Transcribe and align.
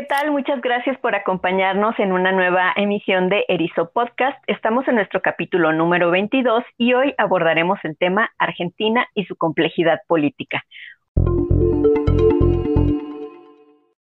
¿Qué 0.00 0.06
tal? 0.06 0.30
Muchas 0.30 0.62
gracias 0.62 0.98
por 1.00 1.14
acompañarnos 1.14 1.98
en 1.98 2.12
una 2.12 2.32
nueva 2.32 2.72
emisión 2.74 3.28
de 3.28 3.44
Erizo 3.48 3.90
Podcast. 3.92 4.42
Estamos 4.46 4.88
en 4.88 4.94
nuestro 4.94 5.20
capítulo 5.20 5.74
número 5.74 6.10
22 6.10 6.64
y 6.78 6.94
hoy 6.94 7.14
abordaremos 7.18 7.78
el 7.82 7.98
tema 7.98 8.30
Argentina 8.38 9.06
y 9.14 9.26
su 9.26 9.36
complejidad 9.36 10.00
política. 10.08 10.64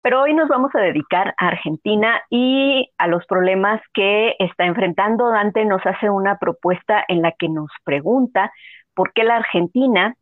Pero 0.03 0.21
hoy 0.21 0.35
nos 0.35 0.47
vamos 0.49 0.69
a 0.75 0.81
dedicar 0.81 1.33
a 1.35 1.47
Argentina 1.47 2.21
y 2.29 2.91
a 2.99 3.07
los 3.07 3.25
problemas 3.25 3.81
que 3.95 4.35
está 4.37 4.65
enfrentando. 4.65 5.31
Dante 5.31 5.65
nos 5.65 5.83
hace 5.83 6.11
una 6.11 6.37
propuesta 6.37 7.03
en 7.07 7.23
la 7.23 7.31
que 7.31 7.49
nos 7.49 7.71
pregunta 7.83 8.51
por 8.93 9.13
qué 9.13 9.23
la 9.23 9.37
Argentina 9.37 10.13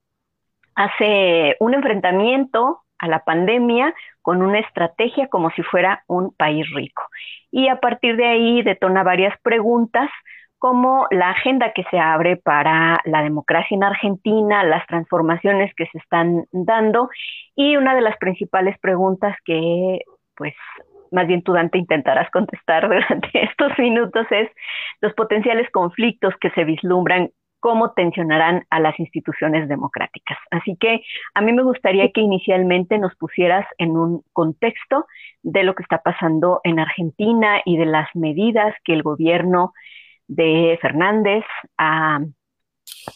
hace 0.74 1.58
un 1.60 1.74
enfrentamiento 1.74 2.85
a 3.00 3.08
la 3.08 3.20
pandemia 3.20 3.94
con 4.22 4.42
una 4.42 4.60
estrategia 4.60 5.28
como 5.28 5.50
si 5.52 5.64
fuera 5.64 6.04
un 6.08 6.34
país 6.36 6.66
rico. 6.74 7.04
Y 7.52 7.68
a 7.68 7.80
partir 7.80 8.18
de 8.18 8.26
ahí 8.26 8.62
detona 8.62 9.04
varias 9.04 9.34
preguntas 9.42 10.10
como 10.58 11.06
la 11.12 11.32
agenda 11.32 11.74
que 11.74 11.84
se 11.92 12.00
abre 12.00 12.38
para 12.38 13.00
la 13.06 13.22
democracia 13.22 13.76
en 13.76 13.84
Argentina, 13.84 14.64
las 14.64 14.86
transformaciones 14.88 15.74
que 15.76 15.86
se 15.88 15.98
están 16.00 16.46
dando 16.52 17.10
y 17.56 17.76
una 17.78 17.94
de 17.94 18.02
las 18.02 18.18
principales 18.18 18.78
preguntas 18.80 19.36
que 19.46 20.00
pues 20.36 20.54
más 21.12 21.28
bien 21.28 21.44
tú 21.44 21.54
Dante 21.54 21.78
intentarás 21.78 22.30
contestar 22.32 22.84
durante 22.88 23.30
estos 23.44 23.78
minutos 23.78 24.26
es 24.32 24.50
los 25.02 25.14
potenciales 25.14 25.70
conflictos 25.72 26.34
que 26.42 26.50
se 26.52 26.64
vislumbran 26.64 27.30
cómo 27.66 27.94
tensionarán 27.94 28.64
a 28.70 28.80
las 28.80 29.00
instituciones 29.00 29.68
democráticas. 29.68 30.38
Así 30.52 30.78
que 30.80 31.02
a 31.34 31.42
mí 31.42 31.52
me 31.52 31.64
gustaría 31.64 32.12
que 32.12 32.22
inicialmente 32.22 33.00
nos 33.00 33.16
pusieras 33.16 33.66
en 33.80 33.98
un 33.98 34.22
contexto 34.34 35.08
de 35.42 35.64
lo 35.64 35.74
que 35.74 35.82
está 35.82 36.04
pasando 36.04 36.62
en 36.64 36.78
Argentina 36.78 37.64
y 37.66 37.78
de 37.78 37.88
las 37.88 38.08
medidas 38.14 38.76
que 38.84 38.94
el 38.94 39.02
gobierno 39.02 39.74
de 40.28 40.78
Fernández 40.80 41.44
ha 41.80 42.20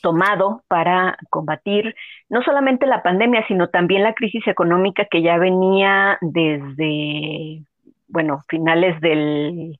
tomado 0.01 0.63
para 0.67 1.15
combatir 1.29 1.93
no 2.27 2.41
solamente 2.41 2.87
la 2.87 3.03
pandemia, 3.03 3.45
sino 3.47 3.69
también 3.69 4.01
la 4.01 4.15
crisis 4.15 4.47
económica 4.47 5.05
que 5.11 5.21
ya 5.21 5.37
venía 5.37 6.17
desde, 6.21 7.61
bueno, 8.07 8.43
finales 8.47 8.99
del 8.99 9.79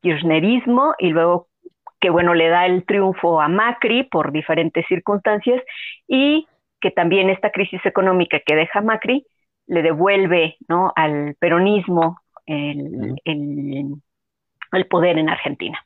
kirchnerismo 0.00 0.94
y 0.98 1.10
luego 1.10 1.48
que 2.04 2.10
bueno, 2.10 2.34
le 2.34 2.50
da 2.50 2.66
el 2.66 2.84
triunfo 2.84 3.40
a 3.40 3.48
Macri 3.48 4.02
por 4.02 4.30
diferentes 4.30 4.84
circunstancias 4.86 5.62
y 6.06 6.46
que 6.78 6.90
también 6.90 7.30
esta 7.30 7.50
crisis 7.50 7.80
económica 7.86 8.40
que 8.44 8.54
deja 8.54 8.82
Macri 8.82 9.26
le 9.66 9.80
devuelve 9.80 10.58
¿no? 10.68 10.92
al 10.96 11.34
peronismo 11.38 12.18
el, 12.44 13.14
el 13.24 14.86
poder 14.90 15.16
en 15.16 15.30
Argentina. 15.30 15.78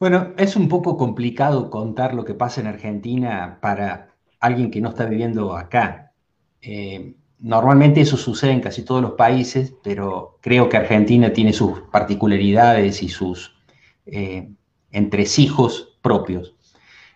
Bueno, 0.00 0.32
es 0.36 0.56
un 0.56 0.68
poco 0.68 0.96
complicado 0.96 1.70
contar 1.70 2.14
lo 2.14 2.24
que 2.24 2.34
pasa 2.34 2.60
en 2.60 2.66
Argentina 2.66 3.58
para 3.62 4.08
alguien 4.40 4.72
que 4.72 4.80
no 4.80 4.88
está 4.88 5.04
viviendo 5.04 5.56
acá. 5.56 6.14
Eh, 6.62 7.14
Normalmente 7.40 8.02
eso 8.02 8.18
sucede 8.18 8.52
en 8.52 8.60
casi 8.60 8.84
todos 8.84 9.00
los 9.00 9.12
países, 9.12 9.74
pero 9.82 10.38
creo 10.42 10.68
que 10.68 10.76
Argentina 10.76 11.32
tiene 11.32 11.54
sus 11.54 11.80
particularidades 11.90 13.02
y 13.02 13.08
sus 13.08 13.54
eh, 14.04 14.50
entresijos 14.90 15.96
propios. 16.02 16.54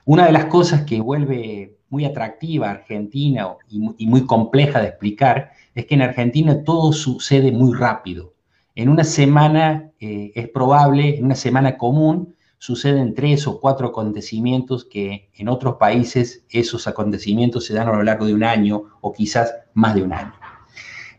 Una 0.06 0.26
de 0.26 0.32
las 0.32 0.46
cosas 0.46 0.84
que 0.84 1.00
vuelve 1.00 1.76
muy 1.90 2.06
atractiva 2.06 2.68
a 2.68 2.72
Argentina 2.72 3.48
y, 3.68 4.06
muy 4.06 4.26
compleja 4.26 4.80
de 4.80 4.88
explicar 4.88 5.52
es 5.74 5.86
que 5.86 5.94
en 5.94 6.02
Argentina 6.02 6.64
todo 6.64 6.92
sucede 6.92 7.52
muy 7.52 7.76
rápido. 7.76 8.32
En 8.74 8.88
una 8.88 9.04
semana 9.04 9.90
eh, 10.00 10.32
es 10.34 10.48
probable, 10.48 11.18
en 11.18 11.26
una 11.26 11.34
semana 11.34 11.76
común, 11.76 12.33
suceden 12.64 13.12
tres 13.12 13.46
o 13.46 13.60
cuatro 13.60 13.88
acontecimientos 13.88 14.86
que 14.86 15.28
en 15.34 15.48
otros 15.48 15.74
países 15.76 16.46
esos 16.48 16.86
acontecimientos 16.86 17.66
se 17.66 17.74
dan 17.74 17.88
a 17.88 17.92
lo 17.92 18.02
largo 18.02 18.24
de 18.24 18.32
un 18.32 18.42
año 18.42 18.84
o 19.02 19.12
quizás 19.12 19.54
más 19.74 19.94
de 19.94 20.02
un 20.02 20.14
año. 20.14 20.32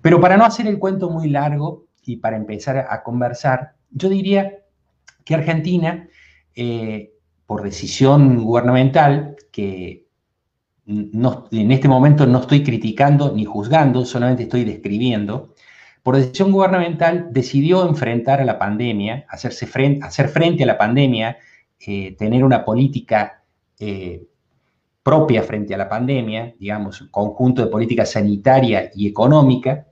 Pero 0.02 0.20
para 0.20 0.38
no 0.38 0.46
hacer 0.46 0.66
el 0.66 0.80
cuento 0.80 1.12
muy 1.12 1.30
largo 1.30 1.86
y 2.04 2.18
para 2.18 2.36
empezar 2.36 2.88
a 2.90 3.04
conversar, 3.04 3.76
yo 3.92 4.10
diría 4.10 4.64
que 5.24 5.36
Argentina, 5.36 6.10
eh, 6.56 7.14
por 7.46 7.62
decisión 7.62 8.44
gubernamental, 8.44 9.36
que 9.52 10.08
en 10.88 11.72
este 11.72 11.88
momento 11.88 12.26
no 12.26 12.40
estoy 12.40 12.64
criticando 12.64 13.34
ni 13.36 13.46
juzgando, 13.46 14.04
solamente 14.04 14.44
estoy 14.44 14.64
describiendo, 14.64 15.54
por 16.06 16.18
decisión 16.18 16.52
gubernamental, 16.52 17.30
decidió 17.32 17.90
enfrentar 17.90 18.40
a 18.40 18.46
la 18.46 18.60
pandemia, 18.60 19.26
hacerse 19.28 19.66
frente, 19.66 20.06
hacer 20.06 20.30
frente 20.30 20.62
a 20.62 20.68
la 20.68 20.78
pandemia, 20.78 21.40
eh, 21.80 22.16
tener 22.16 22.44
una 22.44 22.64
política 22.64 23.42
eh, 23.80 24.24
propia 25.02 25.42
frente 25.42 25.74
a 25.74 25.80
la 25.80 25.90
pandemia, 25.90 26.54
digamos, 26.60 27.02
un 27.02 27.08
conjunto 27.08 27.64
de 27.64 27.72
política 27.72 28.06
sanitaria 28.06 28.92
y 28.94 29.08
económica, 29.08 29.88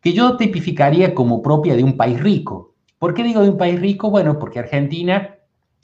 que 0.00 0.12
yo 0.12 0.36
tipificaría 0.36 1.12
como 1.12 1.42
propia 1.42 1.74
de 1.74 1.82
un 1.82 1.96
país 1.96 2.20
rico. 2.20 2.76
¿Por 2.96 3.12
qué 3.12 3.24
digo 3.24 3.42
de 3.42 3.50
un 3.50 3.58
país 3.58 3.80
rico? 3.80 4.10
Bueno, 4.10 4.38
porque 4.38 4.60
Argentina 4.60 5.38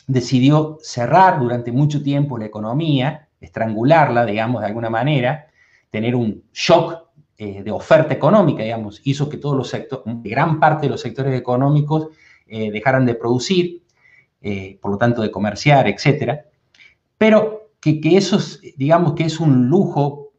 decidió 0.07 0.79
cerrar 0.83 1.41
durante 1.41 1.73
mucho 1.73 2.01
tiempo 2.01 2.39
la 2.39 2.47
economía, 2.47 3.27
estrangularla, 3.41 4.25
digamos, 4.25 4.61
de 4.61 4.69
alguna 4.69 4.89
manera, 4.89 5.49
tener 5.91 6.15
un 6.15 6.45
shock 6.53 7.04
eh, 7.37 7.65
de 7.65 7.71
oferta 7.73 8.15
económica, 8.15 8.63
digamos, 8.63 9.01
hizo 9.03 9.29
que 9.29 9.39
todos 9.39 9.57
los 9.57 9.69
sectores, 9.69 10.05
gran 10.23 10.61
parte 10.61 10.87
de 10.87 10.91
los 10.91 11.01
sectores 11.01 11.37
económicos 11.37 12.11
eh, 12.47 12.71
dejaran 12.71 13.05
de 13.07 13.17
producir, 13.17 13.83
eh, 14.41 14.79
por 14.81 14.93
lo 14.93 14.99
tanto 14.99 15.21
de 15.21 15.33
comerciar, 15.33 15.89
etcétera, 15.89 16.45
pero 17.19 17.71
que, 17.81 18.01
que, 18.01 18.17
eso, 18.17 18.39
digamos 18.77 19.15
que 19.15 19.25
es 19.25 19.41
un 19.41 19.67
lujo, 19.67 20.33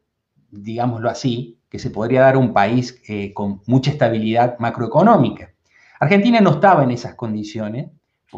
digámoslo 0.50 1.10
así, 1.10 1.58
que 1.68 1.78
se 1.78 1.90
podría 1.90 2.22
dar 2.22 2.36
a 2.36 2.38
un 2.38 2.54
país 2.54 3.02
con 3.34 3.60
mucha 3.66 3.90
estabilidad 3.90 4.58
macroeconómica. 4.58 5.52
Argentina 6.00 6.40
no 6.40 6.52
estaba 6.52 6.82
en 6.82 6.92
esas 6.92 7.14
condiciones, 7.14 7.90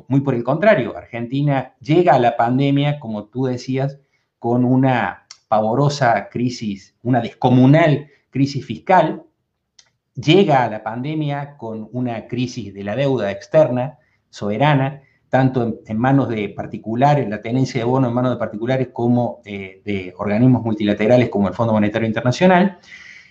muy 0.09 0.21
por 0.21 0.35
el 0.35 0.43
contrario, 0.43 0.97
Argentina 0.97 1.75
llega 1.81 2.15
a 2.15 2.19
la 2.19 2.37
pandemia, 2.37 2.99
como 2.99 3.27
tú 3.27 3.45
decías, 3.45 4.01
con 4.41 4.65
una 4.65 5.27
pavorosa 5.47 6.29
crisis, 6.29 6.97
una 7.03 7.21
descomunal 7.21 8.09
crisis 8.39 8.65
fiscal, 8.65 9.25
llega 10.15 10.63
a 10.63 10.71
la 10.71 10.85
pandemia 10.85 11.57
con 11.57 11.89
una 11.91 12.29
crisis 12.29 12.73
de 12.73 12.85
la 12.85 12.95
deuda 12.95 13.33
externa, 13.33 13.99
soberana, 14.31 15.03
tanto 15.29 15.81
en, 15.85 15.99
manos 15.99 16.29
de 16.29 16.49
particulares, 16.51 17.29
la 17.29 17.43
tenencia 17.43 17.81
de 17.81 17.85
bonos 17.85 18.11
en 18.11 18.15
manos 18.15 18.31
de 18.31 18.37
particulares 18.37 18.89
como 18.93 19.43
eh, 19.45 19.83
de 19.85 20.15
organismos 20.19 20.63
multilaterales 20.63 21.29
como 21.31 21.49
el 21.49 21.55
Fondo 21.55 21.73
Monetario 21.73 22.07
Internacional. 22.07 22.79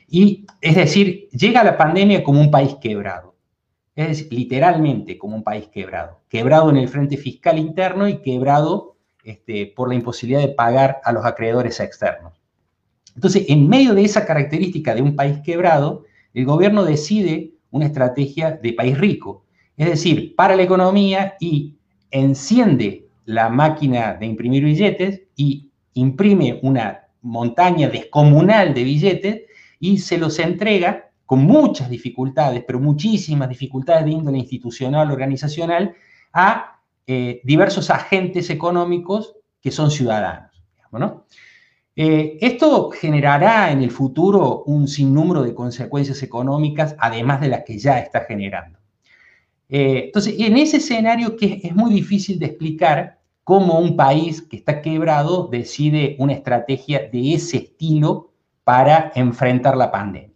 Y 0.09 0.45
es 0.59 0.75
decir, 0.75 1.29
llega 1.29 1.61
a 1.61 1.63
la 1.63 1.77
pandemia 1.77 2.21
como 2.21 2.41
un 2.41 2.51
país 2.51 2.75
quebrado. 2.81 3.35
Es 3.95 4.29
literalmente 4.29 5.17
como 5.17 5.37
un 5.37 5.43
país 5.43 5.69
quebrado. 5.69 6.19
Quebrado 6.27 6.69
en 6.69 6.75
el 6.75 6.89
frente 6.89 7.15
fiscal 7.15 7.57
interno 7.57 8.09
y 8.09 8.21
quebrado 8.21 8.97
este, 9.23 9.71
por 9.73 9.87
la 9.87 9.95
imposibilidad 9.95 10.41
de 10.41 10.53
pagar 10.53 10.99
a 11.05 11.13
los 11.13 11.25
acreedores 11.25 11.79
externos. 11.79 12.36
Entonces, 13.17 13.45
en 13.47 13.67
medio 13.67 13.95
de 13.95 14.05
esa 14.05 14.27
característica 14.27 14.93
de 14.93 15.01
un 15.01 15.15
país 15.15 15.39
quebrado, 15.43 16.05
el 16.35 16.45
gobierno 16.45 16.85
decide 16.85 17.55
una 17.71 17.87
estrategia 17.87 18.51
de 18.51 18.73
país 18.73 18.95
rico, 18.95 19.43
es 19.75 19.89
decir, 19.89 20.35
para 20.35 20.55
la 20.55 20.61
economía 20.61 21.33
y 21.39 21.77
enciende 22.11 23.07
la 23.25 23.49
máquina 23.49 24.13
de 24.13 24.27
imprimir 24.27 24.63
billetes 24.63 25.23
y 25.35 25.71
imprime 25.95 26.59
una 26.61 27.07
montaña 27.23 27.89
descomunal 27.89 28.75
de 28.75 28.83
billetes 28.83 29.41
y 29.79 29.97
se 29.97 30.19
los 30.19 30.37
entrega 30.37 31.09
con 31.25 31.39
muchas 31.39 31.89
dificultades, 31.89 32.63
pero 32.67 32.79
muchísimas 32.79 33.49
dificultades 33.49 34.05
de 34.05 34.11
índole 34.11 34.37
institucional, 34.37 35.09
organizacional, 35.09 35.95
a 36.33 36.81
eh, 37.07 37.41
diversos 37.43 37.89
agentes 37.89 38.51
económicos 38.51 39.37
que 39.59 39.71
son 39.71 39.89
ciudadanos. 39.89 40.51
¿no? 40.91 41.25
Eh, 41.99 42.37
esto 42.41 42.91
generará 42.91 43.71
en 43.71 43.81
el 43.81 43.89
futuro 43.89 44.61
un 44.67 44.87
sinnúmero 44.87 45.41
de 45.41 45.55
consecuencias 45.55 46.21
económicas, 46.21 46.95
además 46.99 47.41
de 47.41 47.47
las 47.47 47.63
que 47.63 47.79
ya 47.79 47.97
está 47.97 48.21
generando. 48.21 48.77
Eh, 49.67 50.03
entonces, 50.05 50.35
en 50.37 50.57
ese 50.57 50.77
escenario 50.77 51.35
que 51.35 51.59
es 51.63 51.75
muy 51.75 51.91
difícil 51.91 52.37
de 52.37 52.45
explicar 52.45 53.17
cómo 53.43 53.79
un 53.79 53.95
país 53.95 54.43
que 54.43 54.57
está 54.57 54.83
quebrado 54.83 55.47
decide 55.47 56.15
una 56.19 56.33
estrategia 56.33 57.09
de 57.11 57.33
ese 57.33 57.57
estilo 57.57 58.29
para 58.63 59.11
enfrentar 59.15 59.75
la 59.75 59.89
pandemia. 59.91 60.35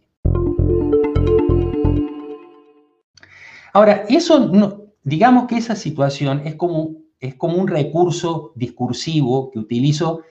Ahora, 3.72 4.04
eso 4.08 4.48
no, 4.48 4.86
digamos 5.04 5.46
que 5.46 5.58
esa 5.58 5.76
situación 5.76 6.42
es 6.44 6.56
como, 6.56 6.96
es 7.20 7.36
como 7.36 7.56
un 7.58 7.68
recurso 7.68 8.50
discursivo 8.56 9.52
que 9.52 9.60
utilizo 9.60 10.22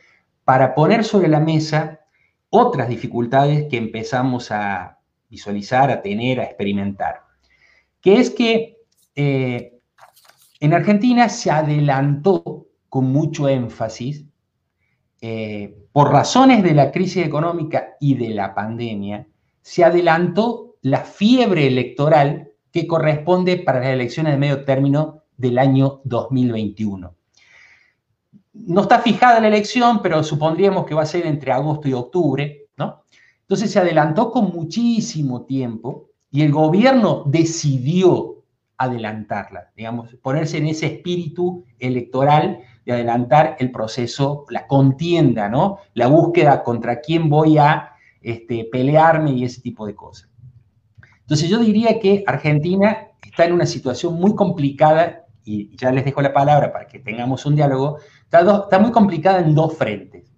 para 0.43 0.75
poner 0.75 1.03
sobre 1.03 1.27
la 1.27 1.39
mesa 1.39 1.99
otras 2.49 2.89
dificultades 2.89 3.67
que 3.69 3.77
empezamos 3.77 4.51
a 4.51 4.99
visualizar, 5.29 5.89
a 5.89 6.01
tener, 6.01 6.39
a 6.39 6.43
experimentar, 6.43 7.21
que 8.01 8.19
es 8.19 8.29
que 8.29 8.77
eh, 9.15 9.79
en 10.59 10.73
Argentina 10.73 11.29
se 11.29 11.49
adelantó 11.49 12.67
con 12.89 13.05
mucho 13.05 13.47
énfasis, 13.47 14.25
eh, 15.21 15.77
por 15.91 16.11
razones 16.11 16.63
de 16.63 16.73
la 16.73 16.91
crisis 16.91 17.25
económica 17.25 17.95
y 17.99 18.15
de 18.15 18.29
la 18.29 18.53
pandemia, 18.53 19.27
se 19.61 19.83
adelantó 19.83 20.75
la 20.81 21.01
fiebre 21.01 21.67
electoral 21.67 22.51
que 22.71 22.87
corresponde 22.87 23.57
para 23.57 23.79
las 23.79 23.89
elecciones 23.89 24.33
de 24.33 24.39
medio 24.39 24.65
término 24.65 25.23
del 25.37 25.59
año 25.59 26.01
2021. 26.05 27.15
No 28.53 28.81
está 28.81 28.99
fijada 28.99 29.39
la 29.39 29.47
elección, 29.47 30.01
pero 30.01 30.23
supondríamos 30.23 30.85
que 30.85 30.93
va 30.93 31.03
a 31.03 31.05
ser 31.05 31.25
entre 31.25 31.51
agosto 31.51 31.87
y 31.87 31.93
octubre, 31.93 32.67
¿no? 32.77 33.03
Entonces 33.41 33.71
se 33.71 33.79
adelantó 33.79 34.31
con 34.31 34.51
muchísimo 34.53 35.45
tiempo 35.45 36.09
y 36.29 36.41
el 36.41 36.51
gobierno 36.51 37.23
decidió 37.25 38.43
adelantarla, 38.77 39.69
digamos, 39.75 40.15
ponerse 40.23 40.57
en 40.57 40.67
ese 40.67 40.87
espíritu 40.87 41.65
electoral 41.77 42.61
de 42.85 42.93
adelantar 42.93 43.55
el 43.59 43.71
proceso, 43.71 44.45
la 44.49 44.65
contienda, 44.67 45.49
¿no? 45.49 45.77
La 45.93 46.07
búsqueda 46.07 46.63
contra 46.63 46.99
quién 46.99 47.29
voy 47.29 47.57
a 47.57 47.91
este, 48.21 48.67
pelearme 48.71 49.31
y 49.33 49.43
ese 49.43 49.61
tipo 49.61 49.85
de 49.85 49.95
cosas. 49.95 50.29
Entonces 51.19 51.47
yo 51.47 51.59
diría 51.59 51.99
que 51.99 52.23
Argentina 52.25 53.09
está 53.21 53.45
en 53.45 53.53
una 53.53 53.65
situación 53.65 54.15
muy 54.15 54.35
complicada, 54.35 55.25
y 55.43 55.75
ya 55.75 55.91
les 55.91 56.05
dejo 56.05 56.21
la 56.21 56.33
palabra 56.33 56.71
para 56.71 56.87
que 56.87 56.99
tengamos 56.99 57.45
un 57.45 57.55
diálogo, 57.55 57.97
está, 58.31 58.79
muy 58.79 58.91
complicada 58.91 59.39
en 59.39 59.53
dos 59.53 59.77
frentes. 59.77 60.31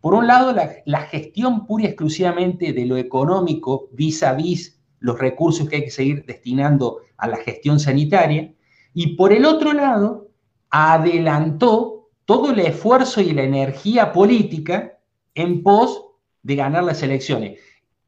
Por 0.00 0.14
un 0.14 0.26
lado, 0.26 0.54
la, 0.84 1.00
gestión 1.02 1.66
pura 1.66 1.84
y 1.84 1.86
exclusivamente 1.86 2.72
de 2.72 2.86
lo 2.86 2.96
económico 2.96 3.88
vis 3.92 4.22
a 4.22 4.32
vis 4.32 4.80
los 4.98 5.18
recursos 5.18 5.68
que 5.68 5.76
hay 5.76 5.84
que 5.84 5.90
seguir 5.90 6.24
destinando 6.26 7.00
a 7.16 7.28
la 7.28 7.36
gestión 7.36 7.78
sanitaria, 7.80 8.52
y 8.92 9.14
por 9.16 9.32
el 9.32 9.44
otro 9.44 9.72
lado, 9.72 10.28
adelantó 10.70 12.10
todo 12.24 12.50
el 12.50 12.60
esfuerzo 12.60 13.20
y 13.20 13.32
la 13.32 13.42
energía 13.42 14.12
política 14.12 14.98
en 15.34 15.62
pos 15.62 16.04
de 16.42 16.56
ganar 16.56 16.84
las 16.84 17.02
elecciones. 17.02 17.58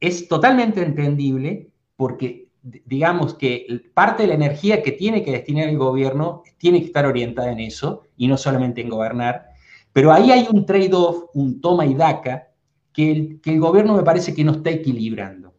Es 0.01 0.29
totalmente 0.29 0.83
entendible 0.83 1.71
porque 1.97 2.49
digamos 2.63 3.35
que 3.35 3.67
parte 3.93 4.23
de 4.23 4.29
la 4.29 4.35
energía 4.35 4.83
que 4.83 4.93
tiene 4.93 5.25
que 5.25 5.33
destinar 5.33 5.69
el 5.69 5.79
gobierno 5.79 6.43
tiene 6.59 6.81
que 6.81 6.87
estar 6.87 7.07
orientada 7.07 7.51
en 7.51 7.61
eso 7.61 8.03
y 8.17 8.29
no 8.29 8.37
solamente 8.37 8.81
en 8.81 8.89
gobernar. 8.89 9.47
Pero 9.93 10.13
ahí 10.13 10.31
hay 10.31 10.47
un 10.51 10.65
trade-off, 10.65 11.25
un 11.35 11.61
toma 11.61 11.85
y 11.85 11.95
daca, 11.95 12.49
que 12.93 13.11
el, 13.11 13.41
que 13.41 13.53
el 13.53 13.61
gobierno 13.61 13.97
me 13.97 14.03
parece 14.03 14.35
que 14.35 14.45
no 14.45 14.53
está 14.53 14.71
equilibrando. 14.71 15.49
O 15.49 15.55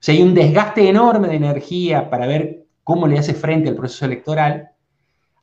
sea, 0.00 0.14
hay 0.14 0.22
un 0.22 0.34
desgaste 0.34 0.88
enorme 0.88 1.28
de 1.28 1.36
energía 1.36 2.10
para 2.10 2.26
ver 2.26 2.66
cómo 2.82 3.06
le 3.06 3.18
hace 3.18 3.34
frente 3.34 3.68
al 3.68 3.76
proceso 3.76 4.04
electoral, 4.06 4.70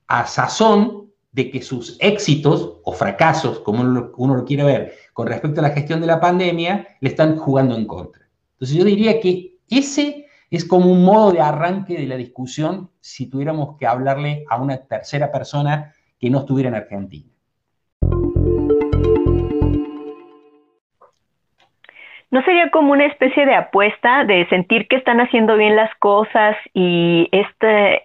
a 0.07 0.27
sazón 0.27 1.11
de 1.31 1.51
que 1.51 1.61
sus 1.61 1.95
éxitos 1.99 2.79
o 2.83 2.91
fracasos, 2.91 3.59
como 3.59 3.81
uno, 3.81 4.11
uno 4.17 4.35
lo 4.35 4.43
quiere 4.43 4.63
ver, 4.63 4.93
con 5.13 5.27
respecto 5.27 5.61
a 5.61 5.63
la 5.63 5.69
gestión 5.69 6.01
de 6.01 6.07
la 6.07 6.19
pandemia, 6.19 6.87
le 6.99 7.09
están 7.09 7.37
jugando 7.37 7.75
en 7.75 7.85
contra. 7.85 8.27
Entonces 8.53 8.75
yo 8.75 8.83
diría 8.83 9.21
que 9.21 9.59
ese 9.69 10.25
es 10.49 10.65
como 10.65 10.91
un 10.91 11.03
modo 11.03 11.31
de 11.31 11.41
arranque 11.41 11.97
de 11.97 12.07
la 12.07 12.15
discusión 12.15 12.89
si 12.99 13.29
tuviéramos 13.29 13.77
que 13.77 13.85
hablarle 13.85 14.45
a 14.49 14.61
una 14.61 14.77
tercera 14.77 15.31
persona 15.31 15.93
que 16.19 16.29
no 16.29 16.39
estuviera 16.39 16.69
en 16.69 16.75
Argentina. 16.75 17.29
¿No 22.31 22.43
sería 22.43 22.69
como 22.69 22.91
una 22.91 23.05
especie 23.05 23.45
de 23.45 23.55
apuesta 23.55 24.23
de 24.23 24.47
sentir 24.49 24.87
que 24.87 24.97
están 24.97 25.19
haciendo 25.19 25.57
bien 25.57 25.75
las 25.75 25.93
cosas 25.95 26.55
y 26.75 27.27
este, 27.31 28.03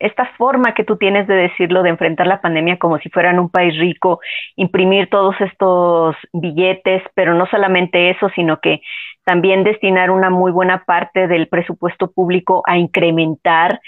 esta 0.00 0.26
forma 0.36 0.74
que 0.74 0.82
tú 0.82 0.96
tienes 0.96 1.28
de 1.28 1.34
decirlo, 1.34 1.82
de 1.82 1.90
enfrentar 1.90 2.26
la 2.26 2.40
pandemia 2.40 2.78
como 2.78 2.98
si 2.98 3.10
fueran 3.10 3.38
un 3.38 3.48
país 3.48 3.78
rico, 3.78 4.20
imprimir 4.56 5.08
todos 5.08 5.36
estos 5.40 6.16
billetes, 6.32 7.02
pero 7.14 7.34
no 7.34 7.46
solamente 7.46 8.10
eso, 8.10 8.28
sino 8.34 8.60
que 8.60 8.80
también 9.24 9.64
destinar 9.64 10.10
una 10.10 10.30
muy 10.30 10.52
buena 10.52 10.84
parte 10.84 11.26
del 11.26 11.48
presupuesto 11.48 12.10
público 12.12 12.62
a 12.66 12.78
incrementar 12.78 13.80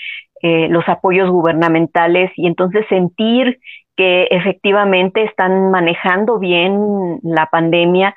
eh, 0.43 0.69
los 0.69 0.89
apoyos 0.89 1.31
gubernamentales 1.31 2.31
y 2.37 2.47
entonces 2.47 2.85
sentir 2.89 3.59
que 3.97 4.25
efectivamente 4.25 5.25
están 5.25 5.71
manejando 5.71 6.39
bien 6.39 7.19
la 7.23 7.47
pandemia, 7.47 8.15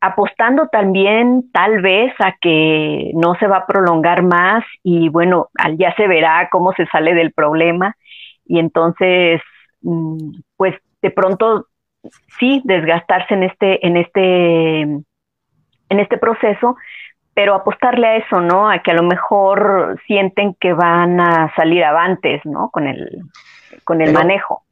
apostando 0.00 0.68
también 0.68 1.50
tal 1.52 1.82
vez 1.82 2.12
a 2.18 2.34
que 2.40 3.12
no 3.14 3.34
se 3.36 3.46
va 3.46 3.58
a 3.58 3.66
prolongar 3.66 4.22
más 4.22 4.64
y 4.82 5.08
bueno, 5.10 5.48
ya 5.76 5.94
se 5.96 6.08
verá 6.08 6.48
cómo 6.50 6.72
se 6.72 6.86
sale 6.86 7.14
del 7.14 7.32
problema 7.32 7.96
y 8.46 8.58
entonces 8.58 9.40
mm, 9.82 10.40
pues 10.56 10.74
de 11.02 11.10
pronto 11.10 11.66
sí 12.38 12.62
desgastarse 12.64 13.34
en 13.34 13.42
este 13.44 13.86
en 13.86 13.96
este 13.96 15.04
en 15.92 16.00
este 16.00 16.18
proceso, 16.18 16.76
pero 17.34 17.54
apostarle 17.54 18.06
a 18.06 18.16
eso, 18.16 18.40
¿no? 18.40 18.68
A 18.68 18.82
que 18.82 18.90
a 18.90 18.94
lo 18.94 19.04
mejor 19.04 20.00
sienten 20.06 20.54
que 20.60 20.72
van 20.72 21.20
a 21.20 21.52
salir 21.54 21.84
avantes, 21.84 22.40
¿no? 22.44 22.70
Con 22.70 22.86
el 22.86 23.22
con 23.84 24.00
el 24.00 24.12
manejo. 24.12 24.64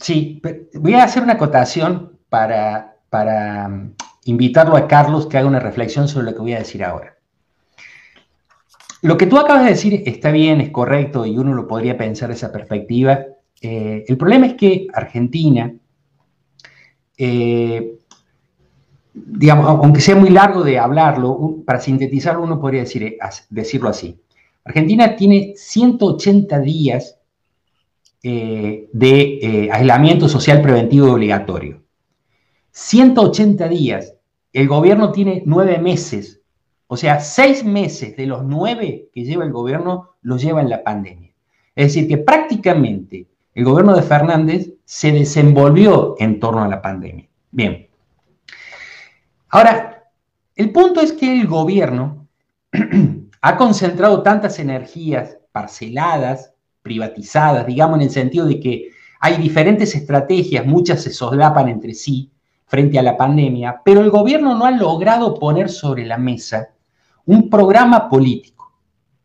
Sí, 0.00 0.40
voy 0.74 0.94
a 0.94 1.04
hacer 1.04 1.22
una 1.22 1.34
acotación 1.34 2.18
para, 2.28 2.96
para 3.10 3.68
invitarlo 4.24 4.76
a 4.76 4.88
Carlos 4.88 5.26
que 5.26 5.38
haga 5.38 5.48
una 5.48 5.60
reflexión 5.60 6.08
sobre 6.08 6.26
lo 6.26 6.34
que 6.34 6.40
voy 6.40 6.54
a 6.54 6.58
decir 6.58 6.82
ahora. 6.84 7.16
Lo 9.02 9.16
que 9.16 9.26
tú 9.26 9.38
acabas 9.38 9.64
de 9.64 9.70
decir 9.70 10.02
está 10.06 10.30
bien, 10.30 10.60
es 10.60 10.70
correcto 10.70 11.26
y 11.26 11.36
uno 11.36 11.54
lo 11.54 11.66
podría 11.66 11.96
pensar 11.98 12.28
de 12.28 12.34
esa 12.34 12.52
perspectiva. 12.52 13.18
Eh, 13.60 14.04
el 14.06 14.16
problema 14.16 14.46
es 14.46 14.54
que 14.54 14.86
Argentina, 14.94 15.72
eh, 17.18 17.98
digamos, 19.14 19.66
aunque 19.66 20.00
sea 20.00 20.16
muy 20.16 20.30
largo 20.30 20.62
de 20.62 20.78
hablarlo, 20.78 21.62
para 21.64 21.80
sintetizarlo 21.80 22.42
uno 22.42 22.60
podría 22.60 22.82
decir, 22.82 23.02
eh, 23.02 23.18
decirlo 23.50 23.88
así. 23.88 24.20
Argentina 24.64 25.16
tiene 25.16 25.54
180 25.56 26.60
días 26.60 27.18
de 28.22 29.68
aislamiento 29.72 30.28
social 30.28 30.62
preventivo 30.62 31.12
obligatorio. 31.12 31.82
180 32.72 33.68
días. 33.68 34.14
El 34.52 34.68
gobierno 34.68 35.12
tiene 35.12 35.42
nueve 35.46 35.78
meses. 35.78 36.40
O 36.86 36.96
sea, 36.96 37.20
seis 37.20 37.64
meses 37.64 38.16
de 38.16 38.26
los 38.26 38.44
nueve 38.44 39.08
que 39.12 39.24
lleva 39.24 39.44
el 39.44 39.52
gobierno 39.52 40.10
los 40.22 40.42
lleva 40.42 40.60
en 40.60 40.68
la 40.68 40.82
pandemia. 40.82 41.32
Es 41.74 41.88
decir, 41.88 42.08
que 42.08 42.18
prácticamente 42.18 43.28
el 43.54 43.64
gobierno 43.64 43.94
de 43.94 44.02
Fernández 44.02 44.74
se 44.84 45.12
desenvolvió 45.12 46.16
en 46.18 46.38
torno 46.38 46.62
a 46.62 46.68
la 46.68 46.82
pandemia. 46.82 47.28
Bien. 47.50 47.88
Ahora, 49.52 50.10
el 50.56 50.72
punto 50.72 51.02
es 51.02 51.12
que 51.12 51.40
el 51.40 51.46
gobierno 51.46 52.26
ha 53.42 53.56
concentrado 53.58 54.22
tantas 54.22 54.58
energías 54.58 55.36
parceladas, 55.52 56.54
privatizadas, 56.80 57.66
digamos 57.66 57.98
en 57.98 58.02
el 58.02 58.10
sentido 58.10 58.46
de 58.46 58.58
que 58.58 58.90
hay 59.20 59.36
diferentes 59.36 59.94
estrategias, 59.94 60.64
muchas 60.64 61.02
se 61.02 61.12
soslapan 61.12 61.68
entre 61.68 61.92
sí, 61.92 62.32
frente 62.64 62.98
a 62.98 63.02
la 63.02 63.18
pandemia, 63.18 63.82
pero 63.84 64.00
el 64.00 64.08
gobierno 64.08 64.56
no 64.56 64.64
ha 64.64 64.70
logrado 64.70 65.34
poner 65.34 65.68
sobre 65.68 66.06
la 66.06 66.16
mesa 66.16 66.70
un 67.26 67.50
programa 67.50 68.08
político 68.08 68.72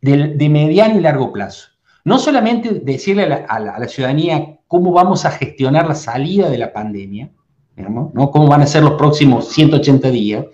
de, 0.01 0.49
mediano 0.49 0.97
y 0.97 1.01
largo 1.01 1.31
plazo. 1.31 1.69
No 2.03 2.19
solamente 2.19 2.81
decirle 2.83 3.45
a 3.47 3.59
la, 3.59 3.87
ciudadanía 3.87 4.59
cómo 4.67 4.91
vamos 4.91 5.23
a 5.23 5.31
gestionar 5.31 5.87
la 5.87 5.95
salida 5.95 6.49
de 6.49 6.57
la 6.57 6.73
pandemia, 6.73 7.31
¿no? 7.77 8.31
cómo 8.31 8.47
van 8.47 8.61
a 8.61 8.67
ser 8.67 8.83
los 8.83 8.93
próximos 8.93 9.49
180 9.49 10.09
días, 10.09 10.45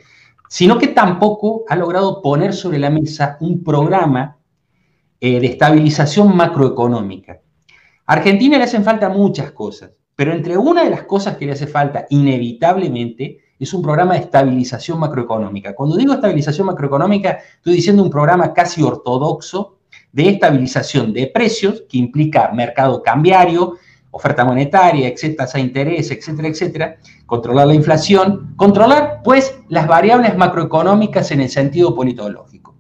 sino 0.50 0.78
que 0.78 0.88
tampoco 0.88 1.64
ha 1.68 1.76
logrado 1.76 2.22
poner 2.22 2.54
sobre 2.54 2.80
la 2.80 2.90
mesa 2.90 3.38
un 3.40 3.64
programa 3.64 4.38
eh, 5.20 5.40
de 5.40 5.48
estabilización 5.48 6.36
macroeconómica. 6.36 7.40
A 8.06 8.14
Argentina 8.14 8.58
le 8.58 8.66
hacen 8.66 8.84
falta 8.84 9.10
muchas 9.10 9.52
cosas. 9.52 9.92
Pero 10.16 10.34
entre 10.34 10.58
una 10.58 10.84
de 10.84 10.90
las 10.90 11.04
cosas 11.04 11.38
que 11.38 11.46
le 11.46 11.54
hace 11.54 11.68
falta 11.68 12.06
inevitablemente 12.10 13.40
es 13.60 13.74
un 13.74 13.82
programa 13.82 14.14
de 14.14 14.22
estabilización 14.22 15.00
macroeconómica. 15.00 15.74
Cuando 15.74 15.96
digo 15.96 16.14
estabilización 16.14 16.68
macroeconómica, 16.68 17.40
estoy 17.56 17.74
diciendo 17.74 18.04
un 18.04 18.10
programa 18.10 18.54
casi 18.54 18.84
ortodoxo 18.84 19.78
de 20.12 20.30
estabilización 20.30 21.14
de 21.14 21.28
precios 21.28 21.86
que 21.90 21.98
implica 21.98 22.52
mercado 22.52 23.02
cambiario, 23.02 23.78
oferta 24.12 24.46
monetaria, 24.46 25.12
tasa 25.36 25.58
de 25.58 25.64
interés, 25.64 26.12
etcétera, 26.12 26.48
etcétera, 26.48 26.98
controlar 27.34 27.66
la 27.66 27.74
inflación, 27.74 28.54
controlar 28.58 29.22
pues 29.24 29.58
las 29.68 29.88
variables 29.88 30.38
macroeconómicas 30.38 31.32
en 31.32 31.42
el 31.42 31.50
sentido 31.50 31.96
politológico. 31.96 32.78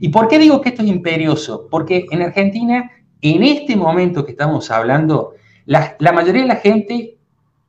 ¿Y 0.00 0.08
por 0.08 0.26
qué 0.26 0.38
digo 0.38 0.62
que 0.62 0.70
esto 0.70 0.80
es 0.80 0.88
imperioso? 0.88 1.68
Porque 1.70 2.06
en 2.10 2.22
Argentina, 2.22 2.90
en 3.20 3.44
este 3.44 3.76
momento 3.76 4.24
que 4.24 4.30
estamos 4.30 4.70
hablando, 4.70 5.34
la, 5.66 5.98
mayoría 6.14 6.40
de 6.44 6.48
la 6.48 6.56
gente 6.56 7.18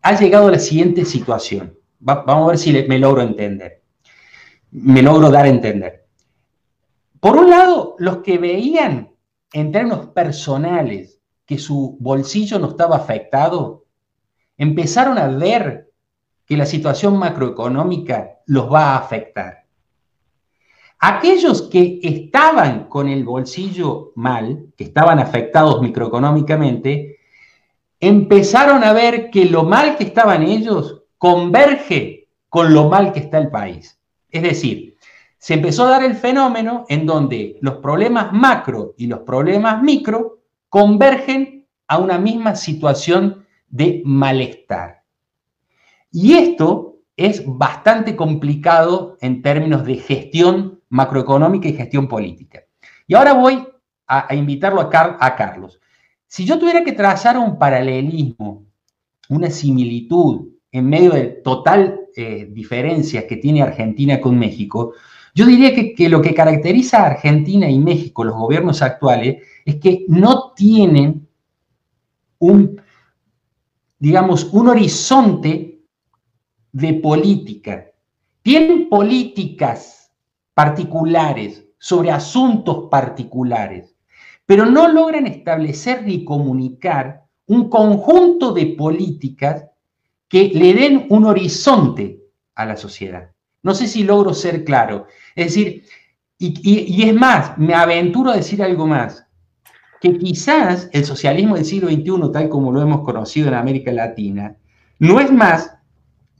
ha 0.03 0.17
llegado 0.17 0.47
a 0.47 0.51
la 0.51 0.59
siguiente 0.59 1.03
situación. 1.03 1.77
vamos 1.99 2.45
a 2.45 2.47
ver 2.47 2.57
si 2.57 2.71
me 2.87 2.97
logro 2.97 3.21
entender, 3.21 3.81
me 4.71 5.01
logro 5.01 5.29
dar 5.29 5.47
a 5.47 5.49
entender. 5.49 6.05
Por 7.19 7.35
un 7.35 7.49
lado, 7.49 7.97
los 7.99 8.19
que 8.19 8.37
veían 8.37 9.11
en 9.51 9.73
términos 9.73 10.07
personales 10.15 11.19
que 11.45 11.57
su 11.57 11.97
bolsillo 11.99 12.57
no 12.57 12.69
estaba 12.69 12.95
afectado, 12.95 13.86
empezaron 14.57 15.17
a 15.17 15.27
ver 15.27 15.91
que 16.45 16.57
la 16.57 16.65
situación 16.65 17.17
macroeconómica 17.17 18.39
los 18.45 18.71
va 18.71 18.93
a 18.93 18.97
afectar. 18.97 19.65
Aquellos 20.99 21.63
que 21.63 21.99
estaban 22.01 22.85
con 22.85 23.07
el 23.07 23.23
bolsillo 23.23 24.13
mal, 24.15 24.67
que 24.75 24.85
estaban 24.85 25.19
afectados 25.19 25.81
microeconómicamente, 25.81 27.17
empezaron 27.99 28.83
a 28.83 28.93
ver 28.93 29.29
que 29.29 29.45
lo 29.45 29.63
mal 29.63 29.95
que 29.95 30.05
estaban 30.05 30.43
ellos 30.43 31.03
converge 31.17 32.29
con 32.49 32.73
lo 32.73 32.89
mal 32.89 33.13
que 33.13 33.19
está 33.19 33.37
el 33.37 33.49
país. 33.49 33.99
Es 34.29 34.41
decir, 34.41 34.95
se 35.37 35.53
empezó 35.53 35.85
a 35.85 35.91
dar 35.91 36.03
el 36.03 36.15
fenómeno 36.15 36.85
en 36.89 37.05
donde 37.05 37.57
los 37.61 37.75
problemas 37.75 38.33
macro 38.33 38.95
y 38.97 39.07
los 39.07 39.19
problemas 39.19 39.83
micro 39.83 40.39
convergen 40.69 41.67
a 41.87 41.99
una 41.99 42.17
misma 42.17 42.55
situación 42.55 43.45
de 43.67 44.01
malestar. 44.05 45.03
Y 46.11 46.33
esto 46.33 46.99
es 47.15 47.43
bastante 47.45 48.15
complicado 48.15 49.17
en 49.21 49.41
términos 49.41 49.85
de 49.85 49.95
gestión 49.95 50.81
macroeconómica 50.89 51.67
y 51.67 51.73
gestión 51.73 52.07
política. 52.07 52.63
Y 53.07 53.15
ahora 53.15 53.33
voy 53.33 53.67
a, 54.07 54.33
invitarlo 54.35 54.79
a, 54.79 55.35
Carlos. 55.35 55.79
Si 56.27 56.45
yo 56.45 56.59
tuviera 56.59 56.83
que 56.83 56.93
trazar 56.93 57.37
un 57.37 57.57
paralelismo, 57.57 58.65
una 59.29 59.49
similitud 59.49 60.47
en 60.71 60.89
medio 60.89 61.11
de 61.11 61.25
total 61.25 62.01
eh, 62.15 62.47
diferencias 62.51 63.25
que 63.25 63.37
tiene 63.37 63.61
Argentina 63.61 64.21
con 64.21 64.37
México, 64.37 64.93
yo 65.33 65.45
diría 65.45 65.73
que, 65.73 65.93
que, 65.93 66.09
lo 66.09 66.21
que 66.21 66.33
caracteriza 66.33 67.03
a 67.03 67.07
Argentina 67.07 67.69
y 67.69 67.79
México, 67.79 68.23
los 68.23 68.35
gobiernos 68.35 68.81
actuales, 68.81 69.43
es 69.65 69.75
que 69.75 70.05
no 70.07 70.53
tienen 70.55 71.27
un, 72.39 72.81
digamos, 73.99 74.45
un 74.51 74.69
horizonte 74.69 75.81
de 76.71 76.93
política. 76.95 77.87
Tienen 78.41 78.89
políticas 78.89 80.11
particulares 80.53 81.65
sobre 81.77 82.11
asuntos 82.11 82.87
particulares, 82.89 83.95
pero 84.45 84.65
no 84.65 84.87
logran 84.87 85.27
establecer 85.27 86.03
ni 86.03 86.23
comunicar 86.23 87.25
un 87.47 87.69
conjunto 87.69 88.53
de 88.53 88.67
políticas 88.67 89.65
que 90.27 90.49
le 90.53 90.73
den 90.73 91.07
un 91.09 91.25
horizonte 91.25 92.19
a 92.55 92.65
la 92.65 92.75
sociedad. 92.75 93.31
No 93.63 93.73
sé 93.73 93.87
si 93.87 94.03
logro 94.03 94.33
ser 94.33 94.63
claro. 94.63 95.07
Es 95.35 95.47
decir, 95.47 95.83
y, 96.39 97.03
es 97.03 97.13
más, 97.13 97.57
me 97.57 97.73
aventuro 97.73 98.31
a 98.31 98.37
decir 98.37 98.61
algo 98.61 98.87
más, 98.87 99.26
que 99.99 100.17
quizás 100.17 100.89
el 100.93 101.05
socialismo 101.05 101.55
del 101.55 101.65
siglo 101.65 101.89
XXI, 101.89 102.31
tal 102.31 102.49
como 102.49 102.71
lo 102.71 102.81
hemos 102.81 103.01
conocido 103.01 103.47
en 103.47 103.55
América 103.55 103.91
Latina, 103.91 104.55
no 104.99 105.19
es 105.19 105.31
más 105.31 105.73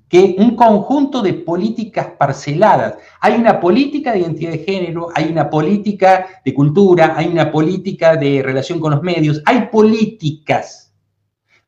que 0.10 0.36
un 0.38 0.56
conjunto 0.56 1.22
de 1.22 1.34
políticas 1.34 2.08
parceladas. 2.18 2.96
Hay 3.20 3.34
una 3.34 3.60
política 3.60 4.14
de 4.14 4.20
identidad 4.20 4.52
de 4.52 4.60
género, 4.60 5.10
hay 5.14 5.26
una 5.30 5.50
política 5.50 6.42
de 6.46 6.54
cultura, 6.54 7.14
hay 7.18 7.28
una 7.28 7.52
política 7.52 8.16
de 8.16 8.42
relación 8.42 8.80
con 8.80 8.92
los 8.92 9.04
medios, 9.04 9.42
hay 9.46 9.68
políticas, 9.68 10.94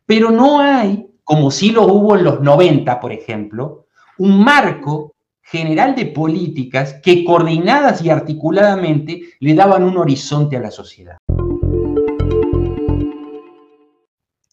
pero 0.06 0.32
no 0.32 0.60
hay 0.60 1.10
como 1.30 1.52
sí 1.52 1.70
lo 1.70 1.84
hubo 1.84 2.18
en 2.18 2.24
los 2.24 2.42
90, 2.42 3.00
por 3.00 3.12
ejemplo, 3.12 3.86
un 4.18 4.44
marco 4.44 5.14
general 5.44 5.94
de 5.94 6.08
políticas 6.08 6.96
que 7.04 7.24
coordinadas 7.24 8.02
y 8.02 8.10
articuladamente 8.10 9.22
le 9.40 9.54
daban 9.54 9.84
un 9.84 9.98
horizonte 9.98 10.58
a 10.58 10.60
la 10.60 10.72
sociedad. 10.72 11.18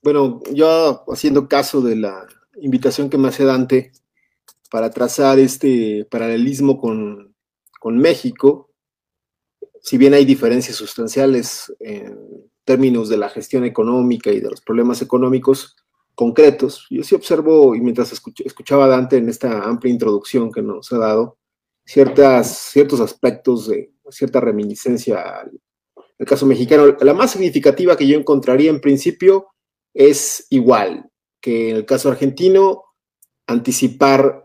Bueno, 0.06 0.40
yo 0.52 1.02
haciendo 1.08 1.48
caso 1.48 1.80
de 1.80 1.96
la 1.96 2.28
invitación 2.60 3.10
que 3.10 3.18
me 3.18 3.26
hace 3.26 3.42
Dante 3.42 3.90
para 4.70 4.90
trazar 4.90 5.40
este 5.40 6.06
paralelismo 6.08 6.78
con, 6.78 7.34
con 7.80 7.98
México, 7.98 8.70
si 9.82 9.98
bien 9.98 10.14
hay 10.14 10.24
diferencias 10.24 10.76
sustanciales 10.76 11.74
en 11.80 12.16
términos 12.62 13.08
de 13.08 13.16
la 13.16 13.28
gestión 13.30 13.64
económica 13.64 14.30
y 14.30 14.38
de 14.38 14.48
los 14.48 14.60
problemas 14.60 15.02
económicos, 15.02 15.74
concretos. 16.14 16.86
Yo 16.88 17.02
sí 17.02 17.16
observo, 17.16 17.74
y 17.74 17.80
mientras 17.80 18.12
escuchaba 18.12 18.84
a 18.84 18.88
Dante 18.88 19.16
en 19.16 19.28
esta 19.28 19.64
amplia 19.64 19.92
introducción 19.92 20.52
que 20.52 20.62
nos 20.62 20.92
ha 20.92 20.98
dado, 20.98 21.36
ciertas, 21.84 22.56
ciertos 22.56 23.00
aspectos 23.00 23.66
de 23.66 23.90
cierta 24.10 24.38
reminiscencia 24.38 25.40
al, 25.40 25.60
caso 26.24 26.46
mexicano. 26.46 26.96
La 27.00 27.12
más 27.12 27.32
significativa 27.32 27.96
que 27.96 28.06
yo 28.06 28.16
encontraría 28.16 28.70
en 28.70 28.80
principio 28.80 29.48
es 29.96 30.46
igual 30.50 31.10
que 31.40 31.70
en 31.70 31.76
el 31.76 31.86
caso 31.86 32.10
argentino, 32.10 32.84
anticipar 33.46 34.44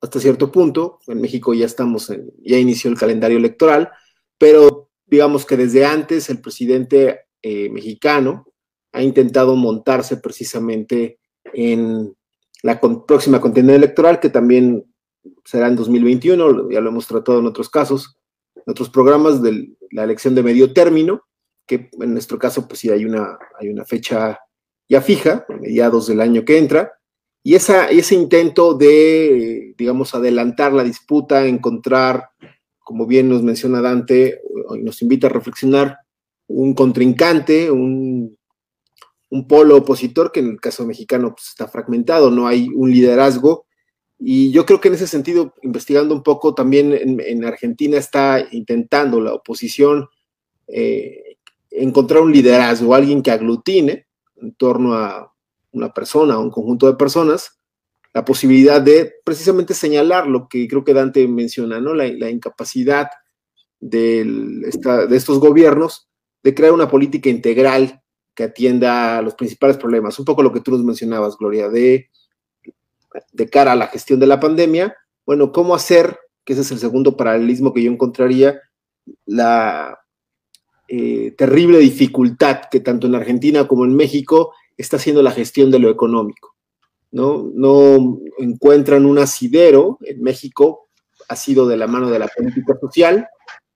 hasta 0.00 0.20
cierto 0.20 0.52
punto, 0.52 1.00
en 1.06 1.20
México 1.20 1.54
ya 1.54 1.64
estamos, 1.66 2.10
en, 2.10 2.30
ya 2.44 2.58
inició 2.58 2.90
el 2.90 2.98
calendario 2.98 3.38
electoral, 3.38 3.90
pero 4.38 4.90
digamos 5.06 5.46
que 5.46 5.56
desde 5.56 5.86
antes 5.86 6.28
el 6.28 6.40
presidente 6.40 7.26
eh, 7.42 7.70
mexicano, 7.70 8.46
ha 8.92 9.02
intentado 9.02 9.56
montarse 9.56 10.16
precisamente 10.16 11.18
en 11.52 12.14
la 12.62 12.80
próxima 12.80 13.40
contienda 13.40 13.74
electoral, 13.74 14.20
que 14.20 14.30
también 14.30 14.84
será 15.44 15.68
en 15.68 15.76
2021, 15.76 16.70
ya 16.70 16.80
lo 16.80 16.90
hemos 16.90 17.06
tratado 17.06 17.38
en 17.38 17.46
otros 17.46 17.68
casos, 17.68 18.16
en 18.54 18.64
otros 18.66 18.90
programas 18.90 19.42
de 19.42 19.76
la 19.90 20.04
elección 20.04 20.34
de 20.34 20.42
medio 20.42 20.72
término, 20.72 21.22
que 21.66 21.90
en 22.00 22.12
nuestro 22.12 22.38
caso 22.38 22.66
pues 22.66 22.80
sí 22.80 22.90
hay 22.90 23.04
una, 23.04 23.38
hay 23.58 23.68
una 23.68 23.84
fecha 23.84 24.38
ya 24.88 25.00
fija, 25.00 25.46
mediados 25.60 26.06
del 26.06 26.20
año 26.20 26.44
que 26.44 26.58
entra, 26.58 26.92
y 27.42 27.54
esa, 27.54 27.86
ese 27.86 28.14
intento 28.14 28.74
de, 28.74 29.74
digamos, 29.78 30.14
adelantar 30.14 30.72
la 30.72 30.82
disputa, 30.82 31.46
encontrar, 31.46 32.30
como 32.78 33.06
bien 33.06 33.28
nos 33.28 33.42
menciona 33.42 33.80
Dante, 33.80 34.40
nos 34.80 35.02
invita 35.02 35.28
a 35.28 35.30
reflexionar, 35.30 35.98
un 36.48 36.74
contrincante, 36.74 37.70
un 37.70 38.36
un 39.30 39.46
polo 39.46 39.76
opositor 39.76 40.32
que 40.32 40.40
en 40.40 40.50
el 40.50 40.60
caso 40.60 40.86
mexicano 40.86 41.34
pues, 41.34 41.48
está 41.48 41.68
fragmentado, 41.68 42.30
no 42.30 42.46
hay 42.46 42.68
un 42.74 42.90
liderazgo. 42.90 43.66
Y 44.18 44.50
yo 44.50 44.64
creo 44.64 44.80
que 44.80 44.88
en 44.88 44.94
ese 44.94 45.06
sentido, 45.06 45.54
investigando 45.62 46.14
un 46.14 46.22
poco, 46.22 46.54
también 46.54 46.92
en, 46.94 47.44
Argentina 47.44 47.98
está 47.98 48.46
intentando 48.50 49.20
la 49.20 49.34
oposición 49.34 50.08
eh, 50.68 51.36
encontrar 51.70 52.22
un 52.22 52.32
liderazgo, 52.32 52.94
alguien 52.94 53.22
que 53.22 53.30
aglutine 53.30 54.05
en 54.36 54.54
torno 54.54 54.94
a 54.94 55.32
una 55.72 55.92
persona, 55.92 56.38
o 56.38 56.42
un 56.42 56.50
conjunto 56.50 56.86
de 56.86 56.94
personas, 56.94 57.60
la 58.14 58.24
posibilidad 58.24 58.80
de 58.80 59.12
precisamente 59.24 59.74
señalar 59.74 60.26
lo 60.26 60.48
que 60.48 60.66
creo 60.68 60.84
que 60.84 60.94
Dante 60.94 61.28
menciona, 61.28 61.80
¿no? 61.80 61.92
La, 61.92 62.30
incapacidad 62.30 63.08
de 63.78 64.24
estos 65.10 65.38
gobiernos 65.38 66.08
de 66.42 66.54
crear 66.54 66.72
una 66.72 66.88
política 66.88 67.28
integral 67.28 68.02
que 68.36 68.44
atienda 68.44 69.18
a 69.18 69.22
los 69.22 69.34
principales 69.34 69.76
problemas. 69.78 70.18
Un 70.18 70.24
poco 70.24 70.42
lo 70.42 70.52
que 70.52 70.60
tú 70.60 70.70
nos 70.70 70.84
mencionabas, 70.84 71.36
Gloria, 71.36 71.68
de, 71.68 72.10
de 73.32 73.50
cara 73.50 73.72
a 73.72 73.76
la 73.76 73.88
gestión 73.88 74.20
de 74.20 74.26
la 74.26 74.38
pandemia. 74.38 74.94
Bueno, 75.24 75.50
¿cómo 75.50 75.74
hacer, 75.74 76.18
que 76.44 76.52
ese 76.52 76.62
es 76.62 76.70
el 76.70 76.78
segundo 76.78 77.16
paralelismo 77.16 77.72
que 77.72 77.82
yo 77.82 77.90
encontraría, 77.90 78.60
la 79.24 79.98
eh, 80.88 81.34
terrible 81.36 81.78
dificultad 81.78 82.62
que 82.70 82.80
tanto 82.80 83.06
en 83.06 83.14
Argentina 83.14 83.66
como 83.66 83.84
en 83.84 83.94
México 83.94 84.52
está 84.76 84.96
haciendo 84.96 85.22
la 85.22 85.30
gestión 85.30 85.70
de 85.70 85.78
lo 85.78 85.90
económico? 85.90 86.54
¿no? 87.10 87.50
no 87.54 88.18
encuentran 88.38 89.06
un 89.06 89.18
asidero. 89.18 89.98
En 90.02 90.22
México 90.22 90.88
ha 91.28 91.36
sido 91.36 91.66
de 91.66 91.76
la 91.76 91.86
mano 91.86 92.10
de 92.10 92.18
la 92.18 92.28
política 92.28 92.76
social, 92.80 93.26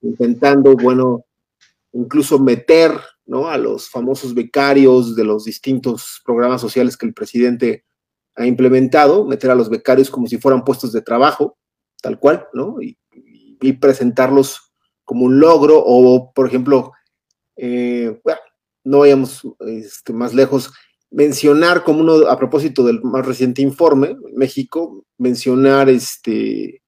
intentando, 0.02 0.74
bueno, 0.76 1.24
incluso 1.92 2.38
meter 2.38 2.92
a 3.46 3.58
los 3.58 3.88
famosos 3.88 4.34
becarios 4.34 5.14
de 5.14 5.24
los 5.24 5.44
distintos 5.44 6.20
programas 6.24 6.60
sociales 6.60 6.96
que 6.96 7.06
el 7.06 7.14
presidente 7.14 7.84
ha 8.34 8.46
implementado, 8.46 9.24
meter 9.24 9.50
a 9.50 9.54
los 9.54 9.70
becarios 9.70 10.10
como 10.10 10.26
si 10.26 10.38
fueran 10.38 10.64
puestos 10.64 10.92
de 10.92 11.02
trabajo, 11.02 11.56
tal 12.02 12.18
cual, 12.18 12.46
¿no? 12.52 12.76
Y, 12.80 12.96
presentarlos 13.78 14.72
como 15.04 15.26
un 15.26 15.38
logro, 15.38 15.82
o 15.84 16.32
por 16.32 16.46
ejemplo, 16.46 16.92
eh, 17.62 18.18
bueno, 18.24 18.40
no 18.84 19.00
vayamos 19.00 19.42
este, 19.60 20.14
más 20.14 20.32
lejos, 20.32 20.72
mencionar 21.10 21.84
como 21.84 22.00
uno, 22.00 22.26
a 22.26 22.38
propósito 22.38 22.84
del 22.84 23.02
más 23.02 23.26
reciente 23.26 23.60
informe, 23.60 24.16
México, 24.34 25.04
mencionar 25.18 25.90
este, 25.90 26.82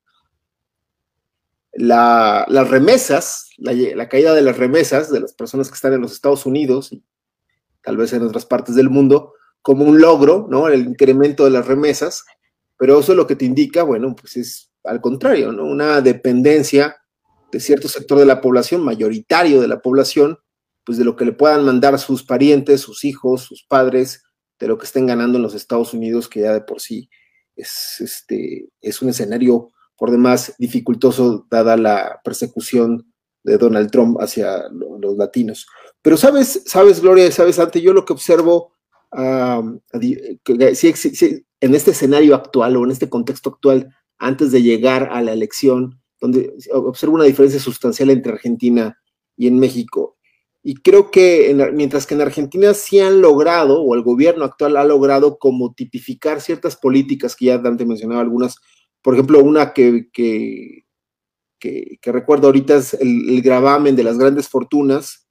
las 1.72 2.70
remesas, 2.70 3.50
la, 3.58 4.08
caída 4.08 4.32
de 4.32 4.40
las 4.40 4.56
remesas 4.56 5.12
de 5.12 5.20
las 5.20 5.34
personas 5.34 5.68
que 5.68 5.74
están 5.74 5.92
en 5.92 6.00
los 6.00 6.12
Estados 6.12 6.46
Unidos 6.46 6.90
y 6.92 7.04
tal 7.82 7.98
vez 7.98 8.14
en 8.14 8.22
otras 8.22 8.46
partes 8.46 8.74
del 8.74 8.88
mundo, 8.88 9.34
como 9.60 9.84
un 9.84 10.00
logro, 10.00 10.46
¿no? 10.48 10.68
El 10.68 10.86
incremento 10.86 11.44
de 11.44 11.50
las 11.50 11.66
remesas, 11.66 12.24
pero 12.78 13.00
eso 13.00 13.14
lo 13.14 13.26
que 13.26 13.36
te 13.36 13.44
indica, 13.44 13.82
bueno, 13.82 14.16
pues 14.16 14.38
es 14.38 14.70
al 14.84 15.02
contrario, 15.02 15.52
¿no? 15.52 15.64
Una 15.64 16.00
dependencia 16.00 16.96
de 17.50 17.60
cierto 17.60 17.88
sector 17.88 18.18
de 18.18 18.24
la 18.24 18.40
población, 18.40 18.82
mayoritario 18.82 19.60
de 19.60 19.68
la 19.68 19.82
población, 19.82 20.38
pues 20.84 20.98
de 20.98 21.04
lo 21.04 21.16
que 21.16 21.24
le 21.24 21.32
puedan 21.32 21.64
mandar 21.64 21.98
sus 21.98 22.24
parientes, 22.24 22.80
sus 22.80 23.04
hijos, 23.04 23.42
sus 23.42 23.64
padres, 23.64 24.24
de 24.58 24.68
lo 24.68 24.78
que 24.78 24.86
estén 24.86 25.06
ganando 25.06 25.38
en 25.38 25.42
los 25.42 25.54
Estados 25.54 25.92
Unidos, 25.94 26.28
que 26.28 26.40
ya 26.40 26.52
de 26.52 26.60
por 26.60 26.80
sí 26.80 27.08
es, 27.56 27.96
este, 28.00 28.68
es 28.80 29.02
un 29.02 29.08
escenario 29.08 29.70
por 29.96 30.10
demás 30.10 30.54
dificultoso 30.58 31.46
dada 31.50 31.76
la 31.76 32.20
persecución 32.24 33.12
de 33.44 33.58
Donald 33.58 33.90
Trump 33.90 34.18
hacia 34.20 34.68
los 34.70 35.16
latinos. 35.16 35.66
Pero 36.00 36.16
sabes, 36.16 36.62
sabes, 36.66 37.00
Gloria, 37.00 37.30
sabes, 37.30 37.58
ante 37.58 37.80
yo 37.80 37.92
lo 37.92 38.04
que 38.04 38.12
observo 38.12 38.72
en 39.12 39.82
este 41.60 41.90
escenario 41.90 42.34
actual 42.34 42.76
o 42.76 42.84
en 42.84 42.90
este 42.90 43.08
contexto 43.08 43.50
actual, 43.50 43.94
antes 44.18 44.52
de 44.52 44.62
llegar 44.62 45.08
a 45.12 45.22
la 45.22 45.32
elección, 45.32 46.00
donde 46.20 46.54
observo 46.72 47.16
una 47.16 47.24
diferencia 47.24 47.60
sustancial 47.60 48.10
entre 48.10 48.32
Argentina 48.32 48.98
y 49.36 49.48
en 49.48 49.58
México. 49.58 50.16
Y 50.64 50.74
creo 50.74 51.10
que 51.10 51.52
mientras 51.72 52.06
que 52.06 52.14
en 52.14 52.20
Argentina 52.20 52.72
sí 52.72 53.00
han 53.00 53.20
logrado, 53.20 53.82
o 53.82 53.94
el 53.96 54.02
gobierno 54.02 54.44
actual 54.44 54.76
ha 54.76 54.84
logrado 54.84 55.38
como 55.38 55.74
tipificar 55.74 56.40
ciertas 56.40 56.76
políticas 56.76 57.34
que 57.34 57.46
ya 57.46 57.58
Dante 57.58 57.84
mencionaba 57.84 58.20
algunas, 58.20 58.58
por 59.02 59.14
ejemplo, 59.14 59.40
una 59.40 59.72
que, 59.72 60.08
que, 60.12 60.84
recuerdo 62.04 62.46
ahorita 62.46 62.76
es 62.76 62.94
el, 62.94 63.42
gravamen 63.42 63.96
de 63.96 64.04
las 64.04 64.18
grandes 64.18 64.48
fortunas, 64.48 65.26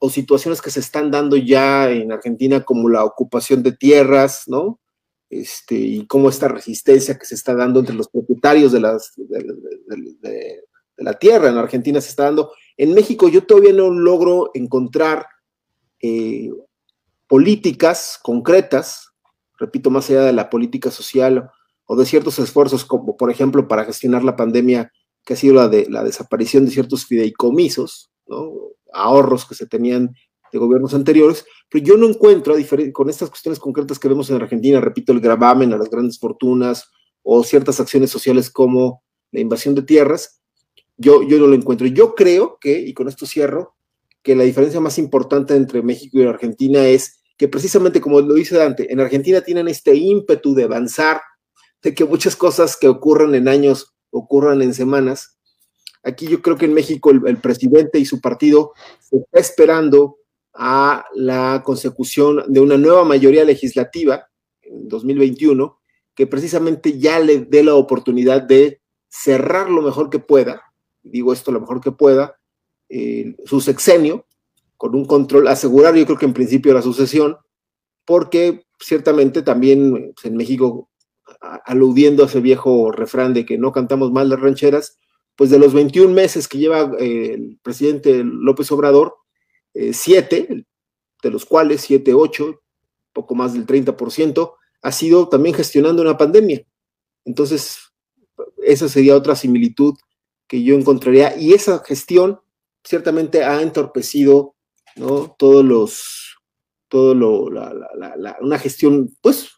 o 0.00 0.10
situaciones 0.10 0.60
que 0.60 0.70
se 0.70 0.80
están 0.80 1.10
dando 1.10 1.36
ya 1.36 1.90
en 1.90 2.12
Argentina 2.12 2.62
como 2.64 2.88
la 2.88 3.04
ocupación 3.04 3.62
de 3.62 3.72
tierras, 3.72 4.44
¿no? 4.46 4.80
Este, 5.30 5.74
y 5.74 6.06
cómo 6.06 6.28
esta 6.28 6.48
resistencia 6.48 7.18
que 7.18 7.26
se 7.26 7.34
está 7.34 7.54
dando 7.54 7.80
entre 7.80 7.94
los 7.94 8.08
propietarios 8.08 8.72
de, 8.72 8.80
las, 8.80 9.12
de 9.16 10.62
la 10.98 11.14
tierra 11.14 11.48
en 11.48 11.56
Argentina 11.56 12.00
se 12.00 12.10
está 12.10 12.24
dando 12.24 12.52
en 12.76 12.94
México 12.94 13.28
yo 13.28 13.44
todavía 13.44 13.72
no 13.72 13.90
logro 13.90 14.50
encontrar 14.54 15.26
eh, 16.00 16.50
políticas 17.26 18.18
concretas, 18.22 19.10
repito, 19.58 19.90
más 19.90 20.08
allá 20.10 20.22
de 20.22 20.32
la 20.32 20.50
política 20.50 20.90
social 20.90 21.50
o 21.86 21.96
de 21.96 22.06
ciertos 22.06 22.38
esfuerzos, 22.38 22.84
como 22.84 23.16
por 23.16 23.30
ejemplo 23.30 23.66
para 23.68 23.84
gestionar 23.84 24.24
la 24.24 24.36
pandemia, 24.36 24.92
que 25.24 25.34
ha 25.34 25.36
sido 25.36 25.54
la 25.54 25.68
de 25.68 25.86
la 25.88 26.04
desaparición 26.04 26.64
de 26.64 26.70
ciertos 26.70 27.06
fideicomisos, 27.06 28.10
ahorros 28.92 29.46
que 29.46 29.54
se 29.54 29.66
tenían 29.66 30.14
de 30.52 30.58
gobiernos 30.58 30.94
anteriores, 30.94 31.44
pero 31.68 31.84
yo 31.84 31.96
no 31.96 32.06
encuentro, 32.06 32.54
con 32.92 33.10
estas 33.10 33.30
cuestiones 33.30 33.58
concretas 33.58 33.98
que 33.98 34.08
vemos 34.08 34.30
en 34.30 34.36
Argentina, 34.36 34.80
repito, 34.80 35.12
el 35.12 35.20
gravamen 35.20 35.72
a 35.72 35.78
las 35.78 35.90
grandes 35.90 36.18
fortunas 36.18 36.90
o 37.22 37.42
ciertas 37.42 37.80
acciones 37.80 38.10
sociales 38.10 38.50
como 38.50 39.02
la 39.32 39.40
invasión 39.40 39.74
de 39.74 39.82
tierras, 39.82 40.40
yo, 40.96 41.22
yo 41.22 41.38
no 41.38 41.46
lo 41.46 41.54
encuentro. 41.54 41.86
Yo 41.86 42.14
creo 42.14 42.58
que, 42.60 42.78
y 42.78 42.94
con 42.94 43.08
esto 43.08 43.26
cierro, 43.26 43.74
que 44.22 44.34
la 44.34 44.44
diferencia 44.44 44.80
más 44.80 44.98
importante 44.98 45.54
entre 45.54 45.82
México 45.82 46.18
y 46.18 46.24
Argentina 46.24 46.86
es 46.86 47.20
que 47.36 47.48
precisamente 47.48 48.00
como 48.00 48.20
lo 48.20 48.34
dice 48.34 48.56
Dante, 48.56 48.92
en 48.92 49.00
Argentina 49.00 49.40
tienen 49.40 49.68
este 49.68 49.94
ímpetu 49.94 50.54
de 50.54 50.64
avanzar, 50.64 51.20
de 51.82 51.94
que 51.94 52.04
muchas 52.04 52.34
cosas 52.34 52.76
que 52.76 52.88
ocurren 52.88 53.34
en 53.34 53.46
años 53.46 53.94
ocurran 54.10 54.62
en 54.62 54.74
semanas. 54.74 55.38
Aquí 56.02 56.26
yo 56.26 56.40
creo 56.40 56.56
que 56.56 56.64
en 56.64 56.74
México 56.74 57.10
el, 57.10 57.38
presidente 57.38 57.98
y 57.98 58.06
su 58.06 58.20
partido 58.20 58.72
se 59.00 59.18
está 59.18 59.38
esperando 59.38 60.16
a 60.54 61.04
la 61.14 61.62
consecución 61.64 62.42
de 62.48 62.60
una 62.60 62.78
nueva 62.78 63.04
mayoría 63.04 63.44
legislativa 63.44 64.26
en 64.62 64.88
2021 64.88 65.78
que 66.14 66.26
precisamente 66.26 66.98
ya 66.98 67.20
le 67.20 67.40
dé 67.40 67.62
la 67.62 67.74
oportunidad 67.74 68.40
de 68.40 68.80
cerrar 69.08 69.68
lo 69.68 69.82
mejor 69.82 70.08
que 70.08 70.18
pueda 70.18 70.65
digo 71.10 71.32
esto 71.32 71.52
lo 71.52 71.60
mejor 71.60 71.80
que 71.80 71.92
pueda, 71.92 72.36
eh, 72.88 73.34
su 73.44 73.60
sexenio, 73.60 74.26
con 74.76 74.94
un 74.94 75.06
control, 75.06 75.48
asegurar 75.48 75.94
yo 75.94 76.04
creo 76.04 76.18
que 76.18 76.26
en 76.26 76.34
principio 76.34 76.74
la 76.74 76.82
sucesión, 76.82 77.36
porque 78.04 78.66
ciertamente 78.78 79.42
también 79.42 80.12
pues, 80.14 80.26
en 80.26 80.36
México, 80.36 80.90
aludiendo 81.64 82.22
a 82.22 82.26
ese 82.26 82.40
viejo 82.40 82.92
refrán 82.92 83.34
de 83.34 83.44
que 83.44 83.58
no 83.58 83.72
cantamos 83.72 84.12
mal 84.12 84.28
las 84.28 84.40
rancheras, 84.40 84.98
pues 85.34 85.50
de 85.50 85.58
los 85.58 85.74
21 85.74 86.12
meses 86.12 86.48
que 86.48 86.58
lleva 86.58 86.92
eh, 86.98 87.34
el 87.34 87.58
presidente 87.62 88.22
López 88.24 88.70
Obrador, 88.72 89.16
eh, 89.74 89.92
siete, 89.92 90.66
de 91.22 91.30
los 91.30 91.44
cuales 91.44 91.82
siete, 91.82 92.14
ocho, 92.14 92.62
poco 93.12 93.34
más 93.34 93.52
del 93.52 93.66
30%, 93.66 94.54
ha 94.82 94.92
sido 94.92 95.28
también 95.28 95.54
gestionando 95.54 96.02
una 96.02 96.16
pandemia. 96.16 96.64
Entonces, 97.24 97.78
esa 98.62 98.88
sería 98.88 99.16
otra 99.16 99.34
similitud 99.34 99.94
que 100.48 100.62
yo 100.62 100.74
encontraría. 100.74 101.36
Y 101.38 101.52
esa 101.52 101.82
gestión 101.84 102.40
ciertamente 102.84 103.44
ha 103.44 103.62
entorpecido, 103.62 104.54
¿no? 104.96 105.34
Todos 105.38 105.64
los, 105.64 106.38
todo 106.88 107.14
lo, 107.14 107.50
la, 107.50 108.36
una 108.40 108.58
gestión, 108.58 109.14
pues, 109.20 109.50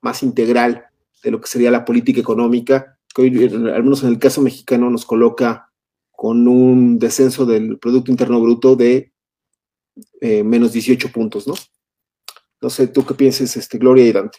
más 0.00 0.22
integral 0.22 0.86
de 1.22 1.30
lo 1.30 1.40
que 1.40 1.48
sería 1.48 1.70
la 1.70 1.84
política 1.84 2.20
económica, 2.20 2.98
que 3.14 3.22
hoy, 3.22 3.44
al 3.44 3.82
menos 3.82 4.02
en 4.02 4.10
el 4.10 4.18
caso 4.18 4.42
mexicano, 4.42 4.90
nos 4.90 5.06
coloca 5.06 5.70
con 6.10 6.46
un 6.48 6.98
descenso 6.98 7.46
del 7.46 7.78
Producto 7.78 8.10
Interno 8.10 8.40
Bruto 8.40 8.76
de 8.76 9.12
eh, 10.20 10.42
menos 10.42 10.72
18 10.72 11.10
puntos, 11.12 11.46
¿no? 11.46 11.54
No 12.60 12.70
sé, 12.70 12.88
¿tú 12.88 13.04
qué 13.04 13.14
piensas, 13.14 13.56
este, 13.56 13.78
Gloria 13.78 14.06
y 14.06 14.12
Dante? 14.12 14.38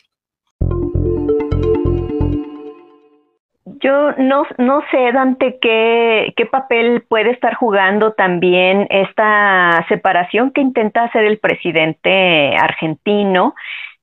Yo 3.86 4.14
no, 4.14 4.48
no 4.58 4.82
sé, 4.90 5.12
Dante, 5.12 5.60
qué, 5.62 6.34
qué 6.36 6.48
papel 6.48 7.04
puede 7.08 7.30
estar 7.30 7.54
jugando 7.54 8.14
también 8.14 8.88
esta 8.90 9.86
separación 9.88 10.50
que 10.50 10.62
intenta 10.62 11.04
hacer 11.04 11.24
el 11.24 11.38
presidente 11.38 12.56
argentino 12.58 13.54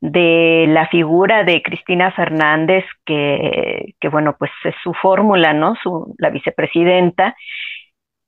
de 0.00 0.66
la 0.68 0.86
figura 0.86 1.42
de 1.42 1.62
Cristina 1.62 2.12
Fernández, 2.12 2.84
que, 3.04 3.94
que 4.00 4.08
bueno, 4.08 4.36
pues 4.38 4.52
es 4.62 4.74
su 4.84 4.94
fórmula, 4.94 5.52
¿no? 5.52 5.74
Su, 5.82 6.14
la 6.18 6.30
vicepresidenta, 6.30 7.34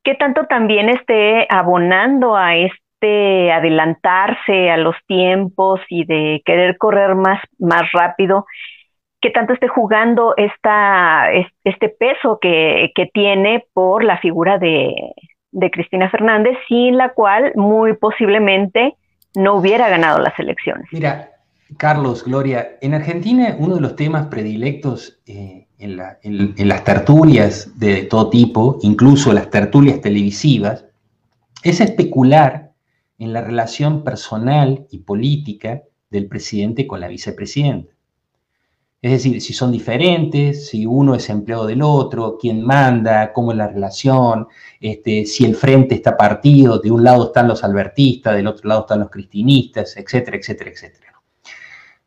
que 0.02 0.16
tanto 0.16 0.46
también 0.46 0.88
esté 0.88 1.46
abonando 1.48 2.34
a 2.34 2.56
este 2.56 3.52
adelantarse 3.52 4.72
a 4.72 4.76
los 4.76 4.96
tiempos 5.06 5.80
y 5.88 6.04
de 6.04 6.42
querer 6.44 6.78
correr 6.78 7.14
más, 7.14 7.40
más 7.60 7.84
rápido 7.92 8.44
qué 9.24 9.30
tanto 9.30 9.54
esté 9.54 9.68
jugando 9.68 10.34
esta, 10.36 11.32
este 11.64 11.88
peso 11.88 12.38
que, 12.42 12.92
tiene 13.14 13.64
por 13.72 14.04
la 14.04 14.18
figura 14.18 14.58
de, 14.58 14.94
Cristina 15.72 16.10
Fernández, 16.10 16.58
sin 16.68 16.98
la 16.98 17.14
cual 17.14 17.52
muy 17.54 17.94
posiblemente 17.94 18.96
no 19.34 19.54
hubiera 19.54 19.88
ganado 19.88 20.18
las 20.18 20.38
elecciones. 20.38 20.86
Mira, 20.92 21.30
Carlos, 21.78 22.22
Gloria, 22.22 22.76
en 22.82 22.92
Argentina 22.92 23.56
uno 23.58 23.76
de 23.76 23.80
los 23.80 23.96
temas 23.96 24.26
predilectos 24.26 25.22
eh, 25.26 25.68
en, 25.78 25.98
en, 26.22 26.68
las 26.68 26.84
tertulias 26.84 27.78
de 27.78 28.02
todo 28.02 28.28
tipo, 28.28 28.78
incluso 28.82 29.32
las 29.32 29.48
tertulias 29.48 30.02
televisivas, 30.02 30.84
es 31.62 31.80
especular 31.80 32.72
en 33.18 33.32
la 33.32 33.40
relación 33.40 34.04
personal 34.04 34.86
y 34.90 34.98
política 34.98 35.82
del 36.10 36.26
presidente 36.26 36.86
con 36.86 37.00
la 37.00 37.08
vicepresidenta. 37.08 37.93
Es 39.04 39.10
decir, 39.10 39.38
si 39.42 39.52
son 39.52 39.70
diferentes, 39.70 40.68
si 40.68 40.86
uno 40.86 41.14
es 41.14 41.28
empleado 41.28 41.66
del 41.66 41.82
otro, 41.82 42.38
quién 42.40 42.62
manda, 42.62 43.34
cómo 43.34 43.52
es 43.52 43.58
la 43.58 43.68
relación, 43.68 44.48
este, 44.80 45.26
si 45.26 45.44
el 45.44 45.56
frente 45.56 45.94
está 45.94 46.16
partido, 46.16 46.78
de 46.78 46.90
un 46.90 47.04
lado 47.04 47.26
están 47.26 47.46
los 47.46 47.62
albertistas, 47.62 48.34
del 48.34 48.46
otro 48.46 48.66
lado 48.66 48.80
están 48.80 49.00
los 49.00 49.10
cristinistas, 49.10 49.94
etcétera, 49.98 50.38
etcétera, 50.38 50.70
etcétera. 50.70 51.22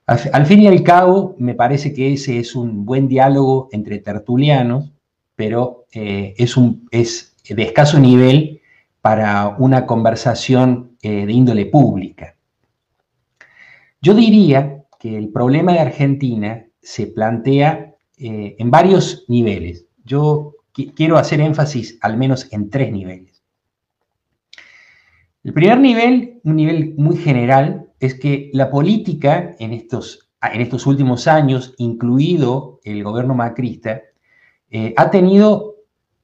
Al, 0.08 0.46
fin 0.48 0.64
y 0.64 0.66
al 0.66 0.82
cabo, 0.82 1.36
me 1.38 1.54
parece 1.54 1.94
que 1.94 2.14
ese 2.14 2.40
es 2.40 2.56
un 2.56 2.84
buen 2.84 3.08
diálogo 3.08 3.70
entre 3.72 4.00
tertulianos, 4.00 4.92
pero 5.36 5.86
eh, 5.94 6.34
es, 6.36 6.58
un, 6.58 6.88
es 6.90 7.36
de 7.48 7.62
escaso 7.62 8.00
nivel 8.00 8.62
para 9.02 9.50
una 9.60 9.86
conversación 9.86 10.98
eh, 11.04 11.28
de 11.28 11.32
índole 11.32 11.68
pública. 11.68 12.34
Yo 14.02 14.16
diría 14.16 14.84
que 15.00 15.16
el 15.16 15.30
problema 15.30 15.74
de 15.74 15.80
Argentina 15.80 16.67
se 16.88 17.08
plantea 17.08 17.96
eh, 18.18 18.56
en 18.58 18.72
varios 18.72 19.26
niveles. 19.28 19.88
Yo 20.06 20.56
quiero 20.96 21.18
hacer 21.18 21.42
énfasis 21.42 21.98
al 22.00 22.16
menos 22.16 22.48
en 22.54 22.70
tres 22.70 22.94
niveles. 22.94 23.44
El 25.44 25.52
primer 25.52 25.82
nivel, 25.82 26.40
un 26.46 26.56
nivel 26.56 26.94
muy 26.98 27.18
general, 27.18 27.90
es 28.00 28.16
que 28.16 28.50
la 28.54 28.70
política 28.70 29.54
en 29.60 29.74
estos, 29.74 30.30
en 30.42 30.62
estos 30.62 30.88
últimos 30.88 31.28
años, 31.28 31.76
incluido 31.78 32.80
el 32.86 33.04
gobierno 33.04 33.36
macrista, 33.36 34.04
eh, 34.72 34.94
ha 34.96 35.12
tenido 35.12 35.76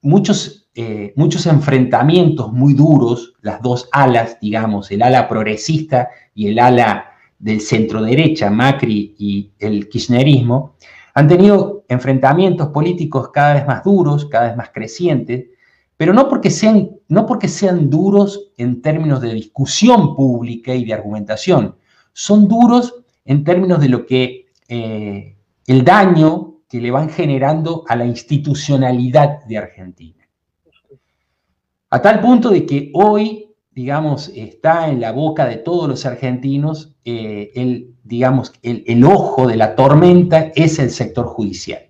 muchos, 0.01 0.69
eh, 0.75 1.11
muchos 1.17 1.45
enfrentamientos 1.45 2.53
muy 2.53 2.73
duros, 2.73 3.33
las 3.41 3.61
dos 3.61 3.89
alas, 3.91 4.37
digamos, 4.39 4.89
el 4.91 5.01
ala 5.01 5.27
progresista 5.27 6.07
y 6.33 6.47
el 6.47 6.59
ala 6.59 7.12
del 7.43 7.59
centro 7.59 8.01
derecha, 8.01 8.49
Macri 8.49 9.15
y 9.19 9.51
el 9.59 9.89
kirchnerismo, 9.89 10.77
Han 11.15 11.27
tenido 11.27 11.83
enfrentamientos 11.89 12.69
políticos 12.69 13.29
cada 13.31 13.55
vez 13.55 13.67
más 13.67 13.83
duros, 13.83 14.25
cada 14.25 14.47
vez 14.47 14.57
más 14.57 14.69
crecientes, 14.73 15.45
pero 15.97 16.13
no 16.13 16.27
porque 16.27 16.49
sean, 16.49 16.89
no 17.09 17.25
porque 17.25 17.47
sean 17.47 17.89
duros 17.89 18.51
en 18.57 18.81
términos 18.81 19.21
de 19.21 19.33
discusión 19.33 20.15
pública 20.15 20.73
y 20.73 20.85
de 20.85 20.93
argumentación, 20.93 21.75
son 22.13 22.47
duros 22.47 23.03
en 23.25 23.43
términos 23.43 23.79
de 23.81 23.89
lo 23.89 24.05
que 24.05 24.47
eh, 24.69 25.35
el 25.67 25.83
daño 25.83 26.61
que 26.67 26.79
le 26.79 26.91
van 26.91 27.09
generando 27.09 27.83
a 27.87 27.95
la 27.95 28.05
institucionalidad 28.05 29.43
de 29.45 29.57
Argentina. 29.57 30.27
A 31.89 32.01
tal 32.01 32.21
punto 32.21 32.49
de 32.49 32.65
que 32.65 32.89
hoy, 32.95 33.52
digamos, 33.73 34.31
está 34.35 34.89
en 34.89 35.01
la 35.01 35.11
boca 35.11 35.45
de 35.45 35.57
todos 35.57 35.89
los 35.89 36.05
argentinos 36.05 36.95
eh, 37.05 37.51
el, 37.55 37.95
digamos, 38.03 38.53
el, 38.61 39.03
ojo 39.03 39.47
de 39.47 39.57
la 39.57 39.75
tormenta 39.75 40.51
es 40.55 40.77
el 40.79 40.91
sector 40.91 41.25
judicial. 41.25 41.89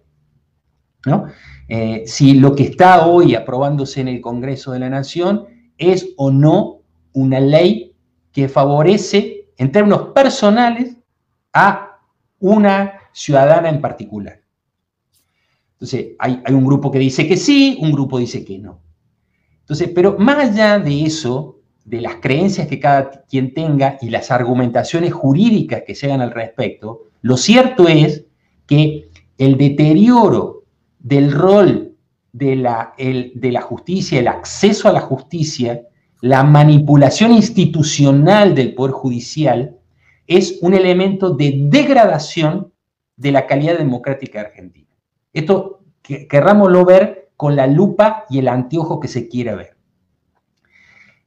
¿no? 1.06 1.26
Eh, 1.68 2.04
si 2.06 2.36
lo 2.36 2.56
que 2.56 2.64
está 2.64 3.06
hoy 3.06 3.36
aprobándose 3.36 4.02
en 4.02 4.08
el 4.08 4.22
Congreso 4.22 4.72
de 4.72 4.80
la 4.80 4.90
Nación 4.90 5.46
es 5.78 6.14
o 6.18 6.32
no 6.32 6.82
una 7.14 7.40
ley 7.40 7.96
que 8.32 8.48
favorece 8.48 9.50
en 9.58 9.72
términos 9.72 10.10
personales 10.16 10.98
a 11.52 12.00
una 12.40 12.94
ciudadana 13.12 13.70
en 13.70 13.82
particular. 13.82 14.42
Entonces, 15.74 16.16
hay, 16.18 16.42
un 16.50 16.66
grupo 16.66 16.90
que 16.90 17.00
dice 17.00 17.28
que 17.28 17.36
sí, 17.36 17.78
un 17.82 17.92
grupo 17.92 18.18
dice 18.18 18.46
que 18.46 18.58
no. 18.58 18.82
Entonces, 19.60 19.92
pero 19.94 20.18
más 20.18 20.50
allá 20.50 20.80
de 20.80 21.04
eso, 21.04 21.60
de 21.86 22.02
las 22.02 22.16
creencias 22.16 22.68
que 22.68 22.80
cada 22.80 23.24
quien 23.30 23.54
tenga 23.54 23.98
y 24.02 24.10
las 24.10 24.32
argumentaciones 24.32 25.14
jurídicas 25.14 25.84
que 25.86 25.96
se 25.96 26.08
hagan 26.08 26.22
al 26.22 26.32
respecto, 26.32 27.04
lo 27.22 27.38
cierto 27.38 27.88
es 27.88 28.26
que 28.66 29.10
el 29.38 29.58
deterioro 29.58 30.64
del 31.00 31.32
rol 31.32 31.96
de 32.32 32.56
la, 32.56 32.94
de 32.98 33.52
la 33.52 33.62
justicia, 33.62 34.20
el 34.20 34.28
acceso 34.28 34.88
a 34.88 34.94
la 34.94 35.02
justicia, 35.02 35.82
la 36.22 36.44
manipulación 36.44 37.34
institucional 37.34 38.56
del 38.56 38.74
Poder 38.74 38.94
Judicial, 38.94 39.78
es 40.26 40.60
un 40.62 40.74
elemento 40.74 41.32
de 41.32 41.54
degradación 41.70 42.72
de 43.18 43.32
la 43.32 43.46
calidad 43.46 43.78
democrática 43.78 44.42
argentina. 44.42 44.96
Esto 45.34 45.82
querrámoslo 46.02 46.86
ver 46.86 47.32
con 47.36 47.56
la 47.56 47.68
lupa 47.68 48.26
y 48.30 48.40
el 48.40 48.48
anteojo 48.48 49.00
que 49.00 49.08
se 49.08 49.28
quiera 49.28 49.56
ver. 49.56 49.76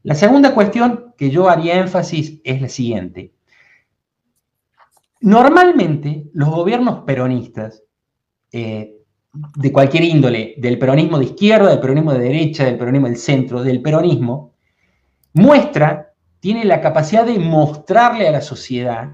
La 0.06 0.14
segunda 0.14 0.54
cuestión 0.54 1.14
que 1.18 1.30
yo 1.30 1.48
haría 1.48 1.80
énfasis 1.80 2.40
es 2.44 2.62
la 2.62 2.68
siguiente. 2.68 3.32
Normalmente 5.20 6.30
los 6.32 6.48
gobiernos 6.48 7.00
peronistas, 7.00 7.82
eh, 8.52 8.98
de 9.32 9.72
cualquier 9.72 10.04
índole, 10.04 10.54
del 10.58 10.78
peronismo 10.78 11.18
de 11.18 11.24
izquierda, 11.24 11.70
del 11.70 11.80
peronismo 11.80 12.12
de 12.12 12.20
derecha, 12.20 12.64
del 12.64 12.78
peronismo 12.78 13.08
del 13.08 13.16
centro, 13.16 13.64
del 13.64 13.82
peronismo, 13.82 14.54
muestra, 15.32 16.12
tiene 16.38 16.64
la 16.64 16.80
capacidad 16.80 17.26
de 17.26 17.40
mostrarle 17.40 18.28
a 18.28 18.30
la 18.30 18.42
sociedad 18.42 19.10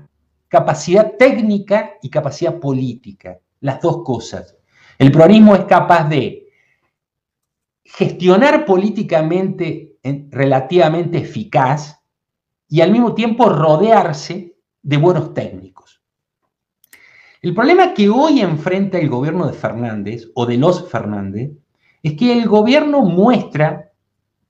capacidad 0.49 1.17
técnica 1.19 1.93
y 2.03 2.11
capacidad 2.11 2.61
política, 2.61 3.39
las 3.61 3.81
dos 3.81 4.03
cosas. 4.05 4.59
El 4.99 5.11
peronismo 5.11 5.55
es 5.57 5.65
capaz 5.65 6.07
de 6.11 6.49
gestionar 7.83 8.67
políticamente 8.67 9.92
relativamente 10.03 11.19
eficaz 11.19 12.01
y 12.69 12.81
al 12.81 12.91
mismo 12.91 13.15
tiempo 13.15 13.49
rodearse 13.49 14.57
de 14.83 14.97
buenos 14.97 15.35
técnicos. 15.35 16.03
El 17.41 17.55
problema 17.55 17.93
que 17.95 18.09
hoy 18.09 18.41
enfrenta 18.41 18.99
el 18.99 19.09
gobierno 19.09 19.47
de 19.47 19.53
Fernández 19.53 20.29
o 20.35 20.47
de 20.47 20.57
los 20.57 20.89
Fernández 20.89 21.51
es 22.03 22.15
que 22.15 22.33
el 22.33 22.49
gobierno 22.49 23.03
muestra 23.03 23.91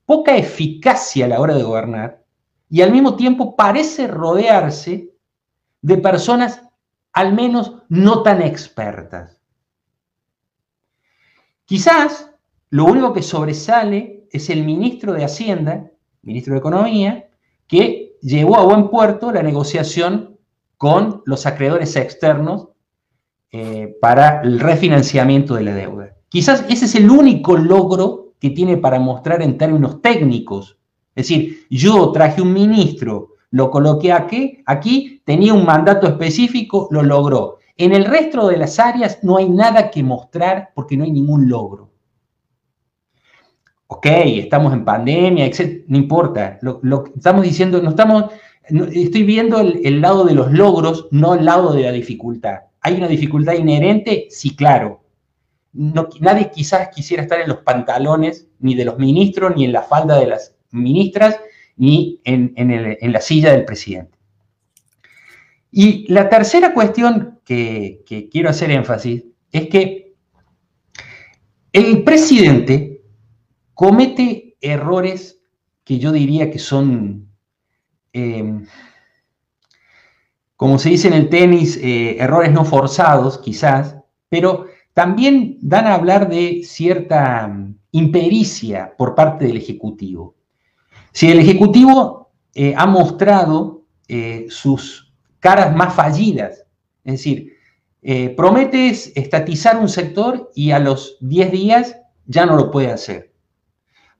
poca 0.04 0.36
eficacia 0.36 1.24
a 1.24 1.28
la 1.28 1.40
hora 1.40 1.54
de 1.54 1.62
gobernar 1.62 2.24
y 2.68 2.82
al 2.82 2.92
mismo 2.92 3.16
tiempo 3.16 3.56
parece 3.56 4.06
rodearse 4.06 5.10
de 5.80 5.98
personas 5.98 6.62
al 7.12 7.34
menos 7.34 7.82
no 7.88 8.22
tan 8.22 8.40
expertas. 8.40 9.40
Quizás 11.64 12.30
lo 12.70 12.84
único 12.84 13.12
que 13.12 13.22
sobresale 13.22 14.21
es 14.32 14.50
el 14.50 14.64
ministro 14.64 15.12
de 15.12 15.24
Hacienda, 15.24 15.90
ministro 16.22 16.54
de 16.54 16.60
Economía, 16.60 17.28
que 17.66 18.16
llevó 18.20 18.56
a 18.56 18.64
buen 18.64 18.88
puerto 18.88 19.32
la 19.32 19.42
negociación 19.42 20.38
con 20.76 21.22
los 21.26 21.46
acreedores 21.46 21.94
externos 21.96 22.68
eh, 23.50 23.96
para 24.00 24.40
el 24.42 24.58
refinanciamiento 24.58 25.54
de 25.54 25.62
la 25.62 25.74
deuda. 25.74 26.16
Quizás 26.28 26.64
ese 26.68 26.86
es 26.86 26.94
el 26.94 27.10
único 27.10 27.56
logro 27.56 28.34
que 28.40 28.50
tiene 28.50 28.76
para 28.78 28.98
mostrar 28.98 29.42
en 29.42 29.58
términos 29.58 30.00
técnicos. 30.00 30.78
Es 31.14 31.28
decir, 31.28 31.66
yo 31.70 32.10
traje 32.10 32.42
un 32.42 32.52
ministro 32.52 33.32
lo 33.52 33.70
coloqué 33.70 34.12
aquí, 34.12 34.62
aquí, 34.64 35.20
tenía 35.24 35.52
un 35.52 35.66
mandato 35.66 36.08
específico, 36.08 36.88
lo 36.90 37.02
logró. 37.02 37.58
En 37.76 37.92
el 37.92 38.06
resto 38.06 38.48
de 38.48 38.56
las 38.56 38.78
áreas 38.78 39.18
no 39.22 39.36
hay 39.36 39.48
nada 39.48 39.90
que 39.90 40.02
mostrar 40.02 40.70
porque 40.74 40.96
no 40.96 41.04
hay 41.04 41.12
ningún 41.12 41.50
logro. 41.50 41.91
Ok, 43.94 44.06
estamos 44.06 44.72
en 44.72 44.86
pandemia, 44.86 45.44
etc. 45.44 45.84
No 45.86 45.98
importa. 45.98 46.58
Lo, 46.62 46.80
estamos 47.14 47.42
diciendo, 47.42 47.82
no 47.82 47.90
estamos, 47.90 48.32
estoy 48.64 49.22
viendo 49.22 49.60
el, 49.60 50.00
lado 50.00 50.24
de 50.24 50.34
los 50.34 50.50
logros, 50.50 51.08
no 51.10 51.34
el 51.34 51.44
lado 51.44 51.74
de 51.74 51.82
la 51.82 51.92
dificultad. 51.92 52.60
¿Hay 52.80 52.94
una 52.94 53.06
dificultad 53.06 53.52
inherente? 53.52 54.28
Sí, 54.30 54.56
claro. 54.56 55.04
nadie 55.74 56.50
quizás 56.50 56.88
quisiera 56.88 57.22
estar 57.22 57.38
en 57.42 57.50
los 57.50 57.58
pantalones 57.58 58.48
ni 58.60 58.74
de 58.74 58.86
los 58.86 58.98
ministros 58.98 59.54
ni 59.54 59.66
en 59.66 59.72
la 59.72 59.82
falda 59.82 60.18
de 60.18 60.26
las 60.26 60.54
ministras 60.70 61.38
ni 61.76 62.18
en, 62.24 63.12
la 63.12 63.20
silla 63.20 63.52
del 63.52 63.66
presidente. 63.66 64.16
Y 65.70 66.10
la 66.10 66.30
tercera 66.30 66.72
cuestión 66.72 67.40
que, 67.44 68.02
quiero 68.30 68.48
hacer 68.48 68.70
énfasis 68.70 69.24
es 69.50 69.68
que 69.68 70.14
el 71.74 72.04
presidente 72.04 72.91
comete 73.74 74.56
errores 74.60 75.40
que 75.84 75.98
yo 75.98 76.12
diría 76.12 76.50
que 76.50 76.58
son, 76.58 77.28
em, 78.12 78.66
como 80.56 80.78
se 80.78 80.90
dice 80.90 81.08
en 81.08 81.14
el 81.14 81.28
tenis, 81.28 81.76
eh, 81.76 82.16
errores 82.18 82.52
no 82.52 82.64
forzados 82.64 83.38
quizás, 83.38 83.96
pero 84.28 84.66
también 84.94 85.58
dan 85.60 85.86
a 85.86 85.94
hablar 85.94 86.28
de 86.28 86.62
cierta 86.64 87.48
mm, 87.48 87.78
impericia 87.92 88.94
por 88.96 89.14
parte 89.14 89.46
del 89.46 89.56
Ejecutivo. 89.56 90.36
Si 91.12 91.30
el 91.30 91.40
Ejecutivo 91.40 92.32
eh, 92.54 92.74
ha 92.76 92.86
mostrado 92.86 93.86
eh, 94.08 94.46
sus 94.48 95.12
caras 95.40 95.74
más 95.74 95.94
fallidas, 95.94 96.64
es 97.04 97.12
decir, 97.12 97.52
prometes 98.36 99.12
estatizar 99.14 99.76
un 99.76 99.88
sector 99.88 100.50
y 100.56 100.72
a 100.72 100.80
los 100.80 101.18
10 101.20 101.52
días 101.52 101.96
ya 102.26 102.46
no 102.46 102.56
lo 102.56 102.70
puede 102.72 102.90
hacer. 102.90 103.31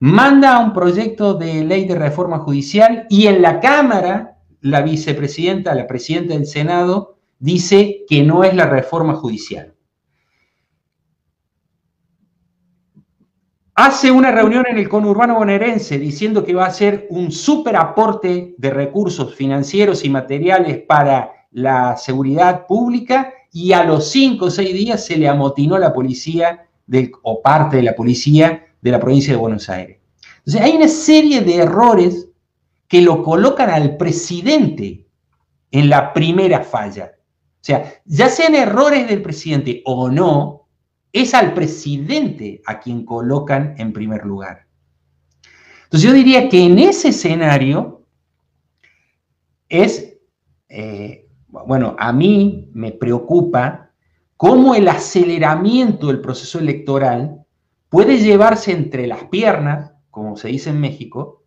Manda 0.05 0.59
un 0.59 0.73
proyecto 0.73 1.33
de 1.35 1.63
ley 1.63 1.85
de 1.85 1.95
reforma 1.95 2.39
judicial 2.39 3.07
y 3.09 3.27
en 3.27 3.41
la 3.41 3.61
Cámara 3.61 4.37
la 4.59 4.81
vicepresidenta, 4.81 5.73
la 5.73 5.87
presidenta 5.87 6.33
del 6.33 6.45
Senado, 6.45 7.19
dice 7.39 8.03
que 8.09 8.21
no 8.21 8.43
es 8.43 8.53
la 8.53 8.65
reforma 8.65 9.15
judicial. 9.15 9.75
hace 13.75 14.11
una 14.11 14.31
reunión 14.31 14.65
en 14.67 14.77
el 14.77 14.89
conurbano 14.89 15.35
bonaerense 15.35 15.97
diciendo 15.97 16.43
que 16.43 16.53
va 16.53 16.65
a 16.65 16.67
hacer 16.67 17.07
un 17.09 17.31
super 17.31 17.77
aporte 17.77 18.55
de 18.57 18.69
recursos 18.71 19.33
financieros 19.33 20.03
y 20.03 20.09
materiales 20.09 20.79
para 20.85 21.31
la 21.51 21.95
seguridad 21.95 22.67
pública 22.67 23.33
y 23.53 23.71
a 23.71 23.85
los 23.85 24.11
cinco 24.11 24.45
o 24.47 24.51
seis 24.51 24.73
días 24.73 25.05
se 25.05 25.15
le 25.15 25.29
amotinó 25.29 25.79
la 25.79 25.93
policía 25.93 26.67
o 27.21 27.41
parte 27.41 27.77
de 27.77 27.83
la 27.83 27.95
policía 27.95 28.67
de 28.83 28.91
la 28.91 28.99
provincia 28.99 29.33
de 29.33 29.39
Buenos 29.39 29.69
Aires. 29.69 29.97
Entonces 30.39 30.61
hay 30.61 30.75
una 30.75 30.89
serie 30.89 31.41
de 31.41 31.55
errores 31.55 32.27
que 32.89 33.01
lo 33.01 33.23
colocan 33.23 33.69
al 33.69 33.95
presidente 33.95 35.07
en 35.71 35.89
la 35.89 36.11
primera 36.11 36.61
falla. 36.63 37.13
O 37.15 37.63
sea, 37.65 37.93
ya 38.03 38.27
sean 38.27 38.55
errores 38.55 39.07
del 39.07 39.21
presidente 39.21 39.81
o 39.85 40.09
no, 40.09 40.67
es 41.13 41.33
al 41.33 41.53
presidente 41.53 42.61
a 42.65 42.81
quien 42.81 43.05
colocan 43.05 43.73
en 43.77 43.93
primer 43.93 44.25
lugar. 44.25 44.67
Entonces 45.85 46.09
yo 46.09 46.13
diría 46.13 46.49
que 46.49 46.65
en 46.65 46.77
ese 46.77 47.09
escenario 47.09 48.05
es, 49.69 50.17
eh, 50.67 51.29
bueno, 51.47 51.95
a 51.97 52.11
mí 52.11 52.69
me 52.73 52.91
preocupa 52.91 53.91
cómo 54.35 54.75
el 54.75 54.89
aceleramiento 54.89 56.07
del 56.07 56.19
proceso 56.19 56.59
electoral 56.59 57.42
puede 57.93 58.17
llevarse 58.17 58.71
entre 58.71 59.05
las 59.05 59.25
piernas, 59.25 59.91
como 60.09 60.35
se 60.35 60.47
dice 60.47 60.71
en 60.71 60.79
México, 60.79 61.43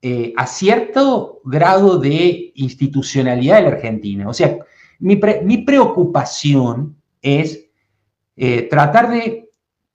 eh, 0.00 0.32
a 0.36 0.46
cierto 0.46 1.40
grado 1.42 1.98
de 1.98 2.52
institucionalidad 2.54 3.56
de 3.56 3.62
la 3.62 3.68
Argentina. 3.70 4.28
O 4.28 4.32
sea, 4.32 4.56
mi, 5.00 5.16
preocupación 5.16 6.96
es 7.20 7.66
eh, 8.36 8.68
tratar 8.70 9.10
de 9.10 9.50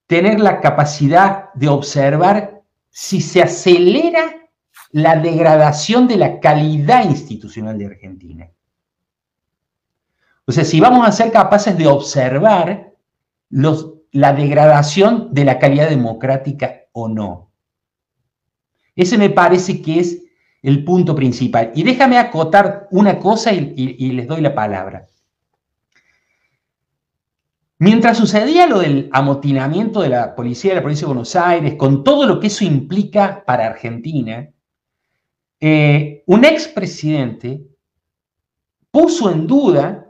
tener 0.06 0.42
la 0.42 0.60
capacidad 0.60 1.54
de 1.54 1.70
observar 1.70 2.62
si 2.90 3.22
se 3.22 3.42
acelera 3.42 4.50
la 4.92 5.16
degradación 5.16 6.10
de 6.10 6.18
la 6.18 6.42
calidad 6.42 7.10
institucional 7.10 7.78
de 7.78 7.86
Argentina. 7.86 8.52
O 10.46 10.52
sea, 10.52 10.66
si 10.66 10.82
vamos 10.82 11.08
a 11.08 11.14
ser 11.14 11.32
capaces 11.32 11.78
de 11.78 11.88
observar 11.88 12.92
la 14.12 14.34
degradación 14.34 15.34
de 15.34 15.46
la 15.46 15.60
calidad 15.60 15.90
democrática 15.90 16.82
o 16.92 17.08
no. 17.08 17.52
Ese 18.96 19.18
me 19.18 19.30
parece 19.30 19.82
que 19.82 20.00
es 20.00 20.24
el 20.62 20.84
punto 20.84 21.16
principal. 21.16 21.72
Y 21.76 21.84
déjame 21.84 22.18
acotar 22.18 22.88
una 22.92 23.20
cosa 23.20 23.54
y, 23.54 24.12
les 24.14 24.28
doy 24.28 24.42
la 24.42 24.56
palabra. 24.56 25.08
Mientras 27.78 28.18
sucedía 28.18 28.66
lo 28.66 28.80
del 28.80 29.10
amotinamiento 29.12 30.02
de 30.02 30.10
la 30.10 30.34
policía 30.34 30.72
de 30.72 30.76
la 30.76 30.82
provincia 30.82 31.06
de 31.06 31.14
Buenos 31.14 31.36
Aires, 31.36 31.76
con 31.76 32.04
todo 32.04 32.26
lo 32.26 32.40
que 32.40 32.48
eso 32.48 32.64
implica 32.64 33.44
para 33.46 33.68
Argentina, 33.68 34.50
eh, 35.60 36.24
un 36.26 36.46
expresidente 36.46 37.62
puso 38.90 39.30
en 39.30 39.46
duda, 39.46 40.05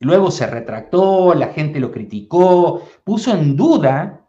luego 0.00 0.30
se 0.30 0.46
retractó, 0.46 1.34
la 1.34 1.48
gente 1.48 1.78
lo 1.78 1.92
criticó, 1.92 2.88
puso 3.04 3.32
en 3.32 3.56
duda 3.56 4.26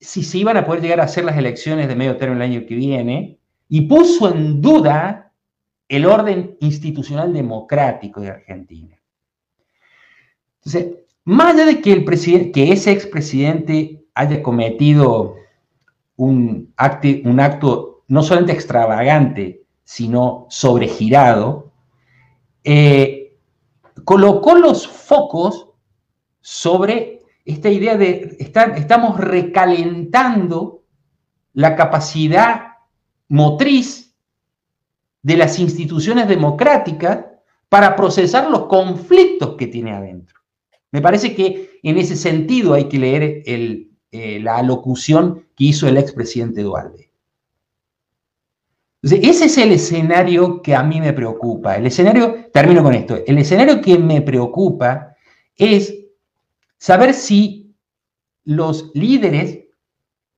si 0.00 0.24
se 0.24 0.38
iban 0.38 0.56
a 0.56 0.66
poder 0.66 0.82
llegar 0.82 1.00
a 1.00 1.04
hacer 1.04 1.24
las 1.24 1.38
elecciones 1.38 1.86
de 1.88 1.94
medio 1.94 2.16
término 2.16 2.42
el 2.42 2.50
año 2.50 2.66
que 2.66 2.74
viene, 2.74 3.38
y 3.68 3.82
puso 3.82 4.34
en 4.34 4.60
duda 4.60 5.32
el 5.88 6.04
orden 6.04 6.56
institucional 6.60 7.32
democrático 7.32 8.20
de 8.20 8.30
Argentina. 8.30 8.98
Entonces, 10.56 10.98
más 11.24 11.54
allá 11.54 11.66
de 11.66 11.80
que, 11.80 11.92
el 11.92 12.04
que 12.52 12.72
ese 12.72 12.90
expresidente 12.90 14.04
haya 14.14 14.42
cometido 14.42 15.36
un, 16.16 16.74
un 17.24 17.40
acto 17.40 18.04
no 18.08 18.22
solamente 18.22 18.52
extravagante, 18.52 19.62
sino 19.84 20.46
sobregirado, 20.50 21.72
eh, 22.64 23.21
colocó 24.04 24.54
los 24.54 24.86
focos 24.86 25.68
sobre 26.40 27.20
esta 27.44 27.70
idea 27.70 27.96
de 27.96 28.36
estar, 28.38 28.76
estamos 28.76 29.18
recalentando 29.18 30.84
la 31.54 31.76
capacidad 31.76 32.72
motriz 33.28 34.14
de 35.22 35.36
las 35.36 35.58
instituciones 35.58 36.28
democráticas 36.28 37.26
para 37.68 37.96
procesar 37.96 38.50
los 38.50 38.66
conflictos 38.66 39.56
que 39.56 39.66
tiene 39.66 39.92
adentro. 39.92 40.40
Me 40.90 41.00
parece 41.00 41.34
que 41.34 41.80
en 41.82 41.96
ese 41.96 42.16
sentido 42.16 42.74
hay 42.74 42.84
que 42.84 42.98
leer 42.98 43.42
eh, 43.46 44.40
la 44.40 44.56
alocución 44.56 45.46
que 45.56 45.64
hizo 45.64 45.88
el 45.88 45.96
expresidente 45.96 46.62
Dualde. 46.62 47.11
Ese 49.02 49.46
es 49.46 49.58
el 49.58 49.72
escenario 49.72 50.62
que 50.62 50.74
a 50.74 50.82
mí 50.82 51.00
me 51.00 51.12
preocupa. 51.12 51.76
El 51.76 51.86
escenario, 51.86 52.46
termino 52.52 52.82
con 52.82 52.94
esto, 52.94 53.18
el 53.26 53.38
escenario 53.38 53.80
que 53.80 53.98
me 53.98 54.22
preocupa 54.22 55.16
es 55.56 55.94
saber 56.78 57.14
si 57.14 57.74
los 58.44 58.90
líderes 58.94 59.60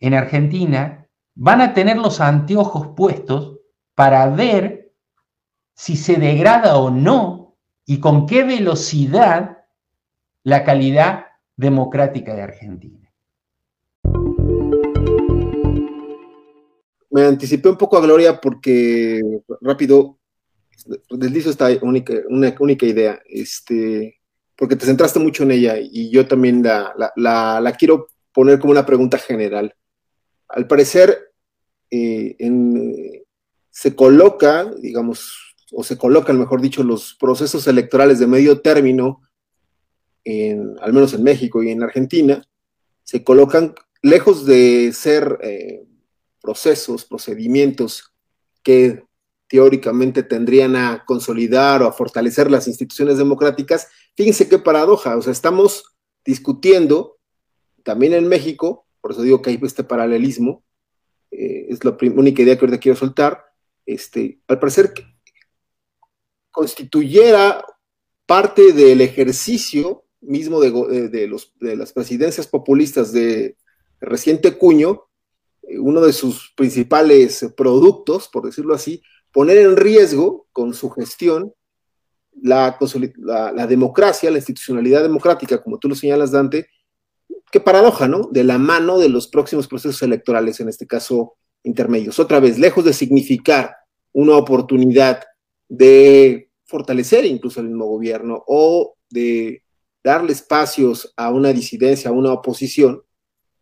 en 0.00 0.14
Argentina 0.14 1.07
van 1.35 1.61
a 1.61 1.74
tener 1.74 1.98
los 1.98 2.20
anteojos 2.20 2.88
puestos 2.96 3.59
para 3.94 4.27
ver 4.29 4.92
si 5.74 5.96
se 5.96 6.16
degrada 6.16 6.79
o 6.79 6.90
no 6.90 7.57
y 7.85 8.00
con 8.00 8.27
qué 8.27 8.44
velocidad 8.44 9.59
la 10.42 10.64
calidad 10.64 11.27
democrática 11.57 12.35
de 12.35 12.42
Argentina. 12.42 13.11
Me 17.14 17.22
anticipé 17.22 17.68
un 17.68 17.79
poco 17.79 17.96
a 17.96 18.00
Gloria 18.00 18.40
porque 18.40 19.22
rápido 19.61 20.18
deslizo 21.11 21.48
esta 21.48 21.68
única, 21.81 22.12
una 22.29 22.53
única 22.59 22.87
idea, 22.87 23.22
este, 23.29 24.20
porque 24.57 24.74
te 24.74 24.85
centraste 24.85 25.20
mucho 25.20 25.44
en 25.44 25.53
ella 25.53 25.77
y 25.79 26.11
yo 26.11 26.27
también 26.27 26.64
la 26.64 27.77
quiero 27.79 28.09
poner 28.33 28.59
como 28.59 28.72
una 28.72 28.85
pregunta 28.85 29.16
general. 29.18 29.77
Al 30.48 30.66
parecer 30.66 31.31
eh, 31.88 33.22
se 33.70 33.94
coloca, 33.94 34.64
digamos, 34.83 35.55
o 35.70 35.85
se 35.85 35.96
colocan, 35.96 36.37
mejor 36.37 36.61
dicho, 36.61 36.83
los 36.83 37.14
procesos 37.14 37.68
electorales 37.68 38.18
de 38.18 38.27
medio 38.27 38.61
término, 38.61 39.20
al 40.27 40.92
menos 40.92 41.14
en 41.14 41.22
México 41.22 41.62
y 41.62 41.70
en 41.70 41.85
Argentina, 41.85 42.44
se 43.05 43.22
colocan 43.22 43.77
lejos 44.03 44.46
de 44.46 44.92
ser 44.92 45.38
eh, 45.42 45.85
procesos, 46.44 47.07
procedimientos 47.07 48.12
que 48.62 49.02
teóricamente 49.48 50.22
tendrían 50.22 50.76
a 50.76 51.04
consolidar 51.07 51.83
o 51.83 51.88
a 51.88 51.92
fortalecer 51.92 52.50
las 52.50 52.68
instituciones 52.68 53.18
democráticas. 53.18 53.88
Fíjense 54.14 54.48
qué 54.48 54.59
paradoja, 54.59 55.16
o 55.16 55.22
sea, 55.22 55.33
estamos 55.33 55.96
discutiendo 56.24 57.18
también 57.83 58.12
en 58.12 58.28
México 58.28 58.85
por 59.04 59.12
eso 59.12 59.20
digo 59.20 59.42
que 59.42 59.50
hay 59.50 59.61
este 59.62 59.85
paralelismo, 59.85 60.64
eh, 61.30 61.66
es 61.68 61.85
la 61.85 61.94
única 62.14 62.40
idea 62.40 62.57
que 62.57 62.64
ahorita 62.64 62.80
quiero 62.80 62.96
soltar, 62.96 63.44
este, 63.85 64.40
al 64.48 64.59
parecer 64.59 64.94
constituyera 66.50 67.62
parte 68.24 68.72
del 68.72 69.02
ejercicio 69.02 70.07
mismo 70.22 70.59
de, 70.59 71.26
los, 71.28 71.52
de 71.61 71.76
las 71.76 71.92
presidencias 71.92 72.46
populistas 72.46 73.12
de 73.12 73.59
reciente 74.00 74.57
cuño, 74.57 75.02
uno 75.78 76.00
de 76.00 76.12
sus 76.12 76.52
principales 76.56 77.46
productos, 77.56 78.28
por 78.28 78.44
decirlo 78.44 78.74
así, 78.74 79.02
poner 79.32 79.58
en 79.58 79.76
riesgo 79.76 80.46
con 80.52 80.74
su 80.74 80.90
gestión 80.90 81.52
la, 82.40 82.76
la, 83.54 83.66
democracia, 83.66 84.30
la 84.30 84.38
institucionalidad 84.38 85.02
democrática, 85.02 85.62
como 85.62 85.78
tú 85.78 85.88
lo 85.88 85.94
señalas, 85.94 86.32
Dante, 86.32 86.66
qué 87.50 87.60
paradoja, 87.60 88.08
¿no? 88.08 88.28
De 88.32 88.44
la 88.44 88.58
mano 88.58 88.98
de 88.98 89.08
los 89.08 89.28
próximos 89.28 89.68
procesos 89.68 90.02
electorales, 90.02 90.60
en 90.60 90.68
este 90.68 90.87
caso 90.87 91.34
intermedios. 91.62 92.18
Otra 92.18 92.40
vez, 92.40 92.58
lejos 92.58 92.84
de 92.84 92.92
significar 92.92 93.76
una 94.12 94.37
oportunidad 94.37 95.22
de 95.68 96.50
fortalecer 96.64 97.24
incluso 97.24 97.60
el 97.60 97.68
mismo 97.68 97.87
gobierno 97.87 98.42
o 98.46 98.96
de 99.10 99.62
darle 100.02 100.32
espacios 100.32 101.12
a 101.16 101.30
una 101.30 101.52
disidencia, 101.52 102.10
a 102.10 102.12
una 102.12 102.32
oposición, 102.32 103.02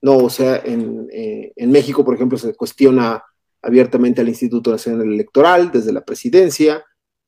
no, 0.03 0.19
o 0.19 0.31
sea, 0.31 0.61
en, 0.65 1.09
eh, 1.13 1.53
México, 1.67 2.05
por 2.05 2.15
ejemplo, 2.15 2.37
se 2.37 2.55
cuestiona 2.55 3.23
abiertamente 3.63 4.21
al 4.21 4.29
Instituto 4.29 4.73
Nacional 4.73 5.07
Electoral 5.07 5.71
desde 5.71 5.93
la 5.93 6.05
presidencia, 6.05 6.85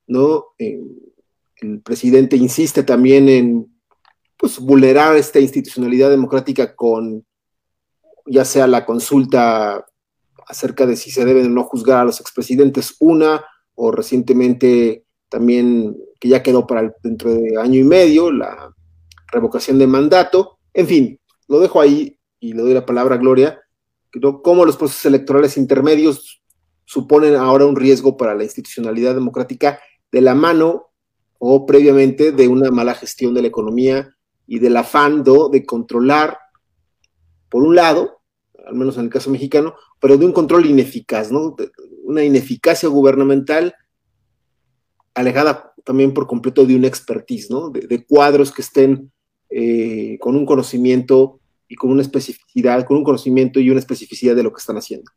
¿no? 0.09 0.47
El 0.59 1.81
presidente 1.83 2.37
insiste 2.37 2.83
también 2.83 3.29
en 3.29 3.75
pues, 4.37 4.59
vulnerar 4.59 5.17
esta 5.17 5.39
institucionalidad 5.39 6.11
democrática 6.11 6.75
con 6.75 7.25
ya 8.27 8.45
sea 8.45 8.67
la 8.67 8.85
consulta 8.85 9.87
acerca 10.49 10.87
de 10.87 10.97
si 10.97 11.11
se 11.11 11.25
deben 11.25 11.47
o 11.47 11.51
no 11.51 11.65
juzgar 11.65 12.01
a 12.01 12.05
los 12.05 12.21
expresidentes, 12.21 12.97
una, 12.99 13.45
o 13.75 13.91
recientemente 13.91 15.05
también, 15.29 15.97
que 16.21 16.29
ya 16.29 16.43
quedó 16.43 16.67
para 16.67 16.95
dentro 17.03 17.33
de 17.33 17.59
año 17.59 17.79
y 17.79 17.85
medio, 17.85 18.33
la 18.33 18.75
revocación 19.33 19.79
de 19.79 19.87
mandato. 19.87 20.59
En 20.73 20.87
fin, 20.87 21.21
lo 21.49 21.61
dejo 21.61 21.81
ahí 21.81 22.19
y 22.45 22.53
le 22.53 22.61
doy 22.61 22.75
la 22.75 22.85
palabra 22.85 23.15
a 23.15 23.19
Gloria, 23.19 23.59
cómo 24.43 24.67
los 24.67 24.77
procesos 24.77 25.07
electorales 25.07 25.57
intermedios 25.57 26.43
suponen 26.85 27.37
ahora 27.37 27.65
un 27.65 27.75
riesgo 27.75 28.19
para 28.19 28.35
la 28.35 28.45
institucionalidad 28.45 29.15
democrática 29.15 29.81
de 30.13 30.21
la 30.21 30.35
mano 30.35 30.89
o 31.39 31.65
previamente 31.65 32.33
de 32.33 32.47
una 32.47 32.71
mala 32.71 32.95
gestión 32.95 33.33
de 33.33 33.41
la 33.41 33.49
economía 33.49 34.15
y 34.47 34.59
del 34.59 34.77
afán 34.77 35.25
de 35.25 35.65
controlar, 35.65 36.37
por 37.49 37.63
un 37.63 37.77
lado, 37.77 38.21
al 38.67 38.75
menos 38.75 38.99
en 38.99 39.05
el 39.05 39.11
caso 39.11 39.31
mexicano, 39.31 39.75
pero 39.99 40.19
de 40.19 40.27
un 40.27 40.33
control 40.33 40.67
ineficaz, 40.67 41.33
¿no? 41.33 41.57
Una 42.03 42.25
ineficacia 42.25 42.91
gubernamental 42.91 43.75
alejada 45.15 45.73
también 45.83 46.13
por 46.13 46.27
completo 46.27 46.67
de 46.67 46.77
una 46.77 46.89
expertise, 46.89 47.51
¿no? 47.51 47.71
De, 47.71 48.05
cuadros 48.05 48.53
que 48.53 48.61
estén 48.61 49.11
eh, 49.49 50.19
con 50.21 50.37
un 50.37 50.45
conocimiento 50.45 51.41
y 51.69 51.77
con 51.77 51.91
una 51.91 52.03
especificidad, 52.03 52.85
con 52.85 52.99
un 52.99 53.05
conocimiento 53.05 53.61
y 53.61 53.71
una 53.71 53.81
especificidad 53.81 54.37
de 54.37 54.43
lo 54.43 54.51
que 54.51 54.59
están 54.59 54.77
haciendo. 54.77 55.11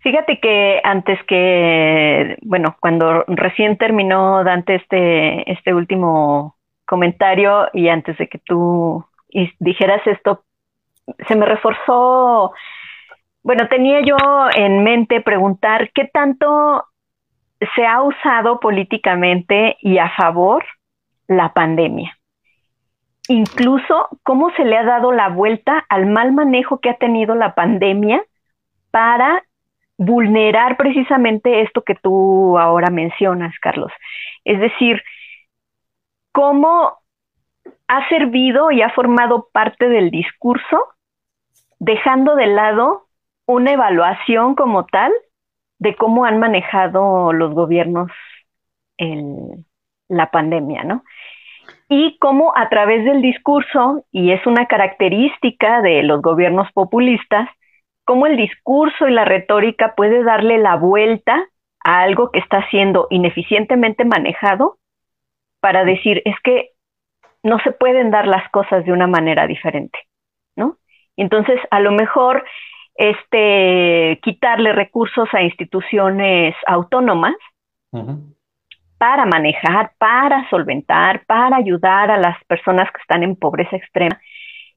Fíjate 0.00 0.38
que 0.38 0.80
antes 0.84 1.18
que, 1.26 2.36
bueno, 2.42 2.76
cuando 2.78 3.24
recién 3.26 3.78
terminó 3.78 4.44
Dante 4.44 4.74
este, 4.74 5.50
este 5.50 5.72
último 5.72 6.56
comentario 6.84 7.68
y 7.72 7.88
antes 7.88 8.18
de 8.18 8.28
que 8.28 8.38
tú 8.38 9.02
dijeras 9.58 10.06
esto, 10.06 10.44
se 11.26 11.34
me 11.34 11.46
reforzó, 11.46 12.52
bueno, 13.42 13.66
tenía 13.68 14.02
yo 14.02 14.16
en 14.54 14.84
mente 14.84 15.22
preguntar 15.22 15.90
qué 15.94 16.04
tanto 16.12 16.84
se 17.74 17.86
ha 17.86 18.02
usado 18.02 18.60
políticamente 18.60 19.78
y 19.80 19.96
a 19.96 20.10
favor 20.10 20.64
la 21.28 21.52
pandemia. 21.54 22.16
Incluso 23.28 24.08
cómo 24.22 24.50
se 24.56 24.64
le 24.64 24.76
ha 24.76 24.84
dado 24.84 25.12
la 25.12 25.28
vuelta 25.28 25.84
al 25.88 26.06
mal 26.06 26.32
manejo 26.32 26.80
que 26.80 26.90
ha 26.90 26.96
tenido 26.96 27.34
la 27.34 27.54
pandemia 27.54 28.22
para 28.90 29.42
vulnerar 29.96 30.76
precisamente 30.76 31.62
esto 31.62 31.82
que 31.82 31.94
tú 31.94 32.58
ahora 32.58 32.90
mencionas, 32.90 33.54
Carlos. 33.60 33.92
Es 34.44 34.60
decir, 34.60 35.02
cómo 36.32 36.98
ha 37.88 38.08
servido 38.08 38.70
y 38.70 38.82
ha 38.82 38.90
formado 38.90 39.48
parte 39.52 39.88
del 39.88 40.10
discurso, 40.10 40.88
dejando 41.78 42.34
de 42.34 42.46
lado 42.46 43.06
una 43.46 43.72
evaluación 43.72 44.54
como 44.54 44.84
tal 44.86 45.12
de 45.78 45.94
cómo 45.96 46.24
han 46.24 46.38
manejado 46.38 47.32
los 47.32 47.54
gobiernos 47.54 48.10
la 50.08 50.30
pandemia, 50.30 50.84
¿no? 50.84 51.04
Y 51.96 52.18
cómo 52.18 52.52
a 52.56 52.68
través 52.70 53.04
del 53.04 53.22
discurso, 53.22 54.04
y 54.10 54.32
es 54.32 54.44
una 54.48 54.66
característica 54.66 55.80
de 55.80 56.02
los 56.02 56.22
gobiernos 56.22 56.66
populistas, 56.72 57.48
cómo 58.04 58.26
el 58.26 58.36
discurso 58.36 59.06
y 59.06 59.12
la 59.12 59.24
retórica 59.24 59.94
puede 59.94 60.24
darle 60.24 60.58
la 60.58 60.74
vuelta 60.74 61.46
a 61.84 62.00
algo 62.00 62.32
que 62.32 62.40
está 62.40 62.68
siendo 62.68 63.06
ineficientemente 63.10 64.04
manejado 64.04 64.78
para 65.60 65.84
decir, 65.84 66.20
es 66.24 66.34
que 66.42 66.70
no 67.44 67.60
se 67.60 67.70
pueden 67.70 68.10
dar 68.10 68.26
las 68.26 68.50
cosas 68.50 68.84
de 68.84 68.92
una 68.92 69.06
manera 69.06 69.46
diferente, 69.46 69.96
¿no? 70.56 70.78
Entonces, 71.16 71.60
a 71.70 71.78
lo 71.78 71.92
mejor, 71.92 72.44
este, 72.96 74.18
quitarle 74.20 74.72
recursos 74.72 75.28
a 75.32 75.42
instituciones 75.42 76.56
autónomas 76.66 77.36
para 79.04 79.26
manejar, 79.26 79.92
para 79.98 80.48
solventar, 80.48 81.26
para 81.26 81.58
ayudar 81.58 82.10
a 82.10 82.16
las 82.16 82.42
personas 82.44 82.90
que 82.90 83.02
están 83.02 83.22
en 83.22 83.36
pobreza 83.36 83.76
extrema. 83.76 84.18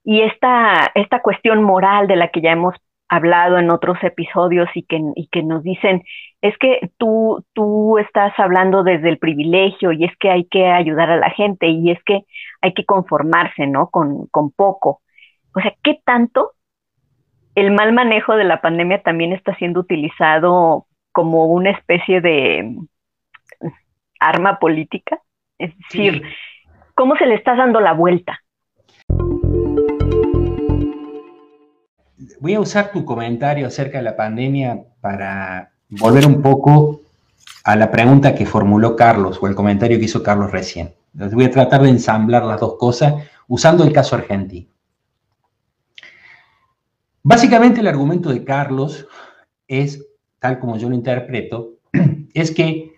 Y 0.03 0.19
esta, 0.19 0.91
esta 0.95 1.21
cuestión 1.21 1.63
moral 1.63 2.07
de 2.07 2.17
la 2.17 2.27
que 2.27 2.41
ya 2.41 2.51
hemos 2.51 2.75
hablado 3.07 3.57
en 3.57 3.71
otros 3.71 3.97
episodios 4.03 4.67
y 4.75 4.83
que, 4.83 4.99
y 5.15 5.27
que 5.27 5.43
nos 5.43 5.63
dicen, 5.63 6.03
es 6.41 6.57
que 6.57 6.91
tú, 6.97 7.45
tú 7.53 7.99
estás 7.99 8.33
hablando 8.37 8.83
desde 8.83 9.07
el 9.07 9.17
privilegio 9.17 9.93
y 9.93 10.03
es 10.03 10.11
que 10.19 10.29
hay 10.29 10.43
que 10.43 10.67
ayudar 10.67 11.09
a 11.09 11.15
la 11.15 11.29
gente 11.29 11.67
y 11.67 11.91
es 11.91 12.03
que 12.03 12.25
hay 12.59 12.73
que 12.73 12.83
conformarse, 12.83 13.65
¿no? 13.65 13.87
Con, 13.87 14.27
con 14.27 14.51
poco. 14.51 14.99
O 15.55 15.61
sea, 15.61 15.73
¿qué 15.83 16.01
tanto 16.03 16.51
el 17.55 17.71
mal 17.71 17.93
manejo 17.93 18.35
de 18.35 18.43
la 18.43 18.59
pandemia 18.59 19.01
también 19.03 19.31
está 19.31 19.55
siendo 19.55 19.79
utilizado 19.79 20.85
como 21.13 21.45
una 21.45 21.71
especie 21.71 22.19
de 22.19 22.75
arma 24.19 24.59
política? 24.59 25.21
Es 25.57 25.73
decir, 25.77 26.21
¿cómo 26.95 27.15
se 27.17 27.25
le 27.25 27.35
está 27.35 27.55
dando 27.55 27.79
la 27.79 27.93
vuelta? 27.93 28.39
voy 32.39 32.53
a 32.53 32.59
usar 32.59 32.91
tu 32.91 33.05
comentario 33.05 33.67
acerca 33.67 33.97
de 33.97 34.03
la 34.03 34.15
pandemia 34.15 34.83
para 35.01 35.71
volver 35.89 36.25
un 36.25 36.41
poco 36.41 37.01
a 37.63 37.75
la 37.75 37.91
pregunta 37.91 38.35
que 38.35 38.45
formuló 38.45 38.95
Carlos 38.95 39.39
o 39.41 39.47
el 39.47 39.55
comentario 39.55 39.97
que 39.97 40.05
hizo 40.05 40.23
Carlos 40.23 40.51
recién. 40.51 40.93
Entonces 41.13 41.35
voy 41.35 41.45
a 41.45 41.51
tratar 41.51 41.81
de 41.81 41.89
ensamblar 41.89 42.43
las 42.43 42.59
dos 42.59 42.75
cosas 42.77 43.15
usando 43.47 43.83
el 43.83 43.93
caso 43.93 44.15
argentino. 44.15 44.69
Básicamente 47.23 47.81
el 47.81 47.87
argumento 47.87 48.29
de 48.29 48.43
Carlos 48.43 49.07
es, 49.67 50.05
tal 50.39 50.59
como 50.59 50.77
yo 50.77 50.89
lo 50.89 50.95
interpreto, 50.95 51.79
es 52.33 52.51
que, 52.51 52.93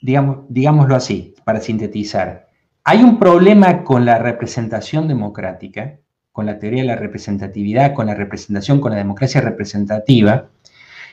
digamos, 0.00 0.46
digámoslo 0.48 0.96
así, 0.96 1.34
para 1.44 1.60
sintetizar, 1.60 2.48
hay 2.84 3.02
un 3.02 3.18
problema 3.18 3.84
con 3.84 4.04
la 4.04 4.18
representación 4.18 5.08
democrática 5.08 6.00
con 6.32 6.46
la 6.46 6.58
teoría 6.58 6.82
de 6.82 6.88
la 6.88 6.96
representatividad, 6.96 7.92
con 7.92 8.06
la 8.06 8.14
representación, 8.14 8.80
con 8.80 8.92
la 8.92 8.98
democracia 8.98 9.40
representativa, 9.40 10.50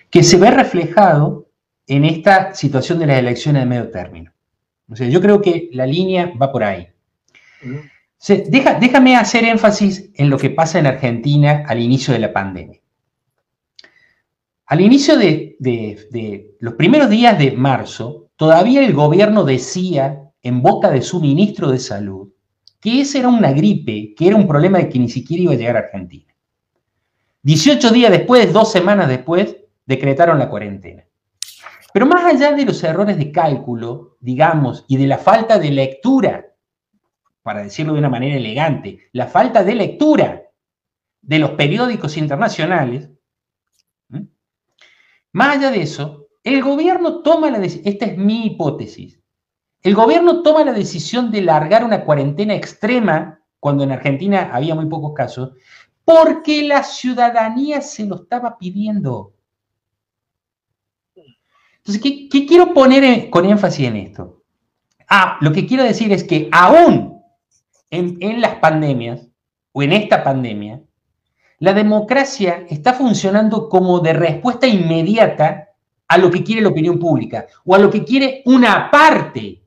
que 0.09 0.23
se 0.23 0.37
ve 0.37 0.51
reflejado 0.51 1.49
en 1.87 2.05
esta 2.05 2.53
situación 2.53 2.99
de 2.99 3.07
las 3.07 3.19
elecciones 3.19 3.63
de 3.63 3.65
medio 3.65 3.89
término. 3.89 4.31
O 4.89 4.95
sea, 4.95 5.07
yo 5.07 5.19
creo 5.21 5.41
que 5.41 5.69
la 5.73 5.85
línea 5.85 6.31
va 6.41 6.51
por 6.51 6.63
ahí. 6.63 6.87
déjame 8.49 9.15
hacer 9.15 9.43
énfasis 9.43 10.11
en 10.15 10.29
lo 10.29 10.37
que 10.37 10.49
pasa 10.49 10.79
en 10.79 10.87
Argentina 10.87 11.63
al 11.67 11.79
inicio 11.81 12.13
de 12.13 12.19
la 12.19 12.31
pandemia. 12.31 12.79
Al 14.65 14.81
inicio 14.81 15.17
de, 15.17 15.55
de 15.59 16.55
los 16.59 16.73
primeros 16.75 17.09
días 17.09 17.37
de 17.39 17.51
marzo, 17.53 18.26
todavía 18.37 18.85
el 18.85 18.93
gobierno 18.93 19.43
decía 19.43 20.31
en 20.41 20.61
boca 20.61 20.89
de 20.89 21.01
su 21.01 21.19
ministro 21.19 21.69
de 21.69 21.79
Salud 21.79 22.29
que 22.79 23.01
esa 23.01 23.19
era 23.19 23.27
una 23.27 23.51
gripe, 23.51 24.13
que 24.15 24.27
era 24.27 24.35
un 24.35 24.47
problema 24.47 24.77
de 24.77 24.87
que 24.87 24.99
ni 24.99 25.09
siquiera 25.09 25.43
iba 25.43 25.53
a 25.53 25.57
llegar 25.57 25.75
a 25.75 25.79
Argentina. 25.79 26.33
18 27.41 27.91
días 27.91 28.11
después, 28.11 28.53
dos 28.53 28.71
semanas 28.71 29.09
después, 29.09 29.57
decretaron 29.85 30.37
la 30.37 30.49
cuarentena. 30.49 31.03
Pero 31.93 32.05
más 32.05 32.25
allá 32.25 32.51
de 32.51 32.65
los 32.65 32.83
errores 32.83 33.17
de 33.17 33.31
cálculo, 33.31 34.17
digamos, 34.19 34.85
y 34.87 34.97
de 34.97 35.07
la 35.07 35.17
falta 35.17 35.57
de 35.57 35.71
lectura, 35.71 36.45
para 37.41 37.63
decirlo 37.63 37.93
de 37.93 37.99
una 37.99 38.09
manera 38.09 38.35
elegante, 38.35 39.09
la 39.13 39.27
falta 39.27 39.63
de 39.63 39.75
lectura 39.75 40.43
de 41.21 41.39
los 41.39 41.51
periódicos 41.51 42.17
internacionales, 42.17 43.09
más 45.31 45.57
allá 45.57 45.71
de 45.71 45.81
eso, 45.81 46.26
el 46.47 46.63
gobierno 46.63 47.21
toma 47.23 47.51
la 47.51 47.59
decisión, 47.59 47.87
esta 47.93 48.05
es 48.05 48.17
mi 48.17 48.45
hipótesis, 48.45 49.19
el 49.83 49.95
gobierno 49.95 50.41
toma 50.43 50.63
la 50.63 50.71
decisión 50.71 51.29
de 51.29 51.41
largar 51.41 51.83
una 51.83 52.05
cuarentena 52.05 52.55
extrema, 52.55 53.41
cuando 53.59 53.83
en 53.83 53.91
Argentina 53.91 54.49
había 54.53 54.73
muy 54.73 54.85
pocos 54.85 55.13
casos, 55.13 55.51
porque 56.05 56.63
la 56.63 56.83
ciudadanía 56.83 57.81
se 57.81 58.05
lo 58.05 58.15
estaba 58.15 58.57
pidiendo. 58.57 59.33
Entonces, 61.15 62.01
¿qué, 62.01 62.45
quiero 62.45 62.73
poner 62.73 63.29
con 63.29 63.45
énfasis 63.45 63.87
en 63.87 63.97
esto? 63.97 64.43
Ah, 65.09 65.37
lo 65.41 65.51
que 65.51 65.67
quiero 65.67 65.83
decir 65.83 66.13
es 66.13 66.23
que 66.23 66.47
aún 66.53 67.21
en, 67.89 68.17
en 68.21 68.39
las 68.39 68.55
pandemias, 68.55 69.27
o 69.73 69.83
en 69.83 69.91
esta 69.91 70.23
pandemia, 70.23 70.81
la 71.59 71.73
democracia 71.73 72.65
está 72.69 72.93
funcionando 72.93 73.67
como 73.67 73.99
de 73.99 74.13
respuesta 74.13 74.65
inmediata 74.65 75.66
a 76.07 76.17
lo 76.17 76.31
que 76.31 76.43
quiere 76.43 76.61
la 76.61 76.69
opinión 76.69 76.99
pública 76.99 77.47
o 77.65 77.75
a 77.75 77.79
lo 77.79 77.89
que 77.89 78.03
quiere 78.03 78.41
una 78.45 78.89
parte 78.89 79.61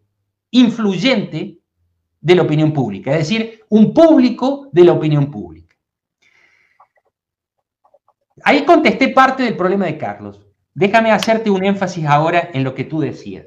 influyente 0.50 1.58
de 2.20 2.34
la 2.34 2.42
opinión 2.42 2.72
pública, 2.72 3.12
es 3.12 3.28
decir, 3.28 3.64
un 3.68 3.94
público 3.94 4.68
de 4.72 4.84
la 4.84 4.92
opinión 4.92 5.30
pública. 5.30 5.76
Ahí 8.42 8.64
contesté 8.64 9.08
parte 9.08 9.42
del 9.42 9.56
problema 9.56 9.86
de 9.86 9.98
Carlos. 9.98 10.40
Déjame 10.74 11.12
hacerte 11.12 11.50
un 11.50 11.64
énfasis 11.64 12.06
ahora 12.06 12.50
en 12.52 12.64
lo 12.64 12.74
que 12.74 12.84
tú 12.84 13.00
decías, 13.00 13.46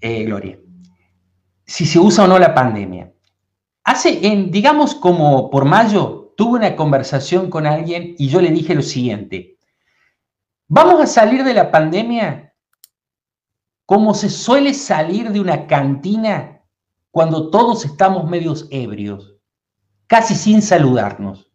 eh, 0.00 0.24
Gloria. 0.24 0.58
Si 1.64 1.86
se 1.86 1.98
usa 1.98 2.24
o 2.24 2.26
no 2.26 2.38
la 2.38 2.54
pandemia. 2.54 3.12
Hace, 3.84 4.26
en, 4.26 4.50
digamos 4.50 4.94
como 4.94 5.48
por 5.50 5.64
mayo, 5.64 6.34
tuve 6.36 6.58
una 6.58 6.76
conversación 6.76 7.50
con 7.50 7.66
alguien 7.66 8.14
y 8.18 8.28
yo 8.28 8.40
le 8.40 8.50
dije 8.50 8.74
lo 8.74 8.82
siguiente. 8.82 9.58
Vamos 10.74 11.02
a 11.02 11.06
salir 11.06 11.44
de 11.44 11.52
la 11.52 11.70
pandemia 11.70 12.54
como 13.84 14.14
se 14.14 14.30
suele 14.30 14.72
salir 14.72 15.30
de 15.30 15.38
una 15.38 15.66
cantina 15.66 16.62
cuando 17.10 17.50
todos 17.50 17.84
estamos 17.84 18.24
medios 18.26 18.68
ebrios, 18.70 19.36
casi 20.06 20.34
sin 20.34 20.62
saludarnos. 20.62 21.52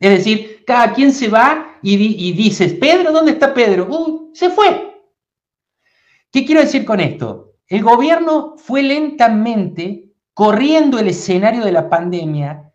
Es 0.00 0.08
decir, 0.08 0.64
cada 0.66 0.94
quien 0.94 1.12
se 1.12 1.28
va 1.28 1.78
y, 1.82 2.32
dices, 2.32 2.72
Pedro, 2.72 3.12
¿dónde 3.12 3.32
está 3.32 3.52
Pedro? 3.52 3.86
Uh, 3.90 4.30
se 4.32 4.48
fue. 4.48 4.98
¿Qué 6.32 6.46
quiero 6.46 6.62
decir 6.62 6.86
con 6.86 6.98
esto? 6.98 7.56
El 7.68 7.82
gobierno 7.82 8.54
fue 8.56 8.82
lentamente 8.84 10.14
corriendo 10.32 10.98
el 10.98 11.08
escenario 11.08 11.62
de 11.62 11.72
la 11.72 11.90
pandemia 11.90 12.65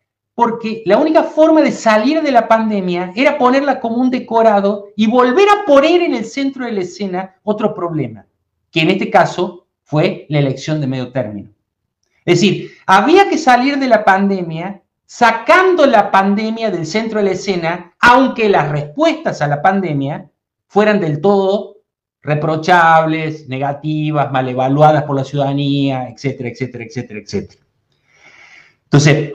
porque 0.42 0.82
la 0.88 0.98
única 0.98 1.22
forma 1.22 1.62
de 1.62 1.72
salir 1.72 2.24
de 2.24 2.32
la 2.32 2.48
pandemia 2.48 3.14
era 3.16 3.38
ponerla 3.38 3.80
como 3.80 3.98
un 3.98 4.10
decorado 4.10 4.88
y 4.96 5.06
volver 5.06 5.48
a 5.48 5.68
poner 5.68 6.02
en 6.02 6.16
el 6.16 6.26
centro 6.26 6.66
de 6.66 6.72
la 6.72 6.82
escena 6.82 7.36
otro 7.44 7.76
problema, 7.76 8.26
que 8.72 8.82
en 8.82 8.90
este 8.90 9.12
caso 9.12 9.68
fue 9.84 10.26
la 10.30 10.40
elección 10.40 10.82
de 10.82 10.88
medio 10.88 11.12
término. 11.12 11.52
Es 12.26 12.42
decir, 12.42 12.72
había 12.88 13.30
que 13.30 13.38
salir 13.38 13.78
de 13.78 13.88
la 13.88 14.04
pandemia 14.04 14.82
sacando 15.06 15.86
la 15.86 16.10
pandemia 16.10 16.72
del 16.72 16.88
centro 16.88 17.20
de 17.20 17.26
la 17.26 17.34
escena, 17.34 17.94
aunque 18.00 18.50
las 18.50 18.68
respuestas 18.70 19.44
a 19.44 19.48
la 19.48 19.62
pandemia 19.62 20.28
fueran 20.66 21.00
del 21.00 21.22
todo 21.22 21.82
reprochables, 22.24 23.48
negativas, 23.48 24.32
mal 24.32 24.50
evaluadas 24.50 25.04
por 25.04 25.18
la 25.18 25.24
ciudadanía, 25.24 26.10
etcétera, 26.10 26.50
etcétera, 26.50 26.84
etcétera, 26.86 27.20
etcétera. 27.20 27.62
Entonces, 28.86 29.34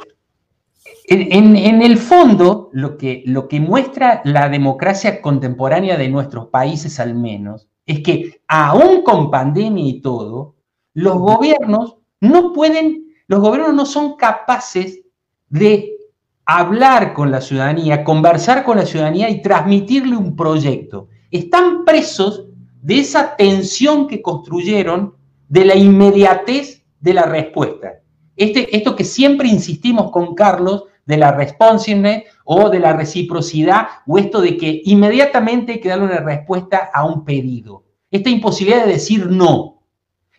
en, 1.09 1.83
el 1.83 1.99
fondo, 1.99 2.71
lo 2.73 2.97
que, 2.97 3.23
lo 3.27 3.49
que 3.49 3.61
muestra 3.61 4.23
la 4.25 4.49
democracia 4.49 5.21
contemporánea 5.21 5.97
de 5.97 6.09
nuestros 6.09 6.49
países 6.49 6.99
al 6.99 7.15
menos, 7.15 7.69
es 7.85 8.01
que 8.01 8.41
aún 8.49 9.03
con 9.03 9.31
pandemia 9.31 9.87
y 9.87 10.01
todo, 10.01 10.57
los 10.95 11.19
gobiernos 11.19 11.97
no 12.21 12.53
pueden 12.53 13.07
los 13.29 13.41
gobiernos 13.41 13.75
no 13.75 13.87
son 13.87 14.17
capaces 14.17 15.01
de 15.49 15.97
hablar 16.45 17.13
con 17.13 17.31
la 17.31 17.41
ciudadanía, 17.41 18.05
conversar 18.05 18.65
con 18.65 18.77
la 18.77 18.87
ciudadanía 18.87 19.29
y 19.31 19.43
transmitirle 19.43 20.17
un 20.17 20.37
proyecto. 20.37 21.09
Están 21.31 21.85
presos 21.85 22.47
de 22.83 23.01
esa 23.01 23.35
tensión 23.35 24.07
que 24.07 24.23
construyeron 24.23 25.15
de 25.49 25.65
la 25.65 25.75
inmediatez 25.75 26.85
de 27.01 27.15
la 27.15 27.25
respuesta. 27.25 27.95
Este, 28.37 28.77
esto 28.77 28.95
que 28.95 29.05
siempre 29.05 29.49
insistimos 29.49 30.13
con 30.13 30.35
Carlos 30.35 30.85
de 31.07 31.17
la 31.17 31.33
responsiveness 31.33 32.25
o 32.45 32.69
de 32.69 32.81
la 32.81 32.93
reciprocidad 32.93 33.87
o 34.07 34.19
esto 34.19 34.41
de 34.41 34.57
que 34.57 34.83
inmediatamente 34.85 35.73
hay 35.73 35.81
que 35.81 35.89
darle 35.89 36.07
una 36.07 36.21
respuesta 36.21 36.91
a 36.93 37.07
un 37.07 37.25
pedido. 37.25 37.85
Esta 38.11 38.29
imposibilidad 38.29 38.85
de 38.85 38.93
decir 38.93 39.27
no 39.27 39.83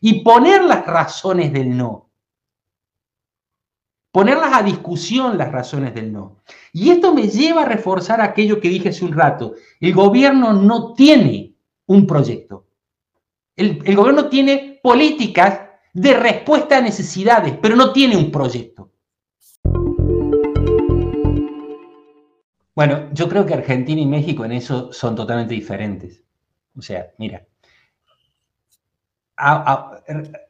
y 0.01 0.21
poner 0.21 0.63
las 0.63 0.85
razones 0.85 1.51
del 1.51 1.75
no. 1.75 2.09
Ponerlas 4.11 4.53
a 4.53 4.63
discusión 4.63 5.37
las 5.37 5.51
razones 5.51 5.93
del 5.93 6.11
no. 6.11 6.37
Y 6.73 6.89
esto 6.89 7.13
me 7.13 7.27
lleva 7.27 7.63
a 7.63 7.65
reforzar 7.65 8.19
aquello 8.21 8.59
que 8.59 8.69
dije 8.69 8.89
hace 8.89 9.05
un 9.05 9.13
rato. 9.13 9.53
El 9.79 9.93
gobierno 9.93 10.53
no 10.53 10.93
tiene 10.93 11.55
un 11.85 12.07
proyecto. 12.07 12.65
El, 13.55 13.81
el 13.85 13.95
gobierno 13.95 14.27
tiene 14.27 14.79
políticas 14.81 15.61
de 15.93 16.13
respuesta 16.13 16.77
a 16.77 16.81
necesidades, 16.81 17.57
pero 17.61 17.75
no 17.75 17.91
tiene 17.91 18.17
un 18.17 18.31
proyecto. 18.31 18.91
Bueno, 22.77 23.09
yo 23.11 23.27
creo 23.27 23.43
que 23.43 23.55
Argentina 23.55 23.99
y 23.99 24.05
México 24.05 24.45
en 24.45 24.51
eso 24.51 24.93
son 24.93 25.15
totalmente 25.15 25.55
diferentes. 25.55 26.21
O 26.77 26.81
sea, 26.83 27.07
mira, 27.17 27.43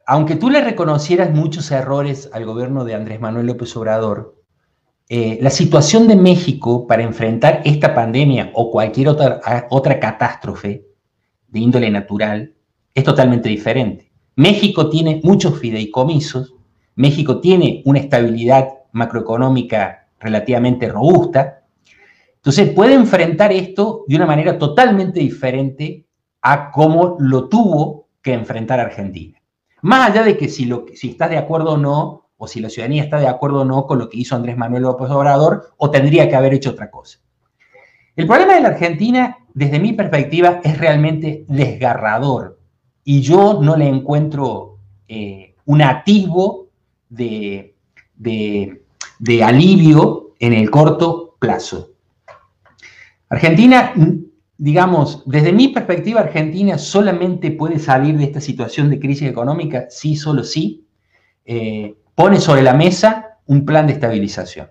aunque 0.06 0.36
tú 0.36 0.50
le 0.50 0.60
reconocieras 0.60 1.30
muchos 1.30 1.70
errores 1.70 2.28
al 2.34 2.44
gobierno 2.44 2.84
de 2.84 2.94
Andrés 2.94 3.18
Manuel 3.18 3.46
López 3.46 3.74
Obrador, 3.78 4.42
eh, 5.08 5.38
la 5.40 5.48
situación 5.48 6.06
de 6.06 6.16
México 6.16 6.86
para 6.86 7.02
enfrentar 7.02 7.62
esta 7.64 7.94
pandemia 7.94 8.50
o 8.52 8.70
cualquier 8.70 9.08
otra, 9.08 9.40
otra 9.70 9.98
catástrofe 9.98 10.84
de 11.46 11.58
índole 11.58 11.90
natural 11.90 12.52
es 12.92 13.04
totalmente 13.04 13.48
diferente. 13.48 14.12
México 14.36 14.90
tiene 14.90 15.22
muchos 15.24 15.58
fideicomisos, 15.58 16.56
México 16.94 17.40
tiene 17.40 17.80
una 17.86 18.00
estabilidad 18.00 18.68
macroeconómica 18.92 20.10
relativamente 20.20 20.90
robusta, 20.90 21.58
entonces 22.48 22.74
puede 22.74 22.94
enfrentar 22.94 23.52
esto 23.52 24.06
de 24.08 24.16
una 24.16 24.24
manera 24.24 24.56
totalmente 24.56 25.20
diferente 25.20 26.06
a 26.40 26.70
cómo 26.70 27.18
lo 27.18 27.46
tuvo 27.46 28.08
que 28.22 28.32
enfrentar 28.32 28.80
Argentina. 28.80 29.38
Más 29.82 30.08
allá 30.08 30.22
de 30.22 30.38
que 30.38 30.48
si, 30.48 30.66
estás 31.02 31.28
de 31.28 31.36
acuerdo 31.36 31.72
o 31.72 31.76
no, 31.76 32.30
o 32.38 32.48
si 32.48 32.60
la 32.60 32.70
ciudadanía 32.70 33.02
está 33.02 33.18
de 33.18 33.28
acuerdo 33.28 33.60
o 33.60 33.64
no 33.66 33.86
con 33.86 33.98
lo 33.98 34.08
que 34.08 34.16
hizo 34.16 34.34
Andrés 34.34 34.56
Manuel 34.56 34.84
López 34.84 35.10
Obrador, 35.10 35.74
o 35.76 35.90
tendría 35.90 36.26
que 36.26 36.36
haber 36.36 36.54
hecho 36.54 36.70
otra 36.70 36.90
cosa. 36.90 37.18
El 38.16 38.26
problema 38.26 38.54
de 38.54 38.62
la 38.62 38.68
Argentina, 38.68 39.36
desde 39.52 39.78
mi 39.78 39.92
perspectiva, 39.92 40.62
es 40.64 40.78
realmente 40.78 41.44
desgarrador. 41.48 42.58
Y 43.04 43.20
yo 43.20 43.60
no 43.60 43.76
le 43.76 43.88
encuentro 43.88 44.78
eh, 45.06 45.54
un 45.66 45.82
atisbo 45.82 46.68
de 47.10 47.74
alivio 49.44 50.30
en 50.38 50.54
el 50.54 50.70
corto 50.70 51.36
plazo. 51.38 51.90
Argentina, 53.28 53.92
digamos, 54.56 55.22
desde 55.26 55.52
mi 55.52 55.68
perspectiva, 55.68 56.20
Argentina 56.20 56.78
solamente 56.78 57.50
puede 57.50 57.78
salir 57.78 58.16
de 58.16 58.24
esta 58.24 58.40
situación 58.40 58.88
de 58.90 58.98
crisis 58.98 59.28
económica 59.28 59.86
sí, 59.90 60.16
solo 60.16 60.44
sí, 60.44 60.86
eh, 61.44 61.96
pone 62.14 62.40
sobre 62.40 62.62
la 62.62 62.74
mesa 62.74 63.38
un 63.46 63.64
plan 63.64 63.86
de 63.86 63.94
estabilización. 63.94 64.70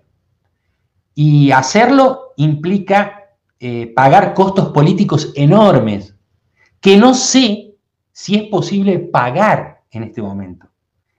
Y 1.13 1.51
hacerlo 1.51 2.33
implica 2.37 3.31
eh, 3.59 3.91
pagar 3.95 4.33
costos 4.33 4.69
políticos 4.69 5.31
enormes, 5.35 6.15
que 6.79 6.97
no 6.97 7.13
sé 7.13 7.75
si 8.11 8.35
es 8.35 8.43
posible 8.43 8.99
pagar 8.99 9.81
en 9.91 10.03
este 10.03 10.21
momento, 10.21 10.67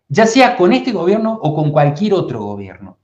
ya 0.08 0.26
sea 0.26 0.56
con 0.56 0.72
este 0.72 0.92
gobierno 0.92 1.38
o 1.40 1.54
con 1.54 1.72
cualquier 1.72 2.14
otro 2.14 2.42
gobierno. 2.42 2.98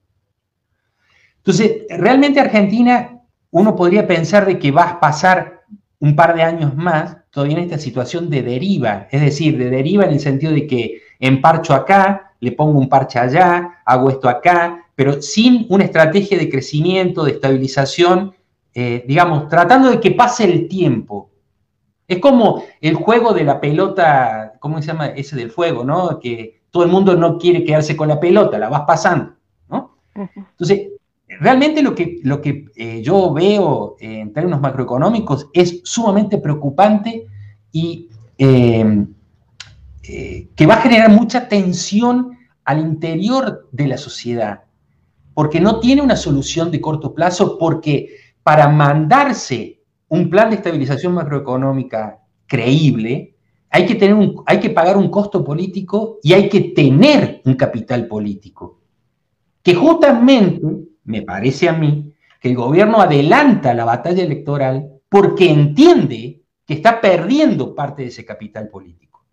Entonces, 1.39 1.83
realmente 1.89 2.41
Argentina 2.41 3.14
uno 3.55 3.77
podría 3.77 4.05
pensar 4.09 4.47
de 4.47 4.59
que 4.59 4.73
vas 4.73 4.95
a 4.95 5.01
pasar 5.01 5.63
un 6.01 6.17
par 6.17 6.35
de 6.35 6.43
años 6.43 6.75
más 6.75 7.19
todavía 7.31 7.57
en 7.57 7.63
esta 7.63 7.79
situación 7.79 8.29
de 8.29 8.43
deriva, 8.43 9.07
es 9.13 9.21
decir, 9.21 9.57
de 9.57 9.71
deriva 9.71 10.05
en 10.05 10.11
el 10.11 10.19
sentido 10.19 10.53
de 10.53 10.67
que 10.67 11.03
emparcho 11.21 11.73
acá, 11.73 12.33
le 12.41 12.51
pongo 12.51 12.81
un 12.81 12.89
parche 12.89 13.21
allá, 13.21 13.81
hago 13.85 14.11
esto 14.11 14.29
acá, 14.29 14.87
pero 14.97 15.23
sin 15.23 15.67
una 15.69 15.85
estrategia 15.85 16.37
de 16.37 16.51
crecimiento, 16.51 17.25
de 17.25 17.31
estabilización, 17.31 18.35
eh, 18.75 19.05
digamos, 19.07 19.49
tratando 19.49 19.89
de 19.89 20.01
que 20.01 20.11
pase 20.11 20.45
el 20.45 20.67
tiempo. 20.67 21.31
Es 22.09 22.19
como 22.19 22.65
el 22.81 22.95
juego 22.95 23.33
de 23.33 23.45
la 23.45 23.61
pelota, 23.61 24.55
¿cómo 24.59 24.83
se 24.83 24.89
llama? 24.89 25.07
Ese 25.07 25.37
del 25.37 25.53
fuego, 25.53 25.85
¿no? 25.85 26.19
Que 26.19 26.63
todo 26.73 26.83
el 26.83 26.91
mundo 26.91 27.17
no 27.17 27.39
quiere 27.39 27.63
quedarse 27.63 27.97
con 27.97 28.09
la 28.09 28.19
pelota, 28.19 28.59
la 28.59 28.69
vas 28.69 28.83
pasando, 28.83 29.35
¿no? 29.69 29.97
Entonces, 30.17 30.89
realmente 31.41 31.83
lo 31.83 31.95
que, 31.95 32.19
lo 32.23 32.41
que 32.41 32.67
eh, 32.77 33.03
yo 33.03 33.33
veo 33.33 33.97
en 33.99 34.33
términos 34.33 34.61
macroeconómicos 34.61 35.49
es 35.53 35.81
sumamente 35.85 36.39
preocupante 36.39 37.27
y 37.73 38.09
em, 38.39 39.15
eh, 40.03 40.49
que 40.55 40.67
va 40.67 40.75
a 40.75 40.83
generar 40.83 41.11
mucha 41.11 41.49
tensión 41.49 42.37
al 42.65 42.81
interior 42.81 43.69
de 43.73 43.87
la 43.87 43.97
sociedad, 43.97 44.65
porque 45.35 45.61
no 45.61 45.81
tiene 45.81 46.03
una 46.03 46.17
solución 46.17 46.71
de 46.71 46.81
corto 46.81 47.15
plazo, 47.15 47.59
porque 47.59 48.17
para 48.43 48.69
mandarse 48.69 49.81
un 50.09 50.31
plan 50.31 50.51
de 50.51 50.57
estabilización 50.57 51.15
macroeconómica 51.15 52.21
creíble, 52.47 53.35
hay 53.71 53.87
que, 53.87 53.97
tener 53.97 54.33
hay 54.47 54.61
que 54.61 54.71
pagar 54.71 54.97
un 54.97 55.11
costo 55.11 55.45
político 55.45 56.19
y 56.23 56.33
hay 56.33 56.49
que 56.49 56.61
tener 56.61 57.43
un 57.45 57.55
capital 57.55 58.07
político, 58.07 58.79
que 59.63 59.75
justamente 59.75 60.61
me 61.05 61.23
parece 61.23 61.69
a 61.69 61.73
mí, 61.73 62.15
que 62.41 62.51
el 62.51 62.57
gobierno 62.57 63.01
adelanta 63.01 63.75
la 63.75 63.85
batalla 63.85 64.23
electoral 64.23 65.01
porque 65.09 65.51
entiende 65.51 66.43
que 66.67 66.75
está 66.75 67.01
perdiendo 67.01 67.75
parte 67.75 68.03
de 68.03 68.09
ese 68.09 68.25
capital 68.25 68.69
político. 68.69 69.25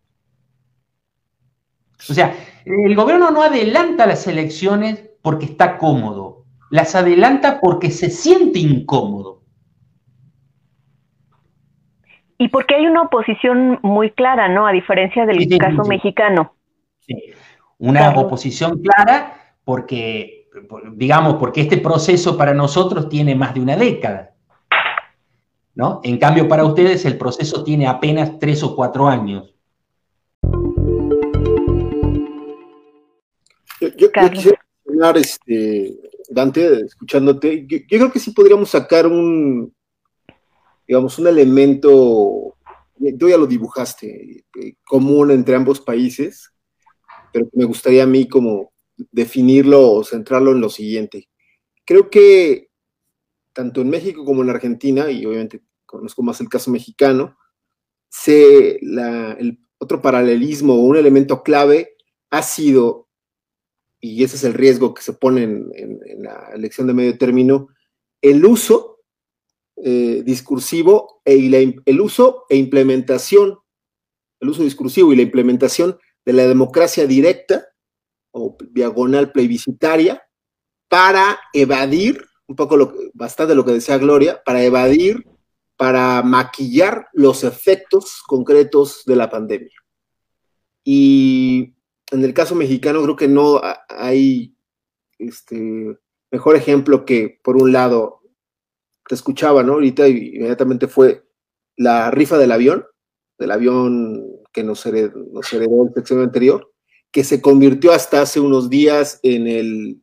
O 2.10 2.14
sea, 2.14 2.34
el 2.66 2.96
gobierno 2.96 3.32
no 3.32 3.44
adelanta 3.44 4.06
las 4.06 4.28
elecciones 4.28 5.10
porque 5.22 5.46
está 5.46 5.78
cómodo, 5.78 6.46
las 6.70 6.96
adelanta 6.96 7.60
porque 7.62 7.92
se 7.92 8.10
siente 8.10 8.60
incómodo. 8.60 9.44
Y 12.38 12.48
porque 12.48 12.74
hay 12.74 12.88
una 12.88 13.04
oposición 13.04 13.80
muy 13.84 14.12
clara, 14.12 14.48
¿no? 14.48 14.66
A 14.66 14.72
diferencia 14.72 15.28
del 15.28 15.48
caso 15.60 15.84
mexicano. 15.84 16.56
Sí, 17.02 17.16
una 17.78 18.10
oposición 18.16 18.82
clara 18.82 19.56
porque 19.64 20.41
digamos, 20.94 21.36
porque 21.36 21.62
este 21.62 21.78
proceso 21.78 22.38
para 22.38 22.54
nosotros 22.54 23.10
tiene 23.10 23.36
más 23.36 23.54
de 23.54 23.62
una 23.62 23.76
década. 23.76 24.32
¿no? 25.76 26.02
En 26.04 26.18
cambio, 26.18 26.48
para 26.48 26.66
ustedes 26.66 27.06
el 27.06 27.18
proceso 27.18 27.64
tiene 27.64 27.88
apenas 27.88 28.40
tres 28.40 28.62
o 28.64 28.76
cuatro 28.76 29.08
años. 29.08 29.56
Yo, 33.98 34.12
quisiera 34.12 34.60
mencionar, 34.86 35.18
este, 35.18 35.98
Dante, 36.30 36.82
escuchándote, 36.82 37.66
yo, 37.68 37.80
creo 37.90 38.12
que 38.12 38.20
sí 38.20 38.32
podríamos 38.32 38.70
sacar 38.70 39.08
un, 39.08 39.74
digamos, 40.88 41.18
un 41.18 41.28
elemento, 41.28 42.56
tú 43.18 43.30
ya 43.30 43.38
lo 43.38 43.48
dibujaste, 43.48 44.46
eh, 44.60 44.76
común 44.86 45.32
entre 45.32 45.56
ambos 45.56 45.82
países, 45.82 46.54
pero 47.34 47.48
me 47.54 47.66
gustaría 47.66 48.04
a 48.04 48.08
mí 48.08 48.28
como 48.28 48.71
definirlo 49.12 49.92
o 49.92 50.04
centrarlo 50.04 50.52
en 50.52 50.62
lo 50.62 50.70
siguiente. 50.70 51.30
Creo 51.86 52.10
que 52.10 52.72
tanto 53.54 53.82
en 53.82 53.90
México 53.90 54.26
como 54.26 54.44
en 54.44 54.50
Argentina, 54.50 55.12
y 55.12 55.26
obviamente 55.26 55.62
conozco 55.86 56.24
más 56.24 56.40
el 56.42 56.50
caso 56.50 56.72
mexicano, 56.72 57.38
se, 58.10 58.78
el 58.78 59.60
otro 59.78 60.02
paralelismo 60.02 60.74
o 60.74 60.86
un 60.86 60.98
elemento 60.98 61.44
clave 61.44 61.96
ha 62.30 62.42
sido, 62.42 63.10
y 64.00 64.24
ese 64.24 64.36
es 64.36 64.44
el 64.44 64.54
riesgo 64.54 64.94
que 64.94 65.02
se 65.02 65.14
pone 65.14 65.44
en, 65.44 66.00
la 66.20 66.52
elección 66.54 66.88
de 66.88 66.94
medio 66.94 67.18
término, 67.18 67.68
el 68.22 68.46
uso 68.46 69.00
eh, 69.78 70.22
discursivo 70.24 71.22
e, 71.26 71.82
el 71.86 72.02
uso 72.02 72.46
e 72.50 72.56
implementación, 72.56 73.58
el 74.40 74.50
uso 74.50 74.64
discursivo 74.64 75.12
y 75.12 75.16
la 75.16 75.24
implementación 75.24 75.98
de 76.26 76.34
la 76.34 76.48
democracia 76.48 77.08
directa 77.08 77.71
o 78.32 78.58
diagonal 78.72 79.32
plebiscitaria 79.32 80.24
para 80.88 81.40
evadir, 81.54 82.26
un 82.48 82.56
poco 82.56 82.78
lo, 82.78 82.94
bastante 83.14 83.56
lo 83.56 83.66
que 83.66 83.74
decía 83.74 83.98
Gloria, 83.98 84.42
para 84.44 84.64
evadir, 84.64 85.26
para 85.78 86.22
maquillar 86.22 87.08
los 87.14 87.44
efectos 87.44 88.22
concretos 88.28 89.04
de 89.06 89.16
la 89.16 89.30
pandemia. 89.30 89.76
Y 90.84 91.74
en 92.12 92.24
el 92.24 92.34
caso 92.34 92.56
mexicano 92.56 93.02
creo 93.04 93.16
que 93.16 93.28
no 93.28 93.62
hay 93.90 94.56
este, 95.18 95.98
mejor 96.30 96.56
ejemplo 96.56 97.06
que, 97.06 97.40
por 97.44 97.58
un 97.58 97.72
lado, 97.72 98.22
te 99.08 99.16
escuchaba, 99.16 99.64
¿no? 99.64 99.74
Ahorita 99.74 100.08
inmediatamente 100.08 100.88
fue 100.88 101.24
la 101.78 102.12
rifa 102.12 102.38
del 102.38 102.52
avión, 102.52 102.86
del 103.38 103.52
avión 103.52 104.24
que 104.52 104.64
nos 104.64 104.86
heredó, 104.86 105.18
nos 105.32 105.52
heredó 105.54 105.88
el 105.88 105.94
sexenio 105.94 106.24
anterior, 106.24 106.71
que 107.12 107.24
se 107.24 107.42
convirtió 107.42 107.92
hasta 107.92 108.22
hace 108.22 108.40
unos 108.40 108.70
días 108.70 109.20
en 109.24 109.48
el 109.48 110.02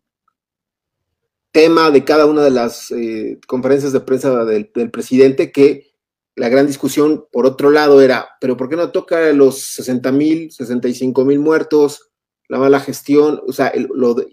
tema 1.53 1.91
de 1.91 2.05
cada 2.05 2.27
una 2.27 2.43
de 2.43 2.51
las 2.51 2.91
eh, 2.91 3.41
conferencias 3.47 3.93
de 3.93 4.01
prensa 4.01 4.45
del, 4.45 4.71
presidente, 4.91 5.51
que 5.51 5.95
la 6.37 6.49
gran 6.49 6.67
discusión, 6.67 7.27
por 7.33 7.47
otro 7.47 7.71
lado, 7.71 8.01
era, 8.01 8.29
pero 8.41 8.57
¿por 8.57 8.69
qué 8.69 8.77
no 8.77 8.93
toca 8.93 9.33
los 9.33 9.61
60 9.61 10.13
mil, 10.13 10.53
65 10.53 11.25
mil 11.25 11.41
muertos, 11.41 12.11
la 12.49 12.59
mala 12.59 12.79
gestión? 12.79 13.41
O 13.47 13.53
sea, 13.53 13.73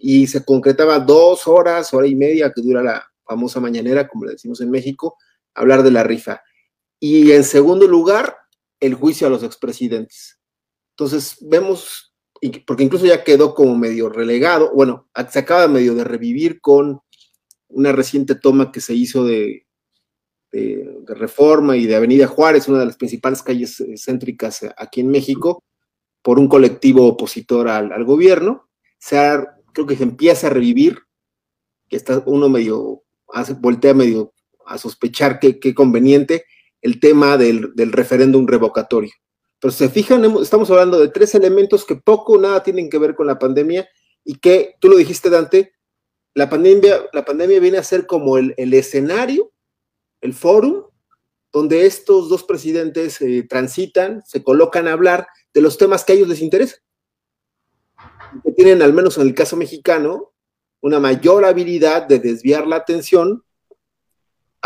y 0.01 0.27
se 0.27 0.43
concretaba 0.43 0.99
dos 0.99 1.47
horas, 1.47 1.93
hora 1.93 2.07
y 2.07 2.15
media 2.15 2.51
que 2.53 2.61
dura 2.61 2.83
la 2.83 3.11
famosa 3.23 3.59
mañanera, 3.59 4.07
como 4.07 4.25
le 4.25 4.33
decimos 4.33 4.61
en 4.61 4.69
México, 4.69 5.17
hablar 5.55 5.81
de 5.81 5.91
la 5.91 6.03
rifa. 6.03 6.41
Y 6.99 7.31
en 7.31 7.43
segundo 7.43 7.87
lugar, 7.87 8.37
el 8.79 8.93
juicio 8.93 9.25
a 9.25 9.29
los 9.29 9.43
expresidentes. 9.43 10.39
Entonces, 10.91 11.37
vemos, 11.41 12.14
porque 12.65 12.83
incluso 12.83 13.05
ya 13.05 13.23
quedó 13.23 13.55
como 13.55 13.77
medio 13.77 14.09
relegado, 14.09 14.71
bueno, 14.73 15.07
se 15.29 15.39
acaba 15.39 15.67
medio 15.67 15.95
de 15.95 16.03
revivir 16.03 16.61
con 16.61 17.01
una 17.67 17.91
reciente 17.91 18.35
toma 18.35 18.71
que 18.71 18.81
se 18.81 18.93
hizo 18.93 19.25
de, 19.25 19.65
de, 20.51 20.89
Reforma 21.07 21.77
y 21.77 21.85
de 21.85 21.95
Avenida 21.95 22.27
Juárez, 22.27 22.67
una 22.67 22.79
de 22.79 22.85
las 22.85 22.97
principales 22.97 23.41
calles 23.41 23.79
eh, 23.79 23.95
céntricas 23.97 24.65
aquí 24.77 25.01
en 25.01 25.09
México, 25.09 25.63
por 26.21 26.39
un 26.39 26.47
colectivo 26.47 27.07
opositor 27.07 27.67
al, 27.67 28.03
gobierno. 28.05 28.69
Se 28.97 29.17
creo 29.73 29.85
que 29.85 29.97
se 29.97 30.03
empieza 30.03 30.47
a 30.47 30.51
revivir, 30.51 30.99
que 31.89 31.97
está 31.97 32.23
uno 32.25 32.49
medio, 32.49 33.03
hace, 33.33 33.53
voltea 33.53 33.93
medio 33.93 34.33
a 34.65 34.77
sospechar 34.77 35.39
qué 35.39 35.75
conveniente 35.75 36.45
el 36.81 36.99
tema 36.99 37.37
del, 37.37 37.73
del 37.75 37.91
referéndum 37.91 38.47
revocatorio. 38.47 39.11
Pero 39.59 39.71
se 39.71 39.89
fijan, 39.89 40.23
estamos 40.41 40.69
hablando 40.69 40.99
de 40.99 41.07
tres 41.09 41.33
elementos 41.35 41.85
que 41.85 41.95
poco 41.95 42.33
o 42.33 42.37
nada 42.39 42.61
tienen 42.63 42.89
que 42.89 42.97
ver 42.97 43.15
con 43.15 43.27
la 43.27 43.39
pandemia 43.39 43.87
y 44.23 44.37
que, 44.39 44.75
tú 44.79 44.89
lo 44.89 44.97
dijiste, 44.97 45.29
Dante, 45.29 45.73
la 46.33 46.49
pandemia, 46.49 47.05
la 47.13 47.23
pandemia 47.23 47.59
viene 47.59 47.77
a 47.77 47.83
ser 47.83 48.05
como 48.05 48.37
el, 48.37 48.53
el 48.57 48.73
escenario, 48.73 49.51
el 50.21 50.33
fórum, 50.33 50.83
donde 51.55 51.85
estos 51.85 52.27
dos 52.27 52.43
presidentes 52.43 53.21
eh, 53.21 53.45
transitan, 53.47 54.21
se 54.25 54.43
colocan 54.43 54.89
a 54.89 54.91
hablar 54.91 55.25
de 55.53 55.61
los 55.61 55.77
temas 55.77 56.03
que 56.03 56.11
a 56.11 56.15
ellos 56.17 56.27
les 56.27 56.41
interesan. 56.41 56.79
Que 58.43 58.51
tienen, 58.51 58.81
al 58.81 58.91
menos 58.91 59.17
en 59.17 59.25
el 59.25 59.33
caso 59.33 59.55
mexicano, 59.55 60.33
una 60.81 60.99
mayor 60.99 61.45
habilidad 61.45 62.07
de 62.07 62.19
desviar 62.19 62.67
la 62.67 62.75
atención 62.75 63.45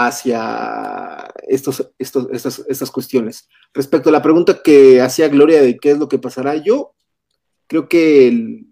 hacia 0.07 1.27
estos, 1.47 1.91
estos, 1.97 2.29
estas, 2.31 2.63
estas 2.69 2.89
cuestiones. 2.89 3.49
Respecto 3.73 4.09
a 4.09 4.13
la 4.13 4.21
pregunta 4.21 4.61
que 4.63 5.01
hacía 5.01 5.27
Gloria 5.27 5.61
de 5.61 5.77
qué 5.77 5.91
es 5.91 5.97
lo 5.97 6.07
que 6.07 6.19
pasará, 6.19 6.55
yo 6.55 6.95
creo 7.67 7.89
que 7.89 8.27
el, 8.27 8.65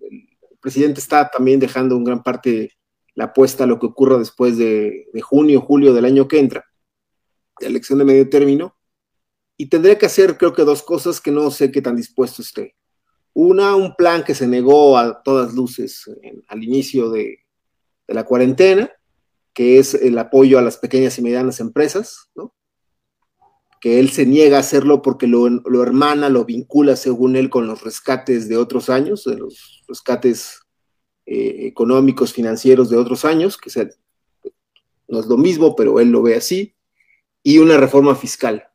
presidente 0.61 0.99
está 0.99 1.29
también 1.29 1.59
dejando 1.59 1.95
en 1.95 2.03
gran 2.03 2.23
parte 2.23 2.71
la 3.13 3.25
apuesta 3.25 3.63
a 3.63 3.67
lo 3.67 3.79
que 3.79 3.85
ocurra 3.85 4.17
después 4.17 4.57
de, 4.57 5.07
de 5.13 5.21
junio, 5.21 5.61
julio 5.61 5.93
del 5.93 6.05
año 6.05 6.27
que 6.27 6.39
entra, 6.39 6.65
de 7.59 7.67
elección 7.67 7.99
de 7.99 8.05
medio 8.05 8.27
término, 8.29 8.75
y 9.57 9.67
tendría 9.67 9.97
que 9.97 10.05
hacer 10.05 10.37
creo 10.37 10.53
que 10.53 10.63
dos 10.63 10.83
cosas 10.83 11.21
que 11.21 11.31
no 11.31 11.51
sé 11.51 11.71
qué 11.71 11.81
tan 11.81 11.95
dispuesto 11.95 12.41
esté. 12.41 12.75
Una, 13.33 13.75
un 13.75 13.95
plan 13.95 14.23
que 14.23 14.33
se 14.33 14.47
negó 14.47 14.97
a 14.97 15.21
todas 15.21 15.53
luces 15.53 16.09
al 16.47 16.63
inicio 16.63 17.09
de, 17.09 17.39
la 18.07 18.23
cuarentena, 18.23 18.89
que 19.57 19.79
es 19.79 19.95
el 19.95 20.19
apoyo 20.19 20.59
a 20.59 20.61
las 20.61 20.77
pequeñas 20.77 21.17
y 21.17 21.23
medianas 21.23 21.59
empresas, 21.59 22.29
que 23.81 23.99
él 23.99 24.11
se 24.11 24.27
niega 24.27 24.57
a 24.57 24.59
hacerlo 24.59 25.01
porque 25.01 25.25
lo, 25.25 25.49
lo 25.49 25.81
hermana, 25.81 26.29
lo 26.29 26.45
vincula, 26.45 26.95
según 26.95 27.35
él, 27.35 27.49
con 27.49 27.65
los 27.65 27.81
rescates 27.81 28.47
de 28.47 28.55
otros 28.55 28.87
años, 28.91 29.23
de 29.23 29.35
los 29.35 29.83
rescates 29.87 30.59
eh, 31.25 31.65
económicos, 31.65 32.33
financieros 32.33 32.91
de 32.91 32.97
otros 32.97 33.25
años, 33.25 33.57
que 33.57 33.71
no 35.07 35.19
es 35.21 35.25
lo 35.25 35.37
mismo, 35.37 35.75
pero 35.75 35.99
él 35.99 36.11
lo 36.11 36.21
ve 36.21 36.35
así, 36.35 36.75
y 37.41 37.57
una 37.57 37.77
reforma 37.77 38.13
fiscal, 38.13 38.67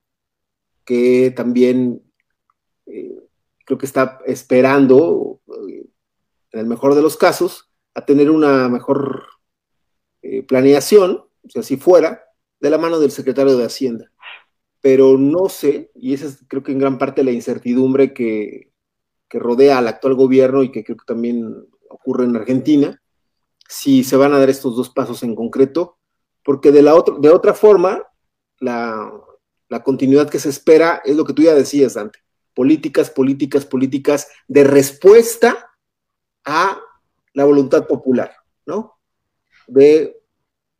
que 0.84 1.30
también 1.30 2.02
eh, 2.86 3.20
creo 3.64 3.78
que 3.78 3.86
está 3.86 4.18
esperando, 4.26 5.40
eh, 5.68 5.86
en 6.50 6.58
el 6.58 6.66
mejor 6.66 6.96
de 6.96 7.02
los 7.02 7.16
casos, 7.16 7.70
a 7.94 8.04
tener 8.04 8.32
una 8.32 8.68
mejor 8.68 9.28
eh, 10.22 10.42
planeación, 10.42 11.24
si 11.48 11.58
así 11.58 11.76
fuera, 11.76 12.22
de 12.60 12.70
la 12.70 12.78
mano 12.78 13.00
del 13.00 13.10
secretario 13.10 13.56
de 13.56 13.64
Hacienda. 13.64 14.10
Pero 14.80 15.18
no 15.18 15.48
sé, 15.48 15.90
y 15.94 16.14
esa 16.14 16.26
es 16.26 16.38
creo 16.48 16.62
que 16.62 16.72
en 16.72 16.78
gran 16.78 16.98
parte 16.98 17.24
la 17.24 17.32
incertidumbre 17.32 18.14
que, 18.14 18.70
rodea 19.34 19.78
al 19.78 19.88
actual 19.88 20.14
gobierno 20.14 20.62
y 20.62 20.70
que 20.70 20.84
creo 20.84 20.98
que 20.98 21.06
también 21.06 21.66
ocurre 21.88 22.26
en 22.26 22.36
Argentina, 22.36 23.02
si 23.66 24.04
se 24.04 24.18
van 24.18 24.34
a 24.34 24.38
dar 24.38 24.50
estos 24.50 24.76
dos 24.76 24.90
pasos 24.90 25.22
en 25.22 25.34
concreto, 25.34 25.96
porque 26.44 26.70
de, 26.70 26.82
la 26.82 26.94
otra, 26.94 27.14
de 27.18 27.30
otra 27.30 27.54
forma, 27.54 28.02
la, 28.58 29.10
la 29.70 29.82
continuidad 29.82 30.28
que 30.28 30.38
se 30.38 30.50
espera 30.50 31.00
es 31.02 31.16
lo 31.16 31.24
que 31.24 31.32
tú 31.32 31.40
ya 31.40 31.54
decías, 31.54 31.94
Dante, 31.94 32.18
políticas, 32.54 33.08
políticas, 33.08 33.64
políticas 33.64 34.28
de 34.48 34.64
respuesta 34.64 35.70
a 36.44 36.78
la 37.32 37.44
voluntad 37.44 37.86
popular, 37.86 38.34
¿no? 38.66 38.98
De 39.66 40.20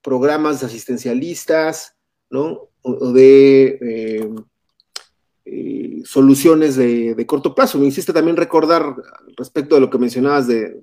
programas 0.03 0.63
asistencialistas, 0.63 1.97
¿no? 2.31 2.69
O 2.83 3.13
de 3.13 3.79
eh, 3.81 4.31
eh, 5.45 6.03
soluciones 6.05 6.77
de, 6.77 7.15
de, 7.15 7.27
corto 7.27 7.55
plazo. 7.55 7.79
Me 7.79 7.87
hiciste 7.87 8.13
también 8.13 8.37
recordar 8.37 8.95
respecto 9.37 9.77
de 9.77 9.81
lo 9.81 9.91
que 9.91 9.99
mencionabas 9.99 10.47
de, 10.47 10.77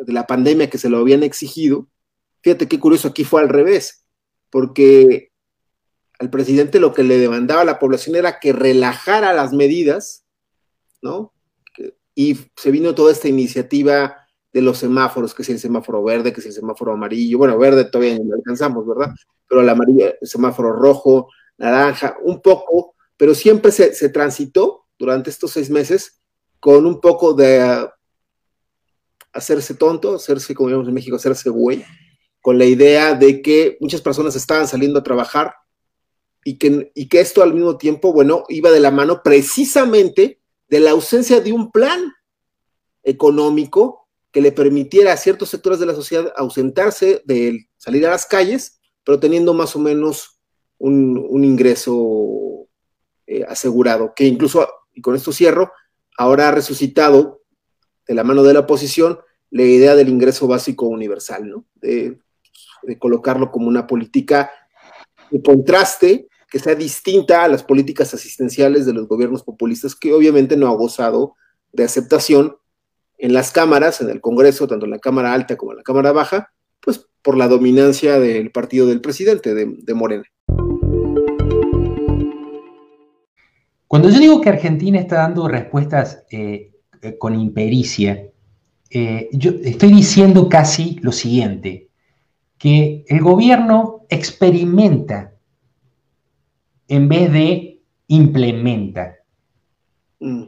de 0.00 0.12
la 0.12 0.26
pandemia 0.26 0.70
que 0.70 0.78
se 0.78 0.88
lo 0.88 0.98
habían 0.98 1.22
exigido, 1.22 1.88
fíjate 2.42 2.68
qué 2.68 2.78
curioso, 2.78 3.08
aquí 3.08 3.24
fue 3.24 3.40
al 3.42 3.48
revés, 3.48 4.04
porque 4.50 5.30
al 6.18 6.30
presidente 6.30 6.80
lo 6.80 6.92
que 6.92 7.02
le 7.02 7.18
demandaba 7.18 7.62
a 7.62 7.66
la 7.66 7.78
población 7.78 8.16
era 8.16 8.40
que 8.40 8.52
relajara 8.52 9.32
las 9.32 9.52
medidas, 9.52 10.24
¿no? 11.02 11.32
Y 12.14 12.36
se 12.56 12.70
vino 12.70 12.94
toda 12.94 13.12
esta 13.12 13.28
iniciativa 13.28 14.19
de 14.52 14.62
los 14.62 14.78
semáforos, 14.78 15.34
que 15.34 15.42
es 15.42 15.48
el 15.48 15.58
semáforo 15.58 16.02
verde, 16.02 16.32
que 16.32 16.40
es 16.40 16.46
el 16.46 16.52
semáforo 16.52 16.92
amarillo, 16.92 17.38
bueno, 17.38 17.58
verde 17.58 17.84
todavía 17.84 18.18
no 18.18 18.24
lo 18.24 18.34
alcanzamos, 18.34 18.86
¿verdad? 18.86 19.14
Pero 19.48 19.60
el 19.60 19.68
amarillo, 19.68 20.12
el 20.20 20.28
semáforo 20.28 20.72
rojo, 20.72 21.28
naranja, 21.56 22.16
un 22.22 22.40
poco, 22.40 22.94
pero 23.16 23.34
siempre 23.34 23.70
se, 23.70 23.94
se 23.94 24.08
transitó 24.08 24.86
durante 24.98 25.30
estos 25.30 25.52
seis 25.52 25.70
meses 25.70 26.20
con 26.58 26.84
un 26.84 27.00
poco 27.00 27.32
de 27.32 27.88
hacerse 29.32 29.74
tonto, 29.74 30.16
hacerse, 30.16 30.54
como 30.54 30.68
digamos 30.68 30.88
en 30.88 30.94
México, 30.94 31.16
hacerse 31.16 31.48
güey, 31.50 31.84
con 32.40 32.58
la 32.58 32.64
idea 32.64 33.14
de 33.14 33.42
que 33.42 33.76
muchas 33.80 34.00
personas 34.00 34.34
estaban 34.34 34.66
saliendo 34.66 34.98
a 34.98 35.02
trabajar 35.02 35.54
y 36.44 36.58
que, 36.58 36.90
y 36.94 37.08
que 37.08 37.20
esto 37.20 37.42
al 37.42 37.54
mismo 37.54 37.76
tiempo, 37.76 38.12
bueno, 38.12 38.44
iba 38.48 38.70
de 38.70 38.80
la 38.80 38.90
mano 38.90 39.22
precisamente 39.22 40.40
de 40.68 40.80
la 40.80 40.90
ausencia 40.90 41.40
de 41.40 41.52
un 41.52 41.70
plan 41.70 42.12
económico 43.02 43.99
que 44.32 44.40
le 44.40 44.52
permitiera 44.52 45.12
a 45.12 45.16
ciertos 45.16 45.48
sectores 45.48 45.80
de 45.80 45.86
la 45.86 45.94
sociedad 45.94 46.32
ausentarse 46.36 47.22
de 47.24 47.68
salir 47.76 48.06
a 48.06 48.10
las 48.10 48.26
calles, 48.26 48.80
pero 49.04 49.18
teniendo 49.18 49.54
más 49.54 49.74
o 49.74 49.78
menos 49.78 50.40
un, 50.78 51.44
ingreso 51.44 52.68
eh, 53.26 53.44
asegurado, 53.48 54.12
que 54.14 54.24
incluso, 54.24 54.68
y 54.94 55.00
con 55.00 55.14
esto 55.14 55.32
cierro, 55.32 55.72
ahora 56.16 56.48
ha 56.48 56.52
resucitado 56.52 57.42
de 58.06 58.14
la 58.14 58.24
mano 58.24 58.42
de 58.42 58.54
la 58.54 58.60
oposición 58.60 59.18
la 59.50 59.62
idea 59.62 59.96
del 59.96 60.08
ingreso 60.08 60.46
básico 60.46 60.86
universal, 60.86 61.48
¿no? 61.48 61.64
De, 61.74 62.18
de 62.82 62.98
colocarlo 62.98 63.50
como 63.50 63.66
una 63.66 63.86
política 63.86 64.50
de 65.30 65.42
contraste 65.42 66.28
que 66.48 66.58
sea 66.58 66.74
distinta 66.74 67.44
a 67.44 67.48
las 67.48 67.62
políticas 67.62 68.12
asistenciales 68.14 68.86
de 68.86 68.92
los 68.92 69.06
gobiernos 69.06 69.42
populistas, 69.42 69.94
que 69.94 70.12
obviamente 70.12 70.56
no 70.56 70.68
ha 70.68 70.74
gozado 70.74 71.36
de 71.72 71.84
aceptación 71.84 72.56
en 73.20 73.32
las 73.32 73.52
cámaras, 73.52 74.00
en 74.00 74.10
el 74.10 74.20
Congreso, 74.20 74.66
tanto 74.66 74.86
en 74.86 74.92
la 74.92 74.98
Cámara 74.98 75.32
Alta 75.32 75.56
como 75.56 75.72
en 75.72 75.78
la 75.78 75.84
Cámara 75.84 76.12
Baja, 76.12 76.52
pues 76.80 77.06
por 77.22 77.36
la 77.36 77.48
dominancia 77.48 78.18
del 78.18 78.50
partido 78.50 78.86
del 78.86 79.00
presidente, 79.00 79.54
de, 79.54 79.66
de 79.66 79.94
Morena. 79.94 80.24
Cuando 83.90 84.08
yo 84.08 84.20
digo 84.20 84.40
que 84.40 84.48
Argentina 84.48 85.00
está 85.00 85.16
dando 85.16 85.48
respuestas 85.48 86.24
eh, 86.30 86.70
eh, 87.02 87.18
con 87.18 87.34
impericia, 87.34 88.24
eh, 88.88 89.28
yo 89.32 89.50
estoy 89.64 89.92
diciendo 89.92 90.48
casi 90.48 90.98
lo 91.02 91.10
siguiente, 91.10 91.88
que 92.56 93.04
el 93.08 93.20
gobierno 93.20 94.06
experimenta 94.08 95.32
en 96.86 97.08
vez 97.08 97.32
de 97.32 97.82
implementa. 98.06 99.16
Mm. 100.20 100.44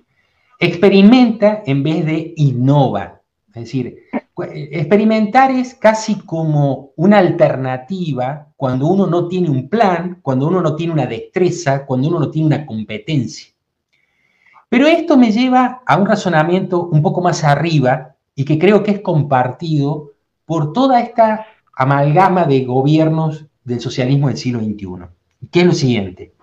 Experimenta 0.62 1.64
en 1.66 1.82
vez 1.82 2.06
de 2.06 2.34
innova. 2.36 3.20
Es 3.48 3.64
decir, 3.64 4.04
experimentar 4.38 5.50
es 5.50 5.74
casi 5.74 6.20
como 6.20 6.92
una 6.96 7.18
alternativa 7.18 8.46
cuando 8.56 8.86
uno 8.86 9.08
no 9.08 9.26
tiene 9.26 9.50
un 9.50 9.68
plan, 9.68 10.20
cuando 10.22 10.46
uno 10.46 10.62
no 10.62 10.76
tiene 10.76 10.92
una 10.92 11.06
destreza, 11.06 11.84
cuando 11.84 12.08
uno 12.08 12.20
no 12.20 12.30
tiene 12.30 12.46
una 12.46 12.64
competencia. 12.64 13.52
Pero 14.68 14.86
esto 14.86 15.18
me 15.18 15.32
lleva 15.32 15.82
a 15.84 15.96
un 15.98 16.06
razonamiento 16.06 16.84
un 16.84 17.02
poco 17.02 17.20
más 17.20 17.42
arriba 17.42 18.14
y 18.36 18.44
que 18.44 18.58
creo 18.58 18.84
que 18.84 18.92
es 18.92 19.00
compartido 19.00 20.12
por 20.46 20.72
toda 20.72 21.00
esta 21.00 21.44
amalgama 21.74 22.44
de 22.44 22.64
gobiernos 22.64 23.46
del 23.64 23.80
socialismo 23.80 24.28
del 24.28 24.36
siglo 24.36 24.60
XXI, 24.60 24.86
que 25.50 25.60
es 25.60 25.66
lo 25.66 25.72
siguiente. 25.72 26.34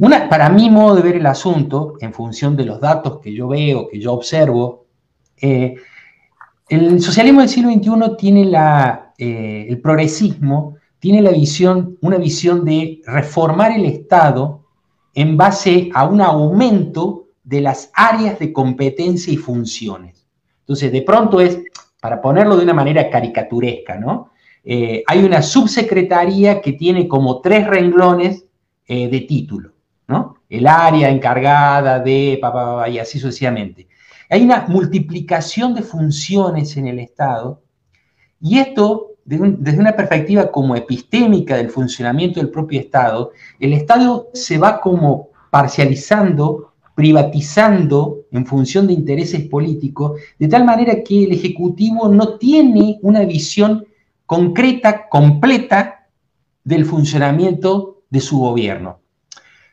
Una, 0.00 0.30
para 0.30 0.48
mi 0.48 0.70
modo 0.70 0.96
de 0.96 1.02
ver 1.02 1.16
el 1.16 1.26
asunto, 1.26 1.96
en 2.00 2.14
función 2.14 2.56
de 2.56 2.64
los 2.64 2.80
datos 2.80 3.18
que 3.20 3.34
yo 3.34 3.48
veo, 3.48 3.86
que 3.86 4.00
yo 4.00 4.14
observo, 4.14 4.86
eh, 5.42 5.74
el 6.70 7.02
socialismo 7.02 7.40
del 7.40 7.50
siglo 7.50 7.70
XXI 7.70 8.16
tiene 8.16 8.46
la, 8.46 9.12
eh, 9.18 9.66
el 9.68 9.78
progresismo, 9.82 10.76
tiene 10.98 11.20
la 11.20 11.32
visión, 11.32 11.98
una 12.00 12.16
visión 12.16 12.64
de 12.64 13.02
reformar 13.04 13.72
el 13.72 13.84
Estado 13.84 14.64
en 15.12 15.36
base 15.36 15.90
a 15.92 16.06
un 16.06 16.22
aumento 16.22 17.26
de 17.44 17.60
las 17.60 17.90
áreas 17.92 18.38
de 18.38 18.54
competencia 18.54 19.30
y 19.30 19.36
funciones. 19.36 20.26
Entonces, 20.60 20.92
de 20.92 21.02
pronto 21.02 21.42
es, 21.42 21.60
para 22.00 22.22
ponerlo 22.22 22.56
de 22.56 22.64
una 22.64 22.72
manera 22.72 23.10
caricaturesca, 23.10 23.98
¿no? 23.98 24.30
Eh, 24.64 25.02
hay 25.06 25.22
una 25.24 25.42
subsecretaría 25.42 26.62
que 26.62 26.72
tiene 26.72 27.06
como 27.06 27.42
tres 27.42 27.66
renglones 27.66 28.46
de 28.88 29.20
título, 29.20 29.70
El 30.48 30.66
área 30.66 31.08
encargada 31.10 32.00
de, 32.00 32.38
pa, 32.40 32.88
y 32.88 32.98
así 32.98 33.18
sucesivamente. 33.18 33.88
Hay 34.28 34.42
una 34.42 34.66
multiplicación 34.68 35.74
de 35.74 35.82
funciones 35.82 36.76
en 36.76 36.86
el 36.86 36.98
Estado 36.98 37.62
y 38.40 38.58
esto, 38.58 39.16
desde 39.24 39.78
una 39.78 39.94
perspectiva 39.94 40.50
como 40.50 40.74
epistémica 40.74 41.56
del 41.56 41.70
funcionamiento 41.70 42.40
del 42.40 42.50
propio 42.50 42.80
Estado, 42.80 43.32
el 43.58 43.74
Estado 43.74 44.28
se 44.32 44.56
va 44.56 44.80
como 44.80 45.28
parcializando, 45.50 46.72
privatizando 46.94 48.20
en 48.30 48.46
función 48.46 48.86
de 48.86 48.94
intereses 48.94 49.42
políticos, 49.46 50.20
de 50.38 50.48
tal 50.48 50.64
manera 50.64 51.02
que 51.02 51.24
el 51.24 51.32
Ejecutivo 51.32 52.08
no 52.08 52.38
tiene 52.38 52.98
una 53.02 53.24
visión 53.24 53.86
concreta, 54.24 55.08
completa 55.08 56.06
del 56.64 56.84
funcionamiento 56.86 58.02
de 58.08 58.20
su 58.20 58.38
gobierno. 58.38 59.00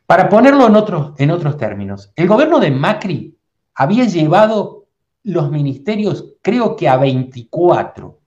Para 0.07 0.29
ponerlo 0.29 0.65
en 0.67 0.75
otros, 0.75 1.13
en 1.17 1.31
otros 1.31 1.57
términos, 1.57 2.13
el 2.15 2.27
gobierno 2.27 2.59
de 2.59 2.71
Macri 2.71 3.37
había 3.75 4.05
llevado 4.05 4.87
los 5.23 5.51
ministerios, 5.51 6.35
creo 6.41 6.77
que 6.77 6.87
a 6.87 6.95
24. 6.95 8.17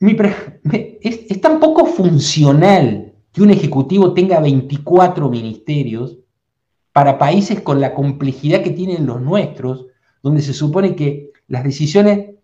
es, 0.00 1.40
tan 1.40 1.60
poco 1.60 1.86
funcional 1.86 3.14
que 3.32 3.40
un 3.40 3.50
ejecutivo 3.50 4.12
tenga 4.12 4.40
24 4.40 5.30
ministerios 5.30 6.18
para 6.92 7.18
países 7.18 7.60
con 7.60 7.80
la 7.80 7.94
complejidad 7.94 8.62
que 8.62 8.70
tienen 8.70 9.06
los 9.06 9.20
nuestros, 9.20 9.86
donde 10.24 10.42
se 10.42 10.52
supone 10.52 10.96
que 10.96 11.30
las 11.46 11.62
decisiones 11.62 12.34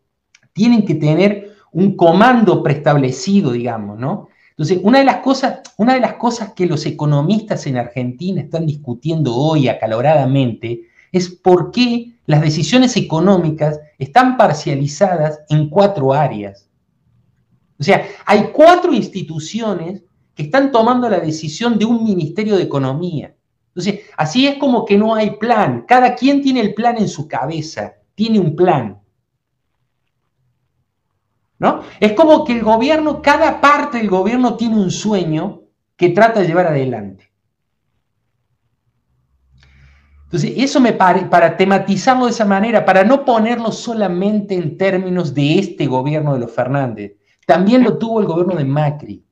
tienen 0.53 0.85
que 0.85 0.95
tener 0.95 1.57
un 1.73 1.97
comando 1.97 2.63
preestablecido, 2.63 3.51
digamos, 3.53 3.99
¿no? 3.99 4.29
Entonces, 4.61 4.81
una 4.83 4.99
de, 4.99 5.07
las 5.07 5.17
cosas, 5.23 5.61
una 5.79 5.95
de 5.95 6.01
las 6.01 6.17
cosas 6.17 6.53
que 6.53 6.67
los 6.67 6.85
economistas 6.85 7.67
en 7.67 7.79
Argentina 7.79 8.43
están 8.43 8.67
discutiendo 8.67 9.35
hoy 9.35 9.69
acaloradamente 9.69 10.83
es 11.13 11.31
por 11.31 11.71
qué 11.71 12.19
las 12.27 12.43
decisiones 12.43 12.95
económicas 12.99 13.81
están 13.99 14.37
parcializadas 14.37 15.41
en 15.49 15.71
cuatro 15.71 16.13
áreas. 16.13 16.69
O 17.79 17.83
sea, 17.83 18.05
hay 18.27 18.51
cuatro 18.53 18.93
instituciones 18.93 20.03
que 20.35 20.43
están 20.43 20.71
tomando 20.71 21.09
la 21.09 21.21
decisión 21.21 21.79
de 21.79 21.87
un 21.87 22.05
Ministerio 22.05 22.59
de 22.59 22.65
Economía. 22.65 23.35
Entonces, 23.69 24.01
así 24.19 24.47
es 24.47 24.59
como 24.59 24.85
que 24.85 24.99
no 24.99 25.15
hay 25.15 25.39
plan. 25.39 25.87
Cada 25.89 26.15
quien 26.15 26.43
tiene 26.43 26.61
el 26.61 26.75
plan 26.75 26.99
en 26.99 27.09
su 27.09 27.27
cabeza, 27.27 27.95
tiene 28.15 28.39
un 28.39 28.55
plan. 28.55 29.00
¿No? 31.61 31.83
Es 32.01 32.15
como 32.15 32.45
que 32.45 32.55
el 32.55 32.63
gobierno, 32.65 33.23
cada 33.23 33.61
parte 33.61 33.99
del 33.99 34.09
gobierno 34.09 34.57
tiene 34.57 34.77
un 34.77 34.91
sueño 34.91 35.61
que 35.95 36.09
trata 36.09 36.41
de 36.41 36.47
llevar 36.47 36.67
adelante. 36.67 37.31
Entonces, 40.25 40.55
eso 40.57 40.81
me 40.81 40.95
parece, 40.95 41.27
para 41.27 41.57
tematizarlo 41.57 42.25
de 42.25 42.31
esa 42.31 42.47
manera, 42.47 42.85
para 42.85 43.05
no 43.05 43.25
ponerlo 43.25 43.73
solamente 43.73 44.55
en 44.55 44.79
términos 44.79 45.35
de 45.35 45.59
este 45.59 45.87
gobierno 45.87 46.33
de 46.33 46.41
los 46.41 46.51
Fernández, 46.51 47.17
también 47.47 47.85
lo 47.85 47.99
tuvo 47.99 48.21
el 48.21 48.27
gobierno 48.27 48.55
de 48.55 48.65
Macri. 48.65 49.25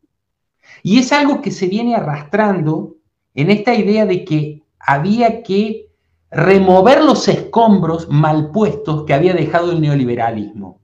Y 0.83 0.99
es 0.99 1.13
algo 1.13 1.41
que 1.41 1.51
se 1.51 1.67
viene 1.67 1.95
arrastrando 1.95 2.97
en 3.35 3.51
esta 3.51 3.75
idea 3.75 4.05
de 4.05 4.25
que 4.25 4.65
había 4.79 5.43
que 5.43 5.87
remover 6.31 7.03
los 7.03 7.27
escombros 7.27 8.09
mal 8.11 8.51
puestos 8.51 9.05
que 9.05 9.15
había 9.15 9.33
dejado 9.33 9.73
el 9.73 9.81
neoliberalismo. 9.81 10.78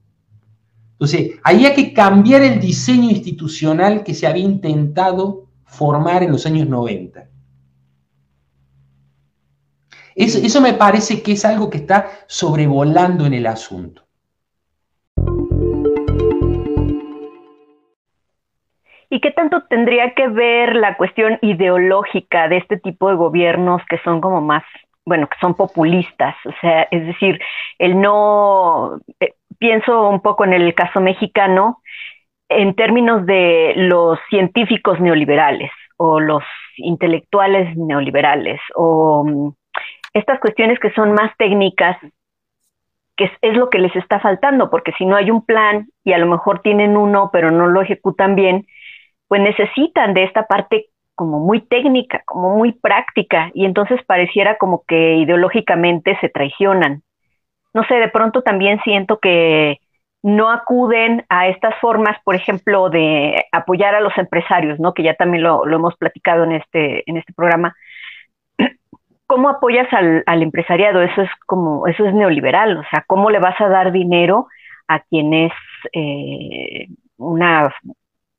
Entonces, 0.95 1.39
había 1.43 1.75
que 1.75 1.93
cambiar 1.93 2.41
el 2.41 2.59
diseño 2.59 3.09
institucional 3.09 4.03
que 4.03 4.13
se 4.13 4.27
había 4.27 4.45
intentado 4.45 5.47
formar 5.65 6.23
en 6.23 6.31
los 6.31 6.45
años 6.45 6.67
90. 6.69 7.27
Eso, 10.15 10.39
eso 10.41 10.61
me 10.61 10.73
parece 10.73 11.21
que 11.21 11.33
es 11.33 11.43
algo 11.43 11.69
que 11.69 11.79
está 11.79 12.09
sobrevolando 12.27 13.25
en 13.25 13.33
el 13.33 13.45
asunto. 13.45 14.05
¿Y 19.09 19.19
qué 19.19 19.31
tanto 19.31 19.63
tendría 19.69 20.13
que 20.13 20.27
ver 20.27 20.75
la 20.75 20.97
cuestión 20.97 21.37
ideológica 21.41 22.47
de 22.47 22.57
este 22.57 22.77
tipo 22.77 23.09
de 23.09 23.15
gobiernos 23.15 23.81
que 23.89 23.97
son 23.99 24.19
como 24.19 24.41
más, 24.41 24.63
bueno, 25.05 25.27
que 25.27 25.37
son 25.39 25.53
populistas? 25.55 26.35
O 26.45 26.51
sea, 26.61 26.83
es 26.91 27.05
decir, 27.05 27.39
el 27.79 27.99
no, 27.99 28.99
eh, 29.19 29.33
pienso 29.57 30.09
un 30.09 30.21
poco 30.21 30.45
en 30.45 30.53
el 30.53 30.73
caso 30.73 31.01
mexicano 31.01 31.81
en 32.49 32.75
términos 32.75 33.25
de 33.25 33.73
los 33.75 34.19
científicos 34.29 34.99
neoliberales 34.99 35.71
o 35.97 36.19
los 36.19 36.43
intelectuales 36.77 37.75
neoliberales 37.75 38.59
o 38.75 39.23
mm, 39.25 39.53
estas 40.13 40.39
cuestiones 40.39 40.79
que 40.79 40.91
son 40.91 41.13
más 41.13 41.35
técnicas, 41.37 41.97
que 43.17 43.29
es, 43.41 43.55
lo 43.55 43.69
que 43.69 43.79
les 43.79 43.95
está 43.95 44.19
faltando, 44.19 44.69
porque 44.69 44.91
si 44.97 45.05
no 45.05 45.15
hay 45.15 45.31
un 45.31 45.45
plan 45.45 45.87
y 46.03 46.13
a 46.13 46.17
lo 46.17 46.27
mejor 46.27 46.61
tienen 46.61 46.97
uno 46.97 47.29
pero 47.31 47.51
no 47.51 47.67
lo 47.67 47.81
ejecutan 47.81 48.35
bien, 48.35 48.65
pues 49.27 49.41
necesitan 49.41 50.13
de 50.13 50.23
esta 50.23 50.47
parte 50.47 50.87
como 51.15 51.39
muy 51.39 51.61
técnica, 51.61 52.21
como 52.25 52.57
muy 52.57 52.73
práctica, 52.73 53.49
y 53.53 53.65
entonces 53.65 54.03
pareciera 54.05 54.57
como 54.57 54.83
que 54.85 55.15
ideológicamente 55.15 56.17
se 56.19 56.29
traicionan 56.29 57.03
no 57.75 57.83
sé, 57.83 57.95
de 57.95 58.07
pronto 58.07 58.41
también 58.41 58.79
siento 58.85 59.19
que 59.19 59.81
no 60.23 60.49
acuden 60.49 61.25
a 61.27 61.49
estas 61.49 61.75
formas, 61.81 62.17
por 62.23 62.33
ejemplo, 62.33 62.89
de 62.89 63.45
apoyar 63.51 63.93
a 63.93 63.99
los 63.99 64.17
empresarios, 64.17 64.79
¿no? 64.79 64.93
Que 64.93 65.03
ya 65.03 65.13
también 65.15 65.43
lo, 65.43 65.65
hemos 65.67 65.93
platicado 65.97 66.45
en 66.45 66.53
este, 66.53 67.03
en 67.05 67.17
este 67.17 67.33
programa. 67.33 67.75
¿Cómo 69.27 69.49
apoyas 69.49 69.89
al, 69.91 70.41
empresariado? 70.41 71.01
Eso 71.01 71.21
es 71.21 71.29
como, 71.47 71.85
eso 71.85 72.05
es 72.05 72.13
neoliberal, 72.13 72.77
o 72.77 72.83
sea, 72.89 73.03
¿cómo 73.07 73.29
le 73.29 73.39
vas 73.39 73.59
a 73.59 73.67
dar 73.67 73.91
dinero 73.91 74.47
a 74.87 75.01
quien 75.01 75.33
es 75.33 75.53
eh, 75.91 76.87
una, 77.17 77.73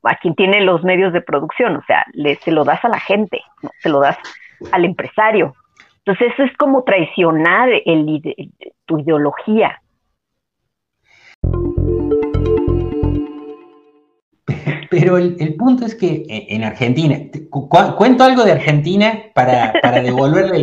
a 0.02 0.16
quien 0.16 0.34
tiene 0.34 0.62
los 0.62 0.82
medios 0.82 1.12
de 1.12 1.20
producción? 1.20 1.76
O 1.76 1.84
sea, 1.84 2.06
le, 2.14 2.36
se 2.36 2.52
lo 2.52 2.64
das 2.64 2.82
a 2.86 2.88
la 2.88 3.00
gente, 3.00 3.42
se 3.80 3.90
lo 3.90 4.00
das 4.00 4.16
al 4.72 4.86
empresario. 4.86 5.54
Entonces 6.06 6.32
eso 6.34 6.44
es 6.44 6.56
como 6.56 6.84
traicionar 6.84 7.68
tu 8.84 8.98
ideología. 8.98 9.82
Pero 14.88 15.18
el, 15.18 15.56
punto 15.56 15.84
es 15.84 15.96
que 15.96 16.24
en 16.28 16.62
Argentina, 16.62 17.16
cuento 17.50 18.22
algo 18.22 18.44
de 18.44 18.52
Argentina 18.52 19.20
para, 19.34 19.72
devolverle 20.00 20.62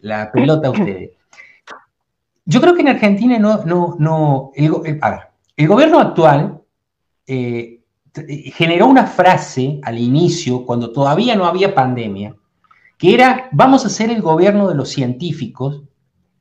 la, 0.00 0.32
pelota 0.32 0.68
a 0.68 0.70
ustedes. 0.70 1.10
Yo 2.46 2.62
creo 2.62 2.74
que 2.74 2.80
en 2.80 2.88
Argentina 2.88 3.38
no, 3.38 3.64
no, 3.66 3.96
no, 3.98 4.52
el, 4.54 4.70
gobierno 5.68 5.98
actual 6.00 6.62
eh, 7.26 7.80
generó 8.54 8.86
una 8.86 9.06
frase 9.06 9.80
al 9.82 9.98
inicio, 9.98 10.64
cuando 10.64 10.92
todavía 10.92 11.36
no 11.36 11.44
había 11.44 11.74
pandemia, 11.74 12.34
que 12.98 13.14
era, 13.14 13.48
vamos 13.52 13.84
a 13.84 13.88
ser 13.88 14.10
el 14.10 14.22
gobierno 14.22 14.68
de 14.68 14.74
los 14.74 14.88
científicos, 14.88 15.82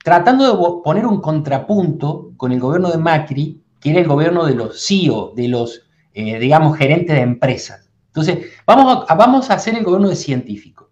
tratando 0.04 0.46
de 0.46 0.82
poner 0.84 1.06
un 1.06 1.22
contrapunto 1.22 2.34
con 2.38 2.52
el 2.52 2.60
gobierno 2.60 2.90
de 2.90 2.98
Macri, 2.98 3.64
que 3.80 3.92
era 3.92 4.00
el 4.00 4.08
gobierno 4.08 4.46
de 4.46 4.56
los 4.56 4.86
CEO, 4.86 5.34
de 5.36 5.48
los, 5.48 5.84
eh, 6.14 6.40
digamos, 6.40 6.78
gerentes 6.78 7.16
de 7.16 7.22
empresas. 7.22 7.90
Entonces, 8.08 8.46
vamos 8.66 9.06
a, 9.08 9.16
vamos 9.16 9.50
a 9.50 9.56
hacer 9.56 9.76
el 9.76 9.84
gobierno 9.84 10.10
de 10.10 10.16
científicos. 10.16 10.90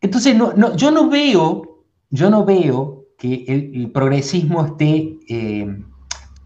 Entonces, 0.00 0.36
no, 0.36 0.76
yo 0.76 0.90
no 0.90 1.08
veo, 1.08 1.84
yo 2.10 2.30
no 2.30 2.44
veo 2.44 3.06
que 3.18 3.44
el, 3.48 3.90
progresismo 3.92 4.64
esté 4.66 5.18
eh, 5.28 5.66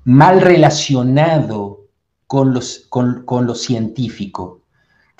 mal 0.05 0.41
relacionado 0.41 1.89
con, 2.27 2.55
los, 2.55 2.87
con, 2.89 3.25
lo 3.47 3.55
científico. 3.55 4.60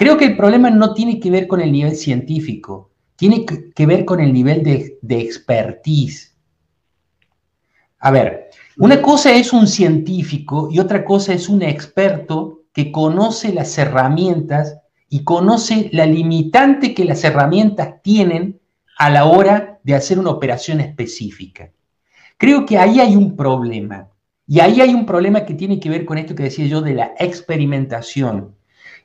Creo 0.01 0.17
que 0.17 0.25
el 0.25 0.35
problema 0.35 0.71
no 0.71 0.95
tiene 0.95 1.21
que 1.21 1.31
ver 1.31 1.47
con 1.47 1.61
el 1.61 1.71
nivel 1.71 1.95
científico, 1.95 2.91
tiene 3.17 3.45
que, 3.45 3.85
ver 3.85 4.07
con 4.07 4.19
el 4.19 4.33
nivel 4.33 4.63
de, 4.63 4.99
de 5.03 5.21
expertise. 5.21 6.35
A 7.99 8.11
ver, 8.11 8.49
una 8.79 9.03
cosa 9.03 9.31
es 9.35 9.53
un 9.53 9.67
científico 9.67 10.71
y 10.73 10.79
otra 10.79 11.05
cosa 11.05 11.35
es 11.35 11.51
un 11.51 11.61
experto 11.61 12.63
que 12.73 12.91
conoce 12.91 13.53
las 13.53 13.77
herramientas 13.77 14.79
y 15.11 15.23
conoce 15.23 15.91
la 15.93 16.07
limitante 16.07 16.95
que 16.95 17.05
las 17.05 17.23
herramientas 17.23 18.01
tienen 18.03 18.59
a 18.97 19.11
la 19.11 19.27
hora 19.27 19.81
de 19.83 19.97
hacer 19.97 20.19
una 20.19 20.31
operación 20.31 20.81
específica. 20.81 21.73
Creo 22.39 22.65
que 22.65 22.79
ahí 22.79 23.01
hay 23.01 23.17
un 23.17 23.37
problema. 23.37 24.09
Y 24.47 24.61
ahí 24.61 24.81
hay 24.81 24.95
un 24.95 25.05
problema 25.05 25.45
que 25.45 25.53
tiene 25.53 25.79
que 25.79 25.91
ver 25.91 26.07
con 26.07 26.17
esto 26.17 26.35
que 26.35 26.45
decía 26.45 26.65
yo 26.65 26.81
de 26.81 26.95
la 26.95 27.13
experimentación. 27.19 28.57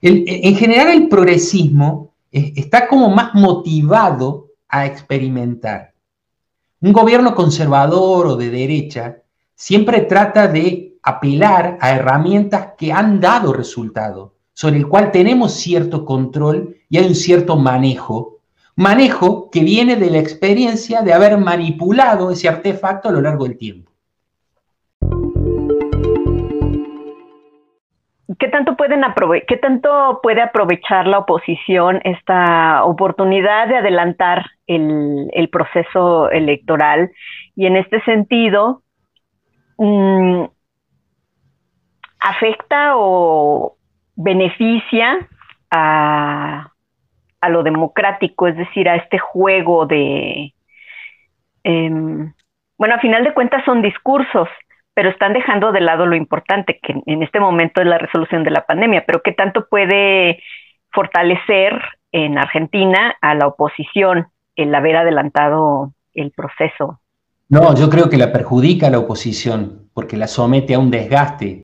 En 0.02 0.56
general 0.56 0.90
el 0.90 1.08
progresismo 1.08 2.14
está 2.32 2.88
como 2.88 3.10
más 3.10 3.34
motivado 3.34 4.48
a 4.68 4.86
experimentar. 4.86 5.94
Un 6.82 6.94
gobierno 6.94 7.34
conservador 7.34 8.28
o 8.28 8.36
de 8.36 8.50
derecha 8.50 9.18
siempre 9.56 10.02
trata 10.02 10.48
de 10.48 10.98
apelar 11.02 11.78
a 11.80 11.92
herramientas 11.92 12.74
que 12.78 12.92
han 12.92 13.22
dado 13.22 13.54
resultado 13.54 14.36
sobre 14.54 14.78
el 14.78 14.88
cual 14.88 15.12
tenemos 15.12 15.54
cierto 15.54 16.06
control 16.06 16.78
y 16.90 16.98
hay 16.98 17.08
un 17.08 17.16
cierto 17.16 17.58
manejo. 17.58 18.40
Manejo 18.76 19.50
que 19.50 19.62
viene 19.62 19.96
de 19.96 20.10
la 20.10 20.20
experiencia 20.20 21.02
de 21.02 21.14
haber 21.14 21.38
manipulado 21.38 22.32
ese 22.32 22.48
artefacto 22.48 23.10
a 23.10 23.12
lo 23.12 23.22
largo 23.22 23.46
del 23.46 23.58
tiempo. 23.58 23.92
¿Qué 28.40 28.48
tanto, 28.48 28.76
pueden 28.76 29.04
¿Qué 29.48 29.58
tanto 29.58 30.20
puede 30.24 30.42
aprovechar 30.42 31.06
la 31.06 31.20
oposición 31.20 32.02
esta 32.04 32.84
oportunidad 32.84 33.68
de 33.68 33.78
adelantar 33.78 34.46
el, 34.66 35.50
proceso 35.52 36.32
electoral? 36.32 37.12
Y 37.56 37.68
en 37.68 37.78
este 37.78 38.02
sentido, 38.02 38.82
mm, 39.78 40.46
¿afecta 42.20 42.94
o, 42.96 43.76
beneficia 44.16 45.28
a, 45.70 46.72
lo 47.50 47.62
democrático, 47.62 48.48
es 48.48 48.58
decir, 48.58 48.90
a 48.90 48.96
este 48.96 49.20
juego 49.20 49.86
de... 49.86 50.52
Em, 51.64 52.34
bueno, 52.78 52.96
a 52.96 53.00
final 53.00 53.24
de 53.24 53.34
cuentas 53.36 53.64
son 53.66 53.84
discursos, 53.84 54.50
pero 54.96 55.10
están 55.10 55.34
dejando 55.34 55.72
de 55.72 55.82
lado 55.82 56.08
lo 56.08 56.16
importante, 56.16 56.80
que 56.82 56.96
en 57.06 57.22
este 57.22 57.40
momento 57.40 57.82
es 57.82 57.88
la 57.88 58.00
resolución 58.00 58.44
de 58.44 58.52
la 58.52 58.66
pandemia, 58.66 59.04
pero 59.06 59.22
¿qué 59.22 59.34
tanto 59.34 59.68
puede 59.70 60.42
fortalecer 60.92 61.80
en 62.12 62.38
Argentina 62.40 63.16
a 63.22 63.36
la 63.36 63.48
oposición 63.48 64.28
el 64.56 64.74
haber 64.74 64.96
adelantado 64.96 65.92
el 66.14 66.32
proceso? 66.32 67.02
No, 67.50 67.76
yo 67.76 67.90
creo 67.90 68.10
que 68.10 68.18
la 68.18 68.32
perjudica 68.32 68.88
a 68.88 68.90
la 68.90 69.00
oposición, 69.00 69.90
porque 69.94 70.18
la 70.18 70.28
somete 70.28 70.74
a 70.74 70.80
un 70.80 70.90
desgaste 70.90 71.62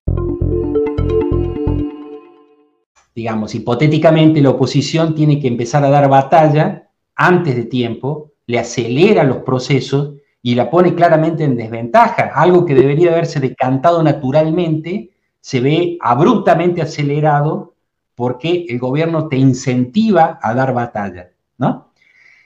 digamos, 3.14 3.54
hipotéticamente 3.56 4.42
la 4.42 4.52
oposición 4.52 5.16
tiene 5.16 5.40
que 5.40 5.48
empezar 5.48 5.84
a 5.84 5.90
dar 5.90 6.10
batalla 6.10 6.90
antes 7.16 7.56
de 7.56 7.66
tiempo, 7.66 8.32
le 8.48 8.60
acelera 8.60 9.24
los 9.24 9.38
procesos 9.38 10.16
y 10.42 10.56
la 10.56 10.70
pone 10.70 10.96
claramente 10.96 11.44
en 11.44 11.56
desventaja. 11.56 12.32
Algo 12.34 12.66
que 12.66 12.76
debería 12.76 13.12
haberse 13.12 13.40
decantado 13.40 14.02
naturalmente 14.02 15.12
se 15.40 15.60
ve 15.60 15.98
abruptamente 16.02 16.82
acelerado 16.82 17.74
porque 18.16 18.66
el 18.70 18.80
gobierno 18.80 19.28
te 19.28 19.38
incentiva 19.38 20.40
a 20.42 20.54
dar 20.54 20.74
batalla, 20.74 21.32
¿no? 21.58 21.92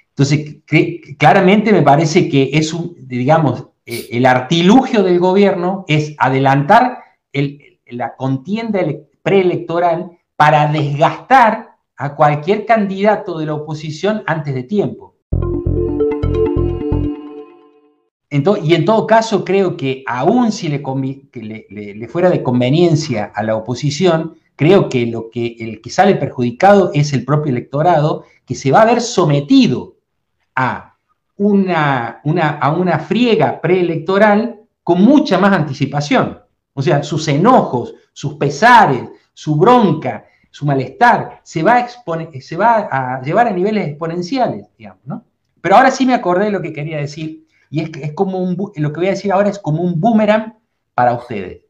Entonces, 0.10 0.58
claramente 1.18 1.74
me 1.74 1.82
parece 1.82 2.30
que 2.30 2.52
es 2.54 2.74
un, 2.74 2.96
digamos, 2.98 3.68
eh, 3.86 4.08
el 4.12 4.26
artilugio 4.26 5.04
del 5.04 5.20
gobierno 5.20 5.84
es 5.90 6.16
adelantar 6.18 7.00
la 7.88 8.16
contienda 8.16 8.80
preelectoral 9.22 10.12
para 10.38 10.72
desgastar 10.72 11.76
a 11.98 12.16
cualquier 12.16 12.66
candidato 12.66 13.38
de 13.38 13.46
la 13.46 13.56
oposición 13.56 14.24
antes 14.26 14.54
de 14.54 14.64
tiempo. 14.64 15.15
Y 18.30 18.74
en 18.74 18.86
todo 18.86 19.08
caso, 19.08 19.46
creo 19.46 19.78
que 19.78 20.04
aún 20.08 20.52
si 20.52 20.68
le, 20.68 20.82
le, 21.70 22.08
fuera 22.08 22.30
de 22.30 22.44
conveniencia 22.44 23.32
a 23.34 23.44
la 23.44 23.56
oposición, 23.56 24.36
creo 24.56 24.90
que, 24.90 25.06
lo 25.06 25.30
que 25.30 25.56
el 25.60 25.82
que 25.82 25.90
sale 25.90 26.16
perjudicado 26.16 26.92
es 26.94 27.14
el 27.14 27.24
propio 27.24 27.52
electorado, 27.52 28.24
que 28.46 28.56
se 28.56 28.72
va 28.72 28.82
a 28.82 28.86
ver 28.86 29.02
sometido 29.02 29.96
a 30.56 30.96
una, 31.38 32.22
una, 32.24 32.50
a 32.50 32.72
una 32.72 33.00
friega 33.00 33.62
preelectoral 33.62 34.62
con 34.84 35.02
mucha 35.02 35.38
más 35.38 35.54
anticipación. 35.54 36.40
O 36.74 36.82
sea, 36.82 37.04
sus 37.04 37.28
enojos, 37.28 37.94
sus 38.12 38.36
pesares, 38.36 39.04
su 39.34 39.56
bronca, 39.56 40.26
su 40.50 40.66
malestar, 40.66 41.42
se 41.44 41.64
va 41.64 41.78
a, 41.78 41.88
se 42.40 42.58
va 42.58 42.88
a 42.92 43.22
llevar 43.22 43.48
a 43.48 43.52
niveles 43.52 43.88
exponenciales, 43.88 44.68
digamos, 44.78 45.06
¿no? 45.06 45.24
Pero 45.62 45.78
ahora 45.78 45.92
sí 45.92 46.06
me 46.06 46.14
acordé 46.14 46.46
de 46.46 46.52
lo 46.52 46.62
que 46.62 46.74
quería 46.74 46.98
decir, 46.98 47.45
y 47.76 47.82
es 47.82 48.14
como 48.14 48.40
un, 48.40 48.56
lo 48.78 48.94
que 48.94 49.00
voy 49.02 49.08
a 49.08 49.12
decir 49.12 49.34
ahora 49.34 49.50
es 49.50 49.60
como 49.60 49.82
un 49.82 50.00
boomerang 50.00 50.58
para 50.94 51.14
ustedes. 51.14 51.64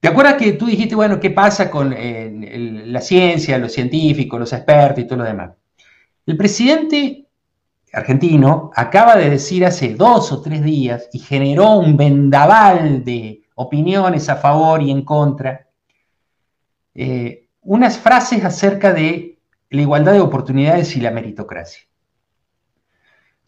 ¿Te 0.00 0.08
acuerdas 0.08 0.36
que 0.36 0.54
tú 0.54 0.64
dijiste, 0.64 0.94
bueno, 0.94 1.20
qué 1.20 1.28
pasa 1.28 1.70
con 1.70 1.92
eh, 1.94 2.82
la 2.86 3.02
ciencia, 3.02 3.58
los 3.58 3.70
científicos, 3.70 4.40
los 4.40 4.52
expertos 4.54 5.04
y 5.04 5.06
todo 5.06 5.18
lo 5.18 5.24
demás? 5.24 5.50
El 6.24 6.38
presidente 6.38 7.26
argentino 7.92 8.70
acaba 8.74 9.14
de 9.14 9.28
decir 9.28 9.66
hace 9.66 9.94
dos 9.94 10.32
o 10.32 10.40
tres 10.40 10.64
días 10.64 11.10
y 11.12 11.18
generó 11.18 11.72
un 11.76 11.94
vendaval 11.94 13.04
de 13.04 13.42
opiniones 13.56 14.30
a 14.30 14.36
favor 14.36 14.80
y 14.80 14.90
en 14.90 15.04
contra, 15.04 15.68
eh, 16.94 17.50
unas 17.60 17.98
frases 17.98 18.42
acerca 18.42 18.94
de 18.94 19.38
la 19.68 19.82
igualdad 19.82 20.14
de 20.14 20.20
oportunidades 20.20 20.96
y 20.96 21.00
la 21.02 21.10
meritocracia. 21.10 21.91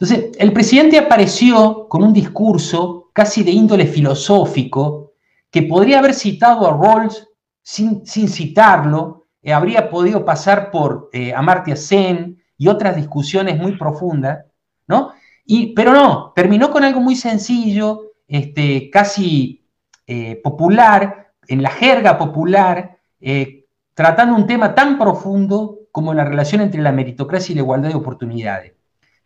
Entonces, 0.05 0.36
el 0.38 0.52
presidente 0.52 0.98
apareció 0.98 1.88
con 1.88 2.02
un 2.02 2.12
discurso 2.12 3.09
casi 3.14 3.42
de 3.42 3.52
índole 3.52 3.86
filosófico 3.86 5.14
que 5.50 5.62
podría 5.62 6.00
haber 6.00 6.12
citado 6.12 6.68
a 6.68 6.76
Rawls 6.76 7.26
sin, 7.62 8.05
citarlo, 8.05 9.28
eh, 9.40 9.55
habría 9.55 9.88
podido 9.88 10.22
pasar 10.22 10.70
por 10.70 11.09
eh, 11.11 11.32
Amartya 11.32 11.74
Sen 11.74 12.38
y 12.59 12.68
otras 12.68 12.96
discusiones 12.96 13.57
muy 13.59 13.78
profundas, 13.78 14.44
¿no? 14.86 15.14
Y, 15.46 15.72
pero 15.72 15.94
no, 15.94 16.34
terminó 16.36 16.70
con 16.70 16.84
algo 16.84 17.00
muy 17.00 17.16
sencillo, 17.16 18.12
este, 18.28 18.90
casi 18.90 19.66
eh, 20.07 20.38
popular, 20.44 21.32
en 21.48 21.62
la 21.62 21.70
jerga 21.70 22.18
popular, 22.18 22.98
eh, 23.22 23.64
tratando 23.94 24.36
un 24.36 24.46
tema 24.46 24.74
tan 24.74 24.98
profundo 24.98 25.78
como 25.90 26.12
la 26.12 26.26
relación 26.26 26.61
entre 26.61 26.82
la 26.82 26.92
meritocracia 26.92 27.52
y 27.55 27.55
la 27.55 27.62
igualdad 27.62 27.88
de 27.88 27.94
oportunidades. 27.94 28.74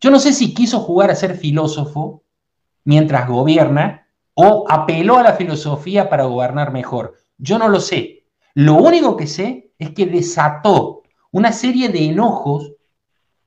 Yo 0.01 0.11
no 0.11 0.19
sé 0.19 0.33
si 0.33 0.55
quiso 0.55 0.81
jugar 0.81 1.11
a 1.11 1.17
ser 1.17 1.37
filósofo 1.37 2.23
mientras 2.85 3.29
gobierna 3.29 4.07
o 4.35 4.65
apeló 4.69 5.19
a 5.19 5.23
la 5.23 5.33
filosofía 5.33 6.09
para 6.09 6.25
gobernar 6.25 6.73
mejor. 6.73 7.17
Yo 7.37 7.59
no 7.59 7.69
lo 7.69 7.81
sé. 7.81 8.25
Lo 8.55 8.77
único 8.77 9.17
que 9.17 9.27
sé 9.27 9.73
es 9.79 9.91
que 9.91 10.07
desató 10.07 11.03
una 11.33 11.53
serie 11.53 11.89
de 11.89 12.07
enojos 12.07 12.73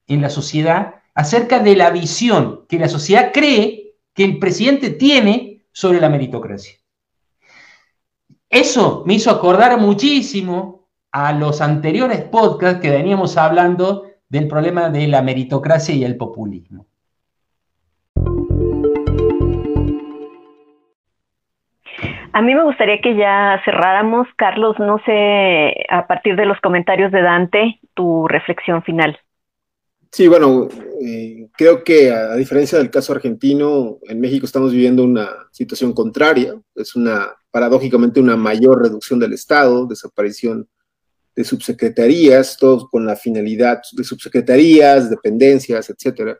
en 0.07 0.21
la 0.21 0.29
sociedad 0.29 0.95
acerca 1.13 1.59
de 1.59 1.75
la 1.75 1.89
visión 1.89 2.65
que 2.67 2.79
la 2.79 2.89
sociedad 2.89 3.31
cree 3.33 3.95
que 4.13 4.25
el 4.25 4.39
presidente 4.39 4.89
tiene 4.89 5.65
sobre 5.71 6.01
la 6.01 6.09
meritocracia. 6.09 6.75
Eso 8.49 9.03
me 9.05 9.13
hizo 9.13 9.31
acordar 9.31 9.79
muchísimo 9.79 10.89
a 11.11 11.31
los 11.31 11.61
anteriores 11.61 12.23
podcasts 12.23 12.81
que 12.81 12.89
veníamos 12.89 13.37
hablando 13.37 14.10
del 14.31 14.47
problema 14.47 14.89
de 14.89 15.09
la 15.09 15.21
meritocracia 15.21 15.93
y 15.93 16.05
el 16.05 16.15
populismo. 16.15 16.87
A 22.33 22.41
mí 22.41 22.55
me 22.55 22.63
gustaría 22.63 23.01
que 23.01 23.17
ya 23.17 23.61
cerráramos, 23.65 24.25
Carlos, 24.37 24.77
no 24.79 24.99
sé, 25.05 25.73
a 25.89 26.07
partir 26.07 26.37
de 26.37 26.45
los 26.45 26.57
comentarios 26.61 27.11
de 27.11 27.21
Dante, 27.21 27.81
tu 27.93 28.25
reflexión 28.29 28.81
final. 28.83 29.19
Sí, 30.13 30.29
bueno, 30.29 30.69
eh, 31.05 31.49
creo 31.57 31.83
que 31.83 32.09
a, 32.11 32.33
diferencia 32.35 32.77
del 32.77 32.89
caso 32.89 33.11
argentino, 33.11 33.97
en 34.07 34.21
México 34.21 34.45
estamos 34.45 34.71
viviendo 34.71 35.03
una 35.03 35.27
situación 35.51 35.91
contraria, 35.91 36.53
es 36.75 36.95
una 36.95 37.33
paradójicamente 37.51 38.21
una 38.21 38.37
mayor 38.37 38.81
reducción 38.81 39.19
del 39.19 39.33
Estado, 39.33 39.85
desaparición 39.85 40.69
de 41.41 41.49
subsecretarías, 41.49 42.57
todos 42.57 42.89
con 42.89 43.05
la 43.05 43.15
finalidad 43.15 43.81
de 43.91 44.03
subsecretarías, 44.03 45.09
dependencias, 45.09 45.89
etcétera, 45.89 46.39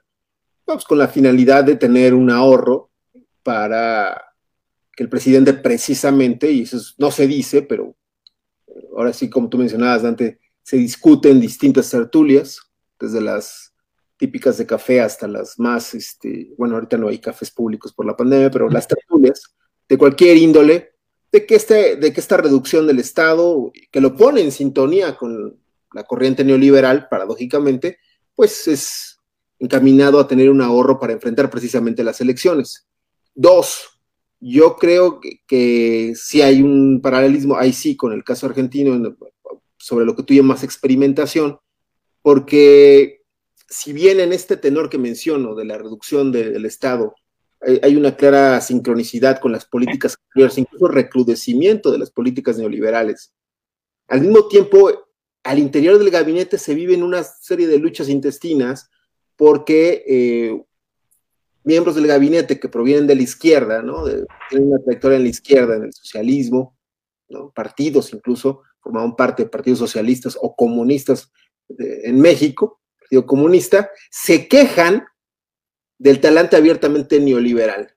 pues 0.65 0.85
con 0.85 0.97
la 0.97 1.07
finalidad 1.07 1.63
de 1.63 1.75
tener 1.75 2.13
un 2.13 2.29
ahorro 2.29 2.91
para 3.43 4.21
que 4.95 5.03
el 5.03 5.09
presidente 5.09 5.53
precisamente, 5.53 6.51
y 6.51 6.61
eso 6.61 6.77
no 6.97 7.11
se 7.11 7.27
dice, 7.27 7.61
pero 7.63 7.95
ahora 8.95 9.13
sí, 9.13 9.29
como 9.29 9.49
tú 9.49 9.57
mencionabas, 9.57 10.03
Dante, 10.03 10.39
se 10.63 10.77
discuten 10.77 11.39
distintas 11.39 11.89
tertulias, 11.89 12.59
desde 12.99 13.21
las 13.21 13.73
típicas 14.17 14.57
de 14.57 14.67
café 14.67 15.01
hasta 15.01 15.27
las 15.27 15.57
más, 15.57 15.95
este, 15.95 16.53
bueno, 16.57 16.75
ahorita 16.75 16.97
no 16.97 17.07
hay 17.07 17.17
cafés 17.17 17.49
públicos 17.49 17.91
por 17.91 18.05
la 18.05 18.15
pandemia, 18.15 18.51
pero 18.51 18.69
las 18.69 18.87
tertulias 18.87 19.55
de 19.89 19.97
cualquier 19.97 20.37
índole, 20.37 20.91
de 21.31 21.45
que, 21.45 21.55
este, 21.55 21.95
de 21.95 22.13
que 22.13 22.19
esta 22.19 22.37
reducción 22.37 22.87
del 22.87 22.99
Estado, 22.99 23.71
que 23.91 24.01
lo 24.01 24.15
pone 24.15 24.41
en 24.41 24.51
sintonía 24.51 25.15
con 25.17 25.57
la 25.93 26.03
corriente 26.03 26.43
neoliberal, 26.43 27.07
paradójicamente, 27.09 27.99
pues 28.35 28.67
es 28.67 29.19
encaminado 29.59 30.19
a 30.19 30.27
tener 30.27 30.49
un 30.49 30.61
ahorro 30.61 30.99
para 30.99 31.13
enfrentar 31.13 31.49
precisamente 31.49 32.03
las 32.03 32.19
elecciones. 32.19 32.87
Dos, 33.33 34.01
yo 34.39 34.75
creo 34.75 35.21
que, 35.47 36.13
si 36.15 36.41
hay 36.41 36.61
un 36.61 36.99
paralelismo, 37.01 37.55
ahí 37.57 37.71
sí, 37.71 37.95
con 37.95 38.11
el 38.11 38.23
caso 38.23 38.47
argentino, 38.47 39.15
sobre 39.77 40.05
lo 40.05 40.15
que 40.15 40.23
tú 40.23 40.33
llamas 40.33 40.63
experimentación, 40.63 41.59
porque 42.21 43.21
si 43.69 43.93
bien 43.93 44.19
en 44.19 44.33
este 44.33 44.57
tenor 44.57 44.89
que 44.89 44.97
menciono 44.97 45.55
de 45.55 45.65
la 45.65 45.77
reducción 45.77 46.31
del 46.31 46.65
Estado 46.65 47.15
hay 47.61 47.95
una 47.95 48.15
clara 48.15 48.59
sincronicidad 48.61 49.39
con 49.39 49.51
las 49.51 49.65
políticas 49.65 50.17
anteriores, 50.27 50.57
incluso 50.57 50.87
recrudecimiento 50.87 51.91
de 51.91 51.99
las 51.99 52.09
políticas 52.09 52.57
neoliberales, 52.57 53.33
al 54.11 54.19
mismo 54.19 54.49
tiempo, 54.49 54.91
al 55.41 55.57
interior 55.57 55.97
del 55.97 56.11
gabinete 56.11 56.57
se 56.57 56.75
viven 56.75 57.01
una 57.01 57.23
serie 57.23 57.67
de 57.67 57.77
luchas 57.79 58.09
intestinas 58.09 58.89
porque 59.37 60.03
eh, 60.05 60.61
miembros 61.63 61.95
del 61.95 62.07
gabinete 62.07 62.59
que 62.59 62.67
provienen 62.67 63.07
de 63.07 63.15
la 63.15 63.21
izquierda, 63.21 63.81
¿no? 63.81 64.03
tienen 64.49 64.67
una 64.67 64.83
trayectoria 64.83 65.15
en 65.15 65.23
la 65.23 65.29
izquierda, 65.29 65.77
en 65.77 65.83
el 65.85 65.93
socialismo, 65.93 66.77
¿no? 67.29 67.51
partidos 67.51 68.13
incluso, 68.13 68.63
formaban 68.81 69.15
parte 69.15 69.43
de 69.43 69.49
partidos 69.49 69.79
socialistas 69.79 70.37
o 70.41 70.57
comunistas 70.57 71.31
en 71.79 72.19
México, 72.19 72.81
Partido 72.99 73.25
Comunista, 73.25 73.91
se 74.09 74.49
quejan 74.49 75.05
del 76.01 76.19
talante 76.19 76.55
abiertamente 76.55 77.19
neoliberal. 77.19 77.95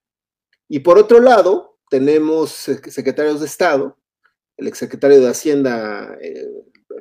Y 0.68 0.80
por 0.80 0.98
otro 0.98 1.20
lado, 1.20 1.78
tenemos 1.88 2.50
secretarios 2.50 3.40
de 3.40 3.46
Estado, 3.46 3.96
el 4.58 4.68
exsecretario 4.68 5.22
de 5.22 5.28
Hacienda 5.28 6.14
eh, 6.20 6.46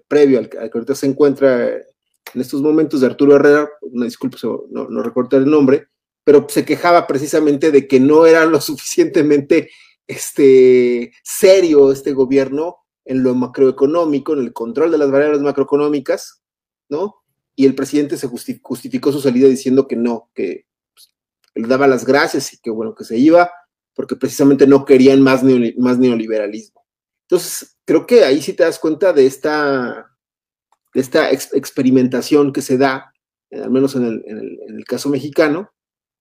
previo 0.08 0.40
al, 0.40 0.48
que 0.48 0.58
ahorita 0.58 0.96
se 0.96 1.08
encuentra 1.08 1.74
en 1.76 2.42
estos 2.42 2.62
momentos 2.62 3.02
de 3.02 3.08
Arturo 3.08 3.36
Herrera, 3.36 3.70
una 3.82 4.06
disculpa, 4.06 4.38
no, 4.70 4.88
no 4.88 5.04
recuerdo 5.04 5.36
el 5.38 5.46
nombre, 5.46 5.90
pero 6.24 6.48
se 6.48 6.64
quejaba 6.64 7.06
precisamente 7.06 7.70
de 7.70 7.86
que 7.86 8.00
no 8.00 8.26
era 8.26 8.46
lo 8.46 8.62
suficientemente 8.62 9.72
este, 10.08 11.12
serio 11.22 11.92
este 11.92 12.14
gobierno 12.14 12.78
en 13.04 13.24
lo 13.24 13.36
macroeconómico, 13.36 14.32
en 14.32 14.40
el 14.40 14.54
control 14.54 14.92
de 14.92 15.00
las 15.00 15.12
variables 15.12 15.42
macroeconómicas, 15.42 16.42
¿no? 16.88 17.16
Y 17.58 17.66
el 17.66 17.76
presidente 17.76 18.16
se 18.16 18.28
justificó 18.28 19.12
su 19.12 19.20
salida 19.20 19.50
diciendo 19.50 19.86
que 19.86 19.98
no, 19.98 20.32
que 20.34 20.66
le 21.56 21.68
daba 21.68 21.88
las 21.88 22.06
gracias 22.06 22.54
y 22.54 22.58
que 22.58 22.70
bueno, 22.70 22.96
que 22.96 23.04
se 23.04 23.18
iba, 23.18 23.52
porque 23.94 24.16
precisamente 24.16 24.68
no 24.68 24.86
querían 24.86 25.22
más, 25.22 25.44
más 25.78 25.98
neoliberalismo. 26.00 26.84
Entonces, 27.28 27.78
creo 27.86 28.06
que 28.06 28.24
ahí 28.24 28.42
sí 28.42 28.54
te 28.54 28.64
das 28.64 28.80
cuenta 28.80 29.14
de 29.14 29.26
esta, 29.26 30.12
de 30.94 31.02
esta 31.02 31.32
experimentación 31.32 32.52
que 32.52 32.62
se 32.62 32.78
da, 32.78 33.14
al 33.52 33.72
menos 33.72 33.96
en 33.96 34.06
el, 34.06 34.24
en 34.28 34.78
el 34.78 34.86
caso 34.86 35.10
mexicano, 35.10 35.72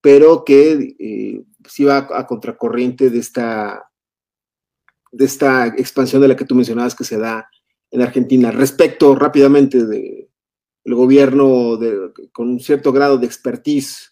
pero 0.03 0.45
que 0.45 0.97
eh, 0.99 1.45
sí 1.69 1.85
va 1.85 2.09
a, 2.11 2.27
contracorriente 2.27 3.09
de 3.09 3.19
esta, 3.19 3.89
de 5.13 5.25
esta 5.25 5.69
expansión 5.69 6.21
de 6.21 6.29
la 6.29 6.37
que 6.37 6.45
tú 6.45 6.55
mencionabas 6.55 6.95
que 6.95 7.05
se 7.05 7.17
da 7.17 7.49
en 7.91 8.03
Argentina. 8.03 8.51
Respecto 8.51 9.15
rápidamente 9.15 9.87
del 9.87 10.29
gobierno 10.85 11.79
con 12.33 12.51
un 12.51 12.61
cierto 12.61 12.93
grado 12.93 13.17
de 13.17 13.27
expertise 13.27 14.12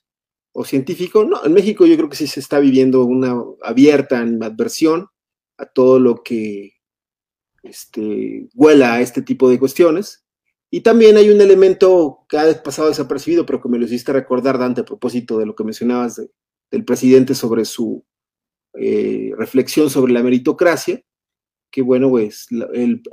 o 0.52 0.64
científico, 0.64 1.24
no, 1.24 1.44
en 1.44 1.52
México 1.52 1.86
yo 1.86 1.96
creo 1.96 2.08
que 2.08 2.16
sí 2.16 2.26
se 2.26 2.40
está 2.40 2.58
viviendo 2.58 3.04
una 3.04 3.36
abierta 3.62 4.18
animadversión 4.18 5.08
a 5.58 5.66
todo 5.66 6.00
lo 6.00 6.22
que 6.22 6.72
este, 7.62 8.48
huela 8.54 8.94
a 8.94 9.00
este 9.00 9.22
tipo 9.22 9.48
de 9.48 9.58
cuestiones. 9.58 10.24
Y 10.70 10.82
también 10.82 11.16
hay 11.16 11.30
un 11.30 11.40
elemento 11.40 12.24
que 12.28 12.38
ha 12.38 12.62
pasado 12.62 12.88
desapercibido, 12.88 13.44
pero 13.44 13.60
que 13.60 13.68
me 13.68 13.78
lo 13.78 13.84
hiciste 13.84 14.12
recordar, 14.12 14.58
Dante, 14.58 14.82
a 14.82 14.84
propósito 14.84 15.38
de 15.38 15.46
lo 15.46 15.54
que 15.54 15.64
mencionabas 15.64 16.20
del 16.70 16.84
presidente 16.84 17.34
sobre 17.34 17.64
su 17.64 18.04
eh, 18.74 19.32
reflexión 19.36 19.90
sobre 19.90 20.12
la 20.12 20.22
meritocracia, 20.22 21.02
que 21.72 21.82
bueno, 21.82 22.08
pues 22.10 22.46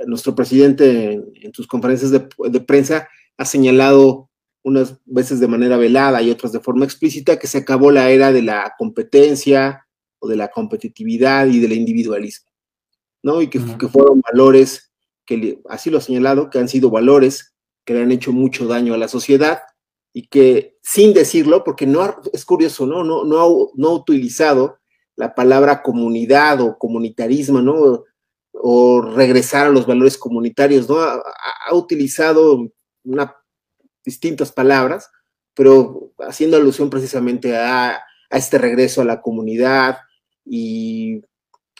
nuestro 0.06 0.34
presidente 0.34 1.12
en, 1.12 1.54
sus 1.54 1.66
conferencias 1.66 2.12
de, 2.12 2.28
de, 2.48 2.60
prensa 2.60 3.08
ha 3.36 3.44
señalado 3.44 4.27
unas 4.68 4.98
veces 5.04 5.40
de 5.40 5.48
manera 5.48 5.76
velada 5.76 6.22
y 6.22 6.30
otras 6.30 6.52
de 6.52 6.60
forma 6.60 6.84
explícita 6.84 7.38
que 7.38 7.46
se 7.46 7.58
acabó 7.58 7.90
la 7.90 8.10
era 8.10 8.32
de 8.32 8.42
la 8.42 8.74
competencia 8.78 9.86
o 10.20 10.28
de 10.28 10.36
la 10.36 10.48
competitividad 10.48 11.46
y 11.46 11.60
del 11.60 11.72
individualismo, 11.72 12.50
¿no? 13.22 13.42
Y 13.42 13.48
que, 13.48 13.60
que 13.78 13.88
fueron 13.88 14.20
valores 14.20 14.92
que 15.26 15.60
así 15.68 15.90
lo 15.90 15.98
ha 15.98 16.00
señalado, 16.00 16.48
que 16.50 16.58
han 16.58 16.68
sido 16.68 16.90
valores 16.90 17.54
que 17.84 17.94
le 17.94 18.02
han 18.02 18.12
hecho 18.12 18.32
mucho 18.32 18.66
daño 18.66 18.94
a 18.94 18.98
la 18.98 19.08
sociedad 19.08 19.60
y 20.12 20.26
que 20.28 20.78
sin 20.82 21.12
decirlo, 21.12 21.64
porque 21.64 21.86
no 21.86 22.16
es 22.32 22.44
curioso, 22.44 22.86
¿no? 22.86 23.04
No, 23.04 23.24
no, 23.24 23.40
ha, 23.40 23.70
no 23.74 23.88
ha 23.88 23.94
utilizado 23.94 24.78
la 25.16 25.34
palabra 25.34 25.82
comunidad 25.82 26.60
o 26.60 26.78
comunitarismo, 26.78 27.60
¿no? 27.60 28.04
O 28.52 29.00
regresar 29.02 29.66
a 29.66 29.70
los 29.70 29.86
valores 29.86 30.16
comunitarios, 30.16 30.88
¿no? 30.88 30.98
Ha, 30.98 31.74
utilizado 31.74 32.70
una, 33.04 33.36
distintas 34.08 34.52
palabras, 34.52 35.10
pero 35.54 36.12
haciendo 36.18 36.56
alusión 36.56 36.88
precisamente 36.88 37.54
a, 37.56 38.00
este 38.30 38.58
regreso 38.58 39.00
a 39.00 39.06
la 39.06 39.22
comunidad 39.22 39.98
y 40.44 41.22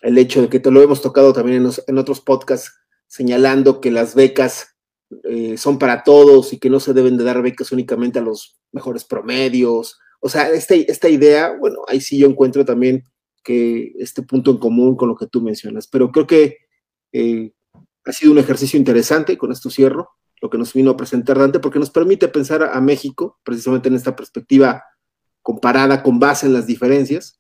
el 0.01 0.17
hecho 0.17 0.41
de 0.41 0.49
que 0.49 0.61
te 0.61 0.71
lo 0.71 0.81
hemos 0.83 1.03
tocado 1.03 1.33
también 1.33 1.67
en, 1.87 1.99
otros 1.99 2.21
podcasts, 2.21 2.73
señalando 3.07 3.81
que 3.81 3.91
las 3.91 4.15
becas 4.15 4.77
eh, 5.25 5.59
son 5.59 5.79
para 5.79 6.05
todos 6.05 6.53
y 6.53 6.59
que 6.59 6.71
no 6.71 6.81
se 6.81 6.95
deben 6.95 7.19
de 7.19 7.25
dar 7.25 7.43
becas 7.43 7.73
únicamente 7.73 8.19
a 8.19 8.23
los 8.23 8.59
mejores 8.73 9.05
promedios. 9.05 9.99
O 10.21 10.29
sea, 10.29 10.51
esta, 10.51 10.75
esta 10.75 11.09
idea, 11.09 11.55
bueno, 11.59 11.81
ahí 11.87 12.01
sí 12.01 12.19
yo 12.19 12.27
encuentro 12.27 12.65
también 12.65 13.05
que 13.45 13.93
este 13.99 14.23
punto 14.23 14.51
en 14.51 14.59
común 14.59 14.97
con 14.97 15.09
lo 15.09 15.17
que 15.17 15.27
tú 15.27 15.41
mencionas, 15.43 15.87
pero 15.87 16.11
creo 16.11 16.27
que 16.27 16.57
eh, 17.13 17.53
ha 18.05 18.13
sido 18.13 18.33
un 18.33 18.39
ejercicio 18.39 18.79
interesante, 18.79 19.37
con 19.37 19.53
esto 19.53 19.71
cierro, 19.71 20.11
lo 20.41 20.51
que 20.51 20.59
nos 20.59 20.73
vino 20.73 20.91
a 20.91 20.97
presentar 20.97 21.39
Dante, 21.39 21.61
porque 21.61 21.79
nos 21.79 21.91
permite 21.91 22.29
pensar 22.29 22.63
a, 22.63 22.81
México 22.81 23.39
precisamente 23.43 23.89
en 23.89 23.97
esta 23.97 24.15
perspectiva 24.15 24.85
comparada 25.43 26.03
con 26.03 26.19
base 26.19 26.47
en 26.47 26.53
las 26.53 26.67
diferencias, 26.67 27.39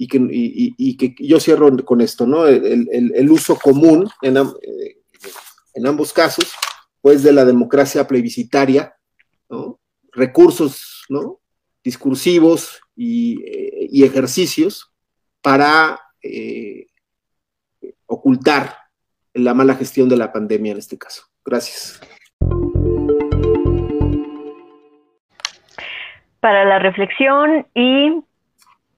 y 0.00 0.06
que, 0.06 0.24
y, 0.30 0.96
que 0.96 1.14
yo 1.18 1.40
cierro 1.40 1.76
con 1.84 2.00
esto, 2.00 2.24
¿no? 2.24 2.46
El, 2.46 2.88
el, 2.92 3.30
uso 3.30 3.56
común 3.56 4.08
en, 4.22 4.36
eh, 4.36 5.02
en 5.74 5.86
ambos 5.86 6.12
casos, 6.12 6.52
pues 7.00 7.24
de 7.24 7.32
la 7.32 7.44
democracia 7.44 8.06
plebiscitaria, 8.06 8.94
recursos 10.12 11.04
¿no? 11.08 11.40
discursivos 11.82 12.80
y, 12.94 13.42
eh, 13.44 14.04
ejercicios 14.04 14.92
para 15.40 16.00
eh, 16.22 16.86
ocultar 18.06 18.76
la 19.34 19.54
mala 19.54 19.74
gestión 19.74 20.08
de 20.08 20.16
la 20.16 20.32
pandemia 20.32 20.72
en 20.72 20.78
este 20.78 20.98
caso. 20.98 21.22
Gracias. 21.44 22.00
Para 26.40 26.64
la 26.64 26.78
reflexión 26.78 27.66
y 27.74 28.22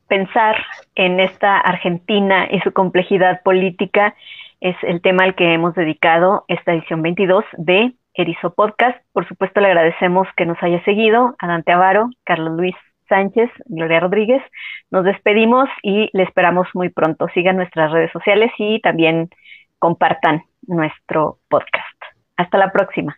pensar 0.08 0.56
en 0.94 1.20
esta 1.20 1.58
Argentina 1.58 2.46
y 2.50 2.60
su 2.60 2.72
complejidad 2.72 3.42
política, 3.42 4.14
es 4.60 4.76
el 4.82 5.00
tema 5.00 5.24
al 5.24 5.34
que 5.34 5.54
hemos 5.54 5.74
dedicado 5.74 6.44
esta 6.48 6.72
edición 6.72 7.00
22 7.00 7.44
de 7.56 7.94
Erizo 8.14 8.54
Podcast. 8.54 8.98
Por 9.12 9.26
supuesto, 9.26 9.60
le 9.60 9.68
agradecemos 9.68 10.28
que 10.36 10.44
nos 10.44 10.62
haya 10.62 10.84
seguido 10.84 11.34
a 11.38 11.46
Dante 11.46 11.72
Avaro, 11.72 12.10
Carlos 12.24 12.56
Luis 12.58 12.76
Sánchez, 13.08 13.50
Gloria 13.66 14.00
Rodríguez. 14.00 14.42
Nos 14.90 15.04
despedimos 15.04 15.68
y 15.82 16.10
le 16.12 16.24
esperamos 16.24 16.68
muy 16.74 16.90
pronto. 16.90 17.28
Sigan 17.32 17.56
nuestras 17.56 17.90
redes 17.90 18.12
sociales 18.12 18.52
y 18.58 18.80
también 18.80 19.30
compartan 19.78 20.42
nuestro 20.66 21.38
podcast. 21.48 21.96
Hasta 22.36 22.58
la 22.58 22.70
próxima. 22.70 23.16